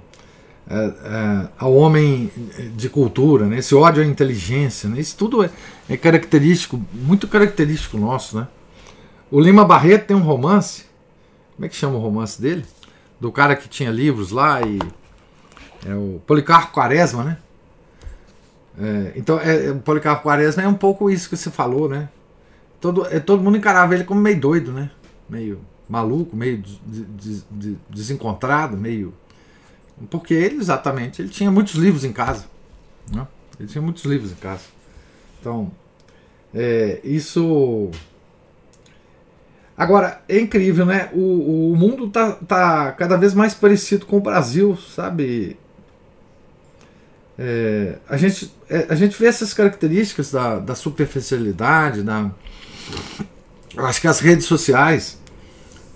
é, 0.68 0.76
é, 0.76 1.48
ao 1.58 1.76
homem 1.76 2.32
de 2.76 2.90
cultura, 2.90 3.46
né? 3.48 3.58
esse 3.58 3.76
ódio 3.76 4.02
à 4.02 4.06
inteligência, 4.06 4.90
né? 4.90 5.00
isso 5.00 5.18
tudo 5.18 5.44
é, 5.44 5.50
é, 5.90 5.98
característico, 5.98 6.82
muito 6.94 7.28
característico 7.28 7.98
nosso. 7.98 8.38
Né? 8.38 8.48
O 9.30 9.42
Lima 9.42 9.66
Barreto 9.66 10.08
tem 10.08 10.16
um 10.16 10.22
romance, 10.22 10.86
como 11.56 11.66
é 11.66 11.70
que 11.70 11.76
chama 11.76 11.98
o 11.98 12.00
romance 12.00 12.42
dele? 12.42 12.66
Do 13.20 13.32
cara 13.34 13.56
que 13.56 13.68
tinha 13.68 13.92
livros 13.92 14.32
lá 14.32 14.62
e. 14.62 14.80
É 15.86 15.94
o 15.94 16.22
Policarpo 16.26 16.74
Quaresma, 16.74 17.24
né? 17.24 17.38
É, 18.78 19.14
então, 19.16 19.40
é, 19.40 19.72
o 19.72 19.80
Policarpo 19.80 20.24
Quaresma 20.24 20.64
é 20.64 20.68
um 20.68 20.74
pouco 20.74 21.10
isso 21.10 21.30
que 21.30 21.36
você 21.36 21.50
falou, 21.50 21.88
né? 21.88 22.10
Todo, 22.80 23.06
é, 23.08 23.20
todo 23.20 23.44
mundo 23.44 23.58
encarava 23.58 23.94
ele 23.94 24.04
como 24.04 24.22
meio 24.22 24.40
doido, 24.40 24.72
né? 24.72 24.90
Meio 25.30 25.60
maluco, 25.88 26.36
meio 26.36 26.58
de, 26.60 26.80
de, 26.86 27.44
de, 27.52 27.78
desencontrado, 27.90 28.78
meio 28.78 29.14
porque 30.10 30.34
ele, 30.34 30.58
exatamente, 30.58 31.22
ele 31.22 31.30
tinha 31.30 31.52
muitos 31.52 31.76
livros 31.76 32.04
em 32.06 32.14
casa. 32.14 32.46
Né? 33.12 33.28
Ele 33.60 33.68
tinha 33.68 33.82
muitos 33.82 34.06
livros 34.06 34.32
em 34.32 34.36
casa. 34.36 34.64
Então, 35.40 35.72
é, 36.54 37.02
isso. 37.04 37.90
Agora, 39.76 40.22
é 40.28 40.40
incrível, 40.40 40.86
né? 40.86 41.10
O, 41.14 41.72
o 41.72 41.76
mundo 41.76 42.10
tá, 42.10 42.34
tá 42.34 42.92
cada 42.94 43.18
vez 43.18 43.34
mais 43.34 43.54
parecido 43.54 44.06
com 44.06 44.18
o 44.18 44.22
Brasil, 44.22 44.78
sabe? 44.78 45.58
É, 47.38 47.98
a, 48.08 48.18
gente, 48.18 48.54
é, 48.70 48.88
a 48.90 48.96
gente 48.96 49.18
vê 49.18 49.28
essas 49.28 49.54
características 49.54 50.32
da, 50.32 50.60
da 50.60 50.76
superficialidade, 50.76 52.04
da. 52.04 52.32
Eu 53.76 53.86
acho 53.86 54.02
que 54.02 54.08
as 54.08 54.20
redes 54.20 54.46
sociais 54.46 55.20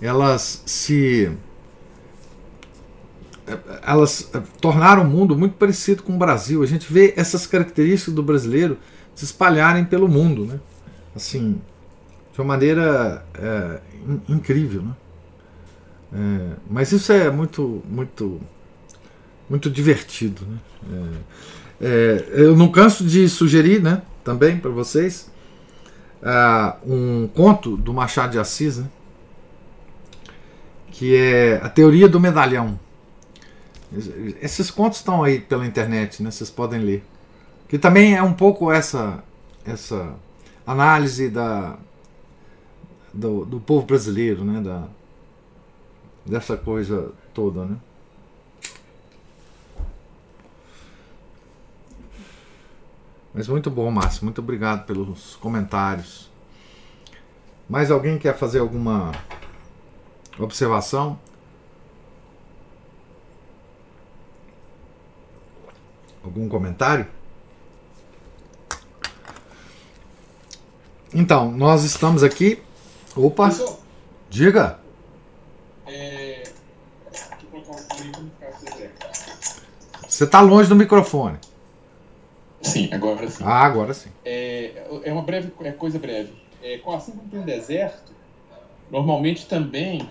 elas 0.00 0.62
se 0.66 1.30
elas 3.82 4.30
tornaram 4.60 5.02
o 5.02 5.06
mundo 5.06 5.36
muito 5.36 5.54
parecido 5.56 6.02
com 6.02 6.14
o 6.14 6.18
Brasil. 6.18 6.62
A 6.62 6.66
gente 6.66 6.90
vê 6.90 7.12
essas 7.16 7.46
características 7.46 8.14
do 8.14 8.22
brasileiro 8.22 8.78
se 9.14 9.24
espalharem 9.24 9.84
pelo 9.84 10.08
mundo, 10.08 10.46
né? 10.46 10.60
Assim, 11.14 11.60
de 12.32 12.40
uma 12.40 12.46
maneira 12.46 13.24
é, 13.34 13.80
incrível, 14.28 14.82
né? 14.82 14.92
É, 16.12 16.56
mas 16.70 16.92
isso 16.92 17.12
é 17.12 17.30
muito, 17.30 17.82
muito, 17.88 18.40
muito 19.48 19.68
divertido, 19.68 20.46
né? 20.46 20.58
É, 21.80 22.24
eu 22.32 22.56
não 22.56 22.70
canso 22.70 23.04
de 23.04 23.28
sugerir, 23.28 23.82
né? 23.82 24.02
Também 24.22 24.56
para 24.56 24.70
vocês 24.70 25.30
uh, 26.24 26.90
um 26.90 27.28
conto 27.28 27.76
do 27.76 27.92
Machado 27.92 28.32
de 28.32 28.38
Assis, 28.38 28.78
né? 28.78 28.88
Que 30.90 31.16
é 31.16 31.60
a 31.62 31.68
teoria 31.68 32.08
do 32.08 32.18
medalhão. 32.18 32.78
Esses 34.40 34.70
contos 34.70 34.98
estão 34.98 35.22
aí 35.22 35.40
pela 35.40 35.66
internet, 35.66 36.22
né? 36.22 36.30
Vocês 36.30 36.50
podem 36.50 36.80
ler. 36.80 37.04
Que 37.68 37.78
também 37.78 38.16
é 38.16 38.22
um 38.22 38.32
pouco 38.32 38.72
essa 38.72 39.22
essa 39.64 40.14
análise 40.66 41.28
da 41.28 41.76
do, 43.12 43.44
do 43.44 43.60
povo 43.60 43.86
brasileiro, 43.86 44.44
né? 44.44 44.60
Da, 44.60 44.84
dessa 46.24 46.56
coisa 46.56 47.12
toda, 47.32 47.64
né? 47.64 47.76
Mas 53.34 53.48
muito 53.48 53.68
bom, 53.68 53.90
Márcio. 53.90 54.24
Muito 54.24 54.40
obrigado 54.40 54.86
pelos 54.86 55.34
comentários. 55.36 56.30
Mais 57.68 57.90
alguém 57.90 58.16
quer 58.16 58.38
fazer 58.38 58.60
alguma 58.60 59.10
observação? 60.38 61.18
Algum 66.22 66.48
comentário? 66.48 67.08
Então, 71.12 71.50
nós 71.50 71.82
estamos 71.82 72.22
aqui. 72.22 72.62
Opa! 73.16 73.48
Pessoal, 73.48 73.80
diga! 74.30 74.78
É... 75.86 76.44
Você 80.08 80.24
está 80.24 80.40
longe 80.40 80.68
do 80.68 80.76
microfone. 80.76 81.38
Sim, 82.74 82.88
agora 82.92 83.30
sim. 83.30 83.44
Ah, 83.44 83.64
agora 83.64 83.94
sim. 83.94 84.10
É, 84.24 84.86
é 85.04 85.12
uma 85.12 85.22
breve 85.22 85.52
é 85.62 85.70
coisa 85.70 85.96
breve. 85.96 86.32
É, 86.60 86.80
assim 86.88 87.12
como 87.12 87.30
tem 87.30 87.38
um 87.38 87.44
deserto, 87.44 88.12
normalmente 88.90 89.46
também 89.46 90.10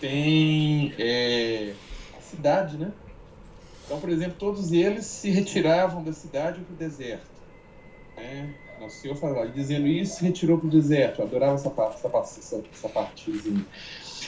tem 0.00 0.94
é, 0.98 1.74
a 2.16 2.20
cidade, 2.22 2.78
né? 2.78 2.92
Então, 3.84 4.00
por 4.00 4.08
exemplo, 4.08 4.38
todos 4.38 4.72
eles 4.72 5.04
se 5.04 5.30
retiravam 5.30 6.02
da 6.02 6.12
cidade 6.12 6.60
para 6.60 6.72
o 6.72 6.76
deserto. 6.76 7.28
Né? 8.16 8.48
O 8.80 8.88
Senhor 8.88 9.16
falava, 9.16 9.48
dizendo 9.48 9.86
isso, 9.86 10.16
se 10.16 10.24
retirou 10.24 10.56
para 10.56 10.68
o 10.68 10.70
deserto. 10.70 11.20
Eu 11.20 11.26
adorava 11.26 11.56
essa 11.56 11.70
parte, 11.70 11.96
essa, 11.96 12.08
essa, 12.38 12.64
essa 12.72 12.88
partezinha. 12.88 13.66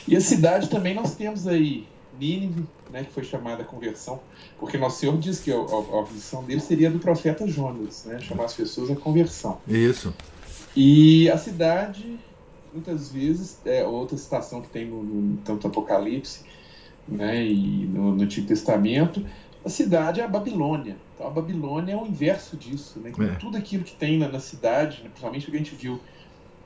E 0.07 0.17
a 0.17 0.21
cidade 0.21 0.69
também 0.69 0.95
nós 0.95 1.15
temos 1.15 1.47
aí 1.47 1.87
Nínive, 2.21 2.65
né, 2.93 3.03
que 3.05 3.11
foi 3.13 3.25
chamada 3.25 3.63
a 3.63 3.65
conversão, 3.65 4.21
porque 4.59 4.77
Nosso 4.77 5.01
Senhor 5.01 5.17
diz 5.17 5.41
que 5.41 5.51
a, 5.51 5.57
a, 5.57 5.59
a 5.59 6.13
missão 6.13 6.45
dele 6.45 6.61
seria 6.61 6.91
do 6.91 6.99
profeta 6.99 7.47
Jonas, 7.49 8.05
né, 8.05 8.21
chamar 8.21 8.45
as 8.45 8.55
pessoas 8.55 8.91
à 8.91 8.97
conversão. 8.97 9.59
Isso. 9.67 10.15
E 10.77 11.31
a 11.31 11.39
cidade, 11.39 12.19
muitas 12.73 13.11
vezes, 13.11 13.59
é 13.65 13.85
outra 13.85 14.17
citação 14.17 14.61
que 14.61 14.69
tem 14.69 14.87
no, 14.87 15.03
no 15.03 15.37
tanto 15.39 15.67
Apocalipse 15.67 16.45
né, 17.09 17.45
e 17.45 17.87
no, 17.87 18.15
no 18.15 18.23
Antigo 18.23 18.47
Testamento, 18.47 19.25
a 19.65 19.69
cidade 19.69 20.21
é 20.21 20.25
a 20.25 20.29
Babilônia. 20.29 20.97
Então 21.15 21.27
a 21.27 21.31
Babilônia 21.31 21.93
é 21.93 21.97
o 21.97 22.07
inverso 22.07 22.57
disso, 22.57 22.99
né? 23.01 23.13
É. 23.19 23.35
Tudo 23.37 23.57
aquilo 23.57 23.85
que 23.85 23.95
tem 23.95 24.19
na, 24.19 24.29
na 24.29 24.41
cidade, 24.41 25.03
né, 25.03 25.09
principalmente 25.09 25.49
o 25.49 25.51
que 25.51 25.57
a 25.57 25.59
gente 25.59 25.75
viu 25.75 26.01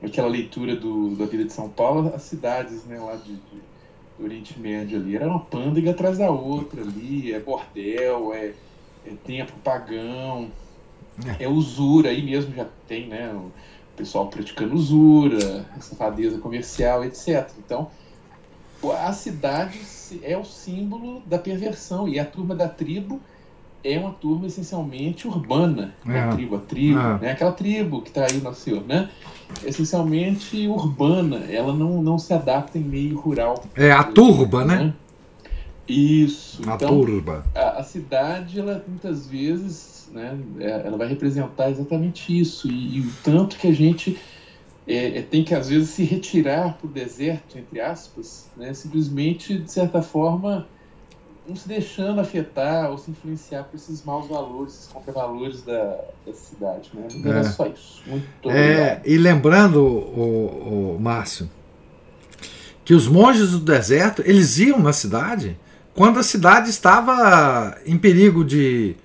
naquela 0.01 0.27
leitura 0.27 0.75
do, 0.75 1.15
da 1.15 1.25
vida 1.25 1.45
de 1.45 1.51
São 1.51 1.69
Paulo, 1.69 2.13
as 2.13 2.21
cidades 2.23 2.85
né, 2.85 2.99
lá 2.99 3.15
de, 3.15 3.33
de, 3.33 3.61
do 4.17 4.25
Oriente 4.25 4.59
Médio 4.59 4.97
ali, 4.99 5.15
era 5.15 5.27
uma 5.27 5.39
pândega 5.39 5.91
atrás 5.91 6.17
da 6.17 6.31
outra 6.31 6.81
ali, 6.81 7.33
é 7.33 7.39
bordel, 7.39 8.33
é, 8.33 8.53
é 9.05 9.13
templo 9.25 9.55
pagão, 9.63 10.49
É. 11.39 11.45
é 11.45 11.47
usura, 11.47 12.09
aí 12.09 12.21
mesmo 12.23 12.53
já 12.53 12.67
tem, 12.87 13.07
né? 13.07 13.33
O 13.33 13.51
pessoal 13.95 14.27
praticando 14.27 14.75
usura, 14.75 15.65
safadeza 15.79 16.39
comercial, 16.39 17.05
etc. 17.05 17.49
Então, 17.57 17.89
a 18.99 19.13
cidade 19.13 19.79
é 20.21 20.37
o 20.37 20.43
símbolo 20.43 21.21
da 21.25 21.39
perversão 21.39 22.07
e 22.07 22.19
a 22.19 22.25
turma 22.25 22.53
da 22.53 22.67
tribo 22.67 23.21
é 23.85 23.99
uma 23.99 24.11
turma 24.11 24.47
essencialmente 24.47 25.27
urbana, 25.27 25.93
né? 26.03 26.17
É. 26.17 26.21
a 26.23 26.27
tribo, 26.29 26.55
a 26.55 26.59
tribo, 26.59 26.99
É. 26.99 27.19
né? 27.19 27.31
aquela 27.31 27.51
tribo 27.51 28.01
que 28.01 28.09
traiu 28.09 28.41
Nosso 28.41 28.61
Senhor, 28.61 28.83
né? 28.85 29.09
Essencialmente 29.63 30.67
urbana, 30.67 31.45
ela 31.49 31.71
não, 31.71 32.01
não 32.01 32.17
se 32.17 32.33
adapta 32.33 32.79
em 32.79 32.83
meio 32.83 33.17
rural. 33.19 33.63
É 33.75 33.91
a 33.91 34.03
turba, 34.03 34.65
né? 34.65 34.93
Isso. 35.87 36.67
A 36.67 36.73
então, 36.75 36.89
turba. 36.89 37.45
a, 37.53 37.79
a 37.79 37.83
cidade, 37.83 38.59
ela 38.59 38.83
muitas 38.87 39.27
vezes, 39.27 40.09
né, 40.11 40.35
é- 40.59 40.81
ela 40.87 40.97
vai 40.97 41.07
representar 41.07 41.69
exatamente 41.69 42.37
isso. 42.37 42.67
E, 42.67 42.97
e 42.97 43.01
o 43.01 43.11
tanto 43.23 43.55
que 43.55 43.67
a 43.67 43.71
gente 43.73 44.17
é, 44.87 45.19
é, 45.19 45.21
tem 45.21 45.43
que, 45.43 45.53
às 45.53 45.69
vezes, 45.69 45.89
se 45.89 46.03
retirar 46.03 46.73
para 46.77 46.87
o 46.87 46.89
deserto, 46.89 47.57
entre 47.57 47.79
aspas, 47.79 48.49
né, 48.57 48.73
simplesmente, 48.73 49.57
de 49.57 49.71
certa 49.71 50.01
forma, 50.01 50.67
não 51.47 51.55
se 51.55 51.67
deixando 51.67 52.19
afetar 52.19 52.89
ou 52.89 52.97
se 52.97 53.11
influenciar 53.11 53.63
por 53.63 53.75
esses 53.75 54.03
maus 54.03 54.27
valores, 54.27 54.73
esses 54.73 54.87
contravalores 54.87 55.61
da, 55.63 55.97
da 56.25 56.33
cidade. 56.33 56.89
Né? 56.93 57.07
Não 57.15 57.31
era 57.31 57.39
É. 57.41 57.43
só 57.43 57.67
isso. 57.67 58.01
Muito 58.07 58.49
É, 58.49 59.01
e 59.05 59.17
lembrando, 59.17 59.81
o, 59.83 60.95
o 60.95 60.99
Márcio, 60.99 61.49
que 62.83 62.93
os 62.93 63.07
monges 63.07 63.51
do 63.51 63.59
deserto 63.59 64.21
eles 64.25 64.57
iam 64.59 64.79
na 64.79 64.93
cidade 64.93 65.57
quando 65.93 66.19
a 66.19 66.23
cidade 66.23 66.69
estava 66.69 67.77
em 67.85 67.97
perigo 67.97 68.43
de, 68.43 68.95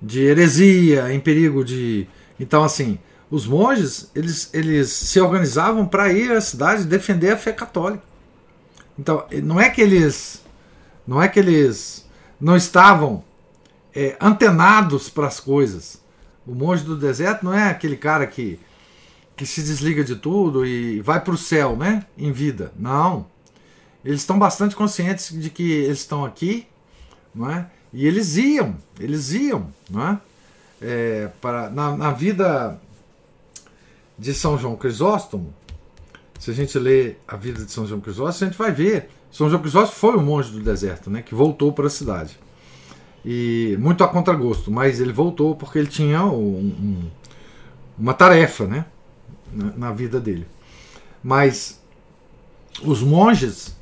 de 0.00 0.22
heresia, 0.24 1.12
em 1.12 1.20
perigo 1.20 1.64
de. 1.64 2.06
Então, 2.40 2.64
assim, 2.64 2.98
os 3.30 3.46
monges 3.46 4.10
eles, 4.14 4.48
eles 4.52 4.88
se 4.90 5.20
organizavam 5.20 5.86
para 5.86 6.12
ir 6.12 6.32
à 6.32 6.40
cidade 6.40 6.84
defender 6.84 7.30
a 7.32 7.36
fé 7.36 7.52
católica. 7.52 8.02
Então, 8.98 9.24
não 9.42 9.60
é 9.60 9.68
que 9.68 9.80
eles. 9.80 10.41
Não 11.06 11.22
é 11.22 11.28
que 11.28 11.38
eles 11.38 12.08
não 12.40 12.56
estavam 12.56 13.24
é, 13.94 14.16
antenados 14.20 15.08
para 15.08 15.26
as 15.26 15.38
coisas. 15.40 16.00
O 16.46 16.54
monge 16.54 16.84
do 16.84 16.96
deserto 16.96 17.44
não 17.44 17.54
é 17.54 17.70
aquele 17.70 17.96
cara 17.96 18.26
que, 18.26 18.58
que 19.36 19.46
se 19.46 19.62
desliga 19.62 20.02
de 20.02 20.16
tudo 20.16 20.66
e 20.66 21.00
vai 21.00 21.20
para 21.20 21.34
o 21.34 21.38
céu, 21.38 21.76
né? 21.76 22.06
Em 22.16 22.32
vida. 22.32 22.72
Não. 22.76 23.26
Eles 24.04 24.20
estão 24.20 24.38
bastante 24.38 24.74
conscientes 24.74 25.30
de 25.38 25.48
que 25.50 25.70
eles 25.70 25.98
estão 25.98 26.24
aqui, 26.24 26.66
não 27.34 27.50
é? 27.50 27.70
E 27.92 28.06
eles 28.06 28.36
iam, 28.36 28.76
eles 28.98 29.32
iam, 29.32 29.72
não 29.88 30.08
é? 30.08 30.20
É, 30.80 31.30
para, 31.40 31.70
na, 31.70 31.96
na 31.96 32.10
vida 32.10 32.80
de 34.18 34.34
São 34.34 34.58
João 34.58 34.74
Crisóstomo, 34.74 35.54
se 36.40 36.50
a 36.50 36.54
gente 36.54 36.76
lê 36.78 37.14
a 37.28 37.36
vida 37.36 37.64
de 37.64 37.70
São 37.70 37.86
João 37.86 38.00
Crisóstomo, 38.00 38.48
a 38.48 38.50
gente 38.50 38.58
vai 38.58 38.72
ver. 38.72 39.08
São 39.32 39.48
João 39.50 39.62
Crisóstomo 39.62 39.98
foi 39.98 40.14
o 40.16 40.22
monge 40.22 40.52
do 40.52 40.60
deserto, 40.60 41.10
né? 41.10 41.22
Que 41.22 41.34
voltou 41.34 41.72
para 41.72 41.86
a 41.86 41.90
cidade. 41.90 42.38
E 43.24 43.76
muito 43.80 44.04
a 44.04 44.08
contragosto, 44.08 44.70
mas 44.70 45.00
ele 45.00 45.12
voltou 45.12 45.56
porque 45.56 45.78
ele 45.78 45.88
tinha 45.88 46.22
um- 46.24 46.58
um- 46.58 47.10
uma 47.98 48.12
tarefa, 48.14 48.66
né? 48.66 48.84
Na, 49.52 49.72
na 49.88 49.92
vida 49.92 50.20
dele. 50.20 50.46
Mas 51.24 51.80
os 52.84 53.02
monges, 53.02 53.76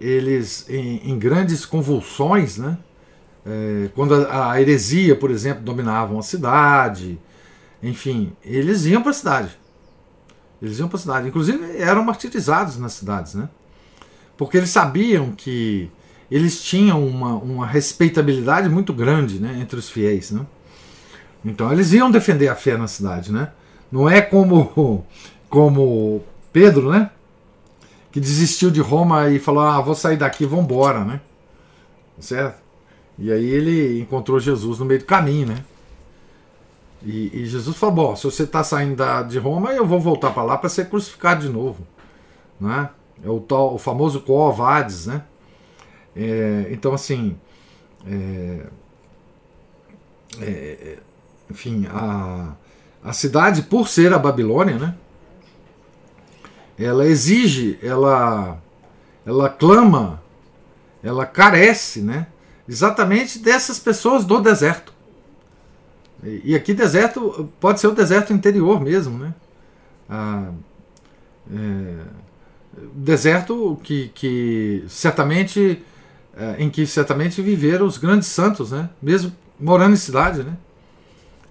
eles 0.00 0.68
em, 0.68 1.10
em 1.10 1.18
grandes 1.18 1.64
convulsões, 1.64 2.58
né? 2.58 2.76
É, 3.46 3.88
quando 3.94 4.14
a, 4.14 4.52
a 4.52 4.60
heresia, 4.60 5.14
por 5.16 5.30
exemplo, 5.30 5.62
dominavam 5.62 6.18
a 6.18 6.22
cidade, 6.22 7.18
enfim, 7.82 8.32
eles 8.44 8.84
iam 8.84 9.00
para 9.02 9.10
a 9.10 9.14
cidade. 9.14 9.58
Eles 10.60 10.78
iam 10.80 10.88
para 10.88 10.96
a 10.96 11.00
cidade. 11.00 11.28
Inclusive 11.28 11.76
eram 11.78 12.02
martirizados 12.04 12.76
nas 12.78 12.94
cidades, 12.94 13.34
né? 13.34 13.48
Porque 14.38 14.56
eles 14.56 14.70
sabiam 14.70 15.32
que 15.32 15.90
eles 16.30 16.62
tinham 16.62 17.04
uma, 17.06 17.34
uma 17.34 17.66
respeitabilidade 17.66 18.68
muito 18.68 18.92
grande 18.94 19.40
né, 19.40 19.58
entre 19.60 19.78
os 19.78 19.90
fiéis. 19.90 20.30
Né? 20.30 20.46
Então 21.44 21.70
eles 21.72 21.92
iam 21.92 22.10
defender 22.10 22.48
a 22.48 22.54
fé 22.54 22.76
na 22.76 22.86
cidade. 22.86 23.32
Né? 23.32 23.50
Não 23.90 24.08
é 24.08 24.22
como, 24.22 25.04
como 25.50 26.22
Pedro, 26.52 26.90
né? 26.90 27.10
que 28.12 28.20
desistiu 28.20 28.70
de 28.70 28.80
Roma 28.80 29.28
e 29.28 29.38
falou: 29.38 29.62
Ah, 29.62 29.80
vou 29.80 29.94
sair 29.94 30.16
daqui, 30.16 30.46
vou 30.46 30.60
embora. 30.60 31.04
Né? 31.04 31.20
Certo? 32.18 32.60
E 33.18 33.32
aí 33.32 33.44
ele 33.44 34.00
encontrou 34.00 34.38
Jesus 34.38 34.78
no 34.78 34.84
meio 34.84 35.00
do 35.00 35.06
caminho. 35.06 35.48
Né? 35.48 35.64
E, 37.02 37.42
e 37.42 37.46
Jesus 37.46 37.76
falou: 37.76 37.94
Bom, 37.94 38.16
se 38.16 38.24
você 38.24 38.44
está 38.44 38.62
saindo 38.62 38.96
da, 38.96 39.22
de 39.22 39.38
Roma, 39.38 39.72
eu 39.72 39.86
vou 39.86 40.00
voltar 40.00 40.30
para 40.30 40.42
lá 40.42 40.56
para 40.56 40.68
ser 40.68 40.88
crucificado 40.88 41.42
de 41.42 41.48
novo. 41.48 41.86
Né? 42.60 42.88
É 43.22 43.28
o, 43.28 43.40
tal, 43.40 43.74
o 43.74 43.78
famoso 43.78 44.20
Quo 44.20 44.54
né? 45.06 45.24
É, 46.14 46.68
então, 46.70 46.94
assim, 46.94 47.38
é, 48.06 48.66
é, 50.40 50.98
enfim, 51.50 51.86
a, 51.90 52.52
a 53.02 53.12
cidade, 53.12 53.62
por 53.62 53.88
ser 53.88 54.12
a 54.12 54.18
Babilônia, 54.18 54.78
né, 54.78 54.94
ela 56.78 57.06
exige, 57.06 57.78
ela, 57.82 58.60
ela 59.24 59.48
clama, 59.48 60.22
ela 61.02 61.26
carece, 61.26 62.00
né, 62.00 62.26
exatamente 62.68 63.38
dessas 63.38 63.78
pessoas 63.78 64.24
do 64.24 64.40
deserto. 64.40 64.92
E, 66.22 66.52
e 66.52 66.54
aqui 66.54 66.74
deserto 66.74 67.48
pode 67.60 67.80
ser 67.80 67.86
o 67.86 67.94
deserto 67.94 68.32
interior 68.32 68.80
mesmo, 68.80 69.18
né? 69.18 69.34
Ah, 70.08 70.50
é, 71.52 72.04
deserto 72.94 73.78
que, 73.82 74.08
que 74.14 74.84
certamente 74.88 75.82
é, 76.36 76.62
em 76.62 76.70
que 76.70 76.86
certamente 76.86 77.42
viveram 77.42 77.84
os 77.84 77.98
grandes 77.98 78.28
santos, 78.28 78.70
né? 78.70 78.88
Mesmo 79.02 79.32
morando 79.58 79.94
em 79.94 79.96
cidade, 79.96 80.44
né? 80.44 80.56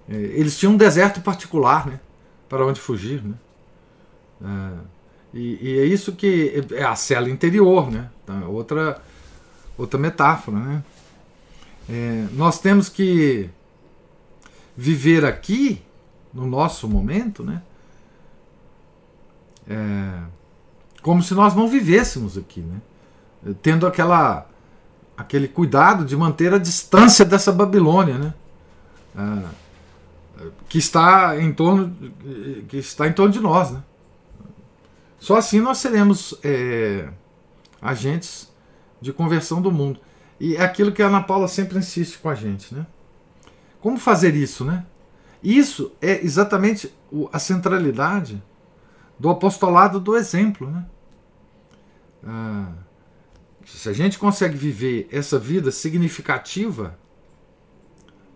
É, 0.08 0.14
eles 0.14 0.58
tinham 0.58 0.72
um 0.72 0.76
deserto 0.76 1.20
particular, 1.20 1.86
né? 1.86 2.00
Para 2.48 2.64
onde 2.64 2.80
fugir, 2.80 3.22
né? 3.22 3.34
É, 4.42 4.78
e, 5.34 5.58
e 5.60 5.78
é 5.80 5.84
isso 5.84 6.12
que 6.12 6.64
é 6.72 6.84
a 6.84 6.96
cela 6.96 7.28
interior, 7.28 7.90
né? 7.90 8.08
Tá, 8.24 8.46
outra 8.46 9.02
outra 9.76 9.98
metáfora, 9.98 10.58
né? 10.58 10.84
É, 11.88 12.26
nós 12.32 12.58
temos 12.58 12.88
que 12.88 13.48
viver 14.76 15.24
aqui 15.24 15.82
no 16.32 16.46
nosso 16.46 16.88
momento, 16.88 17.44
né? 17.44 17.62
É, 19.68 20.22
como 21.02 21.22
se 21.22 21.34
nós 21.34 21.54
não 21.54 21.68
vivêssemos 21.68 22.36
aqui, 22.36 22.60
né? 22.60 22.80
Tendo 23.62 23.86
aquela 23.86 24.46
aquele 25.16 25.48
cuidado 25.48 26.04
de 26.04 26.16
manter 26.16 26.54
a 26.54 26.58
distância 26.58 27.24
dessa 27.24 27.52
Babilônia, 27.52 28.18
né? 28.18 28.34
Ah, 29.16 29.50
que 30.68 30.78
está 30.78 31.40
em 31.40 31.52
torno 31.52 31.94
que 32.68 32.76
está 32.76 33.06
em 33.06 33.12
torno 33.12 33.32
de 33.32 33.40
nós, 33.40 33.70
né? 33.70 33.82
Só 35.18 35.36
assim 35.36 35.60
nós 35.60 35.78
seremos 35.78 36.34
é, 36.44 37.08
agentes 37.82 38.52
de 39.00 39.12
conversão 39.12 39.60
do 39.60 39.72
mundo. 39.72 40.00
E 40.40 40.54
é 40.54 40.62
aquilo 40.62 40.92
que 40.92 41.02
a 41.02 41.06
Ana 41.08 41.22
Paula 41.22 41.48
sempre 41.48 41.78
insiste 41.78 42.18
com 42.18 42.28
a 42.28 42.34
gente, 42.34 42.72
né? 42.74 42.86
Como 43.80 43.98
fazer 43.98 44.34
isso, 44.34 44.64
né? 44.64 44.84
Isso 45.42 45.92
é 46.00 46.24
exatamente 46.24 46.92
a 47.32 47.38
centralidade 47.38 48.42
do 49.18 49.28
apostolado 49.28 49.98
do 49.98 50.16
exemplo, 50.16 50.70
né? 50.70 50.86
Ah, 52.24 52.72
se 53.64 53.88
a 53.88 53.92
gente 53.92 54.18
consegue 54.18 54.56
viver 54.56 55.08
essa 55.10 55.38
vida 55.38 55.70
significativa, 55.70 56.98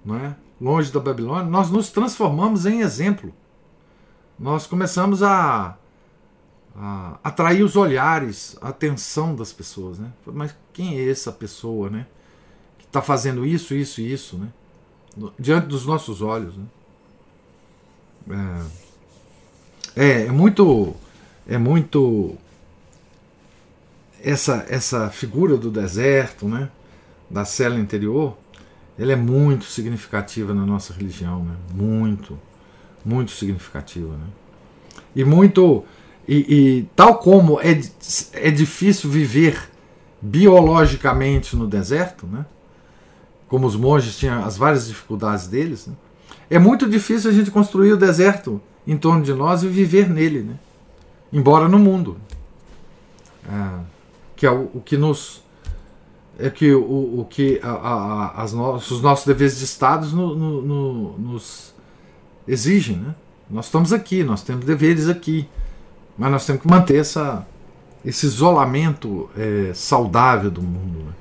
não 0.04 0.16
é? 0.16 0.36
longe 0.62 0.92
da 0.92 1.00
Babilônia, 1.00 1.50
nós 1.50 1.70
nos 1.70 1.90
transformamos 1.90 2.66
em 2.66 2.80
exemplo. 2.82 3.34
Nós 4.38 4.64
começamos 4.64 5.20
a, 5.20 5.76
a 6.76 7.18
atrair 7.24 7.64
os 7.64 7.74
olhares, 7.74 8.56
a 8.62 8.68
atenção 8.68 9.34
das 9.34 9.52
pessoas. 9.52 9.98
Né? 9.98 10.12
Mas 10.24 10.54
quem 10.72 10.98
é 10.98 11.10
essa 11.10 11.32
pessoa, 11.32 11.90
né? 11.90 12.06
Que 12.78 12.84
está 12.84 13.02
fazendo 13.02 13.44
isso, 13.44 13.74
isso 13.74 14.00
e 14.00 14.12
isso, 14.12 14.38
né? 14.38 14.52
Diante 15.38 15.66
dos 15.66 15.84
nossos 15.84 16.22
olhos, 16.22 16.56
né? 16.56 16.66
É, 18.30 18.81
é, 19.96 20.26
é 20.26 20.30
muito, 20.30 20.94
é 21.46 21.58
muito 21.58 22.36
essa 24.22 24.64
essa 24.68 25.10
figura 25.10 25.56
do 25.56 25.70
deserto, 25.70 26.48
né? 26.48 26.68
Da 27.30 27.44
cela 27.44 27.78
interior, 27.78 28.36
ela 28.98 29.12
é 29.12 29.16
muito 29.16 29.64
significativa 29.64 30.52
na 30.54 30.66
nossa 30.66 30.92
religião, 30.92 31.44
né? 31.44 31.54
Muito, 31.74 32.38
muito 33.04 33.32
significativa, 33.32 34.12
né? 34.12 34.26
E 35.14 35.24
muito 35.24 35.84
e, 36.26 36.36
e, 36.36 36.82
tal 36.94 37.18
como 37.18 37.60
é, 37.60 37.80
é 38.32 38.50
difícil 38.50 39.10
viver 39.10 39.68
biologicamente 40.20 41.56
no 41.56 41.66
deserto, 41.66 42.26
né? 42.26 42.46
como 43.48 43.66
os 43.66 43.76
monges 43.76 44.16
tinham 44.16 44.44
as 44.44 44.56
várias 44.56 44.86
dificuldades 44.86 45.48
deles, 45.48 45.86
né? 45.88 45.94
é 46.48 46.58
muito 46.58 46.88
difícil 46.88 47.28
a 47.28 47.34
gente 47.34 47.50
construir 47.50 47.92
o 47.92 47.96
deserto 47.96 48.60
em 48.86 48.96
torno 48.96 49.22
de 49.22 49.32
nós 49.32 49.62
e 49.62 49.68
viver 49.68 50.08
nele, 50.08 50.42
né? 50.42 50.54
embora 51.32 51.68
no 51.68 51.78
mundo. 51.78 52.16
É, 53.48 53.80
que 54.36 54.46
é 54.46 54.50
o, 54.50 54.70
o, 54.74 54.82
que 54.84 54.96
nos. 54.96 55.42
É 56.38 56.50
que 56.50 56.72
o, 56.72 57.20
o 57.20 57.26
que 57.28 57.60
a, 57.62 57.70
a, 57.70 58.42
as 58.42 58.52
no, 58.52 58.74
os 58.74 59.02
nossos 59.02 59.26
deveres 59.26 59.58
de 59.58 59.64
Estado 59.64 60.06
no, 60.08 60.34
no, 60.62 61.18
nos 61.18 61.74
exigem. 62.46 62.96
Né? 62.96 63.14
Nós 63.48 63.66
estamos 63.66 63.92
aqui, 63.92 64.24
nós 64.24 64.42
temos 64.42 64.64
deveres 64.64 65.08
aqui. 65.08 65.48
Mas 66.16 66.30
nós 66.30 66.46
temos 66.46 66.62
que 66.62 66.68
manter 66.68 66.96
essa, 66.96 67.46
esse 68.04 68.26
isolamento 68.26 69.30
é, 69.36 69.72
saudável 69.74 70.50
do 70.50 70.62
mundo. 70.62 71.04
Né? 71.04 71.12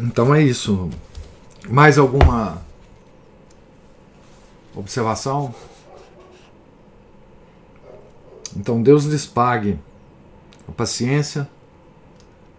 Então 0.00 0.34
é 0.34 0.42
isso. 0.42 0.90
Mais 1.68 1.98
alguma 1.98 2.62
observação? 4.74 5.54
Então 8.56 8.82
Deus 8.82 9.04
lhes 9.04 9.26
pague 9.26 9.78
a 10.68 10.72
paciência, 10.72 11.48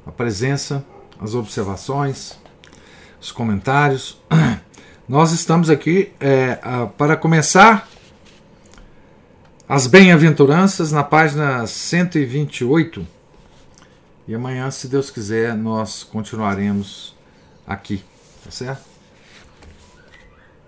a 0.06 0.12
presença, 0.12 0.86
as 1.20 1.34
observações, 1.34 2.38
os 3.20 3.32
comentários. 3.32 4.20
Nós 5.08 5.32
estamos 5.32 5.70
aqui 5.70 6.12
é, 6.20 6.56
para 6.98 7.16
começar 7.16 7.88
as 9.68 9.88
bem-aventuranças 9.88 10.92
na 10.92 11.04
página 11.04 11.66
128. 11.66 13.08
E 14.28 14.36
amanhã, 14.36 14.70
se 14.70 14.88
Deus 14.88 15.10
quiser, 15.10 15.56
nós 15.56 16.04
continuaremos 16.04 17.16
aqui, 17.66 18.04
tá 18.44 18.52
certo? 18.52 18.87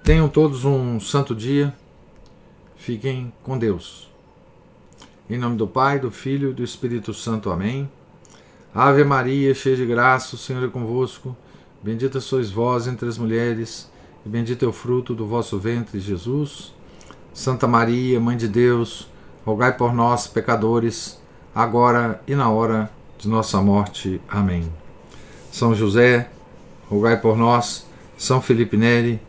Tenham 0.04 0.28
todos 0.28 0.66
um 0.66 1.00
santo 1.00 1.36
dia. 1.36 1.74
Fiquem 2.76 3.32
com 3.44 3.58
Deus. 3.58 4.10
Em 5.30 5.38
nome 5.38 5.58
do 5.58 5.68
Pai, 5.68 6.00
do 6.00 6.10
Filho 6.10 6.52
e 6.52 6.54
do 6.54 6.64
Espírito 6.64 7.14
Santo. 7.14 7.52
Amém. 7.52 7.90
Ave 8.74 9.04
Maria, 9.04 9.54
cheia 9.54 9.76
de 9.76 9.86
graça, 9.86 10.36
o 10.36 10.40
Senhor 10.40 10.64
é 10.64 10.68
convosco. 10.68 11.36
Bendita 11.84 12.20
sois 12.20 12.50
vós 12.50 12.88
entre 12.88 13.08
as 13.08 13.18
mulheres 13.18 13.90
e 14.26 14.30
bendito 14.30 14.66
é 14.66 14.68
o 14.68 14.74
fruto 14.74 15.16
do 15.16 15.26
vosso 15.26 15.58
ventre, 15.58 16.00
Jesus. 16.00 16.74
Santa 17.34 17.68
Maria, 17.68 18.20
Mãe 18.20 18.36
de 18.36 18.48
Deus, 18.48 19.08
rogai 19.46 19.76
por 19.76 19.94
nós, 19.94 20.28
pecadores, 20.28 21.20
agora 21.54 22.22
e 22.28 22.36
na 22.36 22.50
hora 22.50 22.92
de 23.18 23.28
nossa 23.28 23.62
morte. 23.62 24.22
Amém. 24.28 24.72
São 25.52 25.74
José, 25.74 26.30
rogai 26.90 27.20
por 27.20 27.38
nós. 27.38 27.88
São 28.18 28.42
Felipe 28.42 28.76
Neri, 28.76 29.22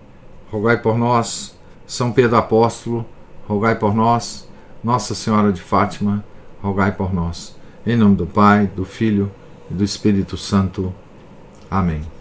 rogai 0.50 0.78
por 0.80 0.98
nós. 0.98 1.58
São 1.86 2.12
Pedro 2.12 2.36
Apóstolo, 2.36 3.04
rogai 3.48 3.74
por 3.74 3.94
nós. 3.94 4.48
Nossa 4.82 5.14
Senhora 5.14 5.52
de 5.52 5.60
Fátima, 5.60 6.24
rogai 6.62 6.92
por 6.92 7.12
nós. 7.12 7.56
Em 7.86 7.96
nome 7.96 8.16
do 8.16 8.26
Pai, 8.26 8.66
do 8.66 8.84
Filho 8.84 9.30
e 9.70 9.74
do 9.74 9.84
Espírito 9.84 10.36
Santo. 10.36 10.92
Amém. 11.70 12.19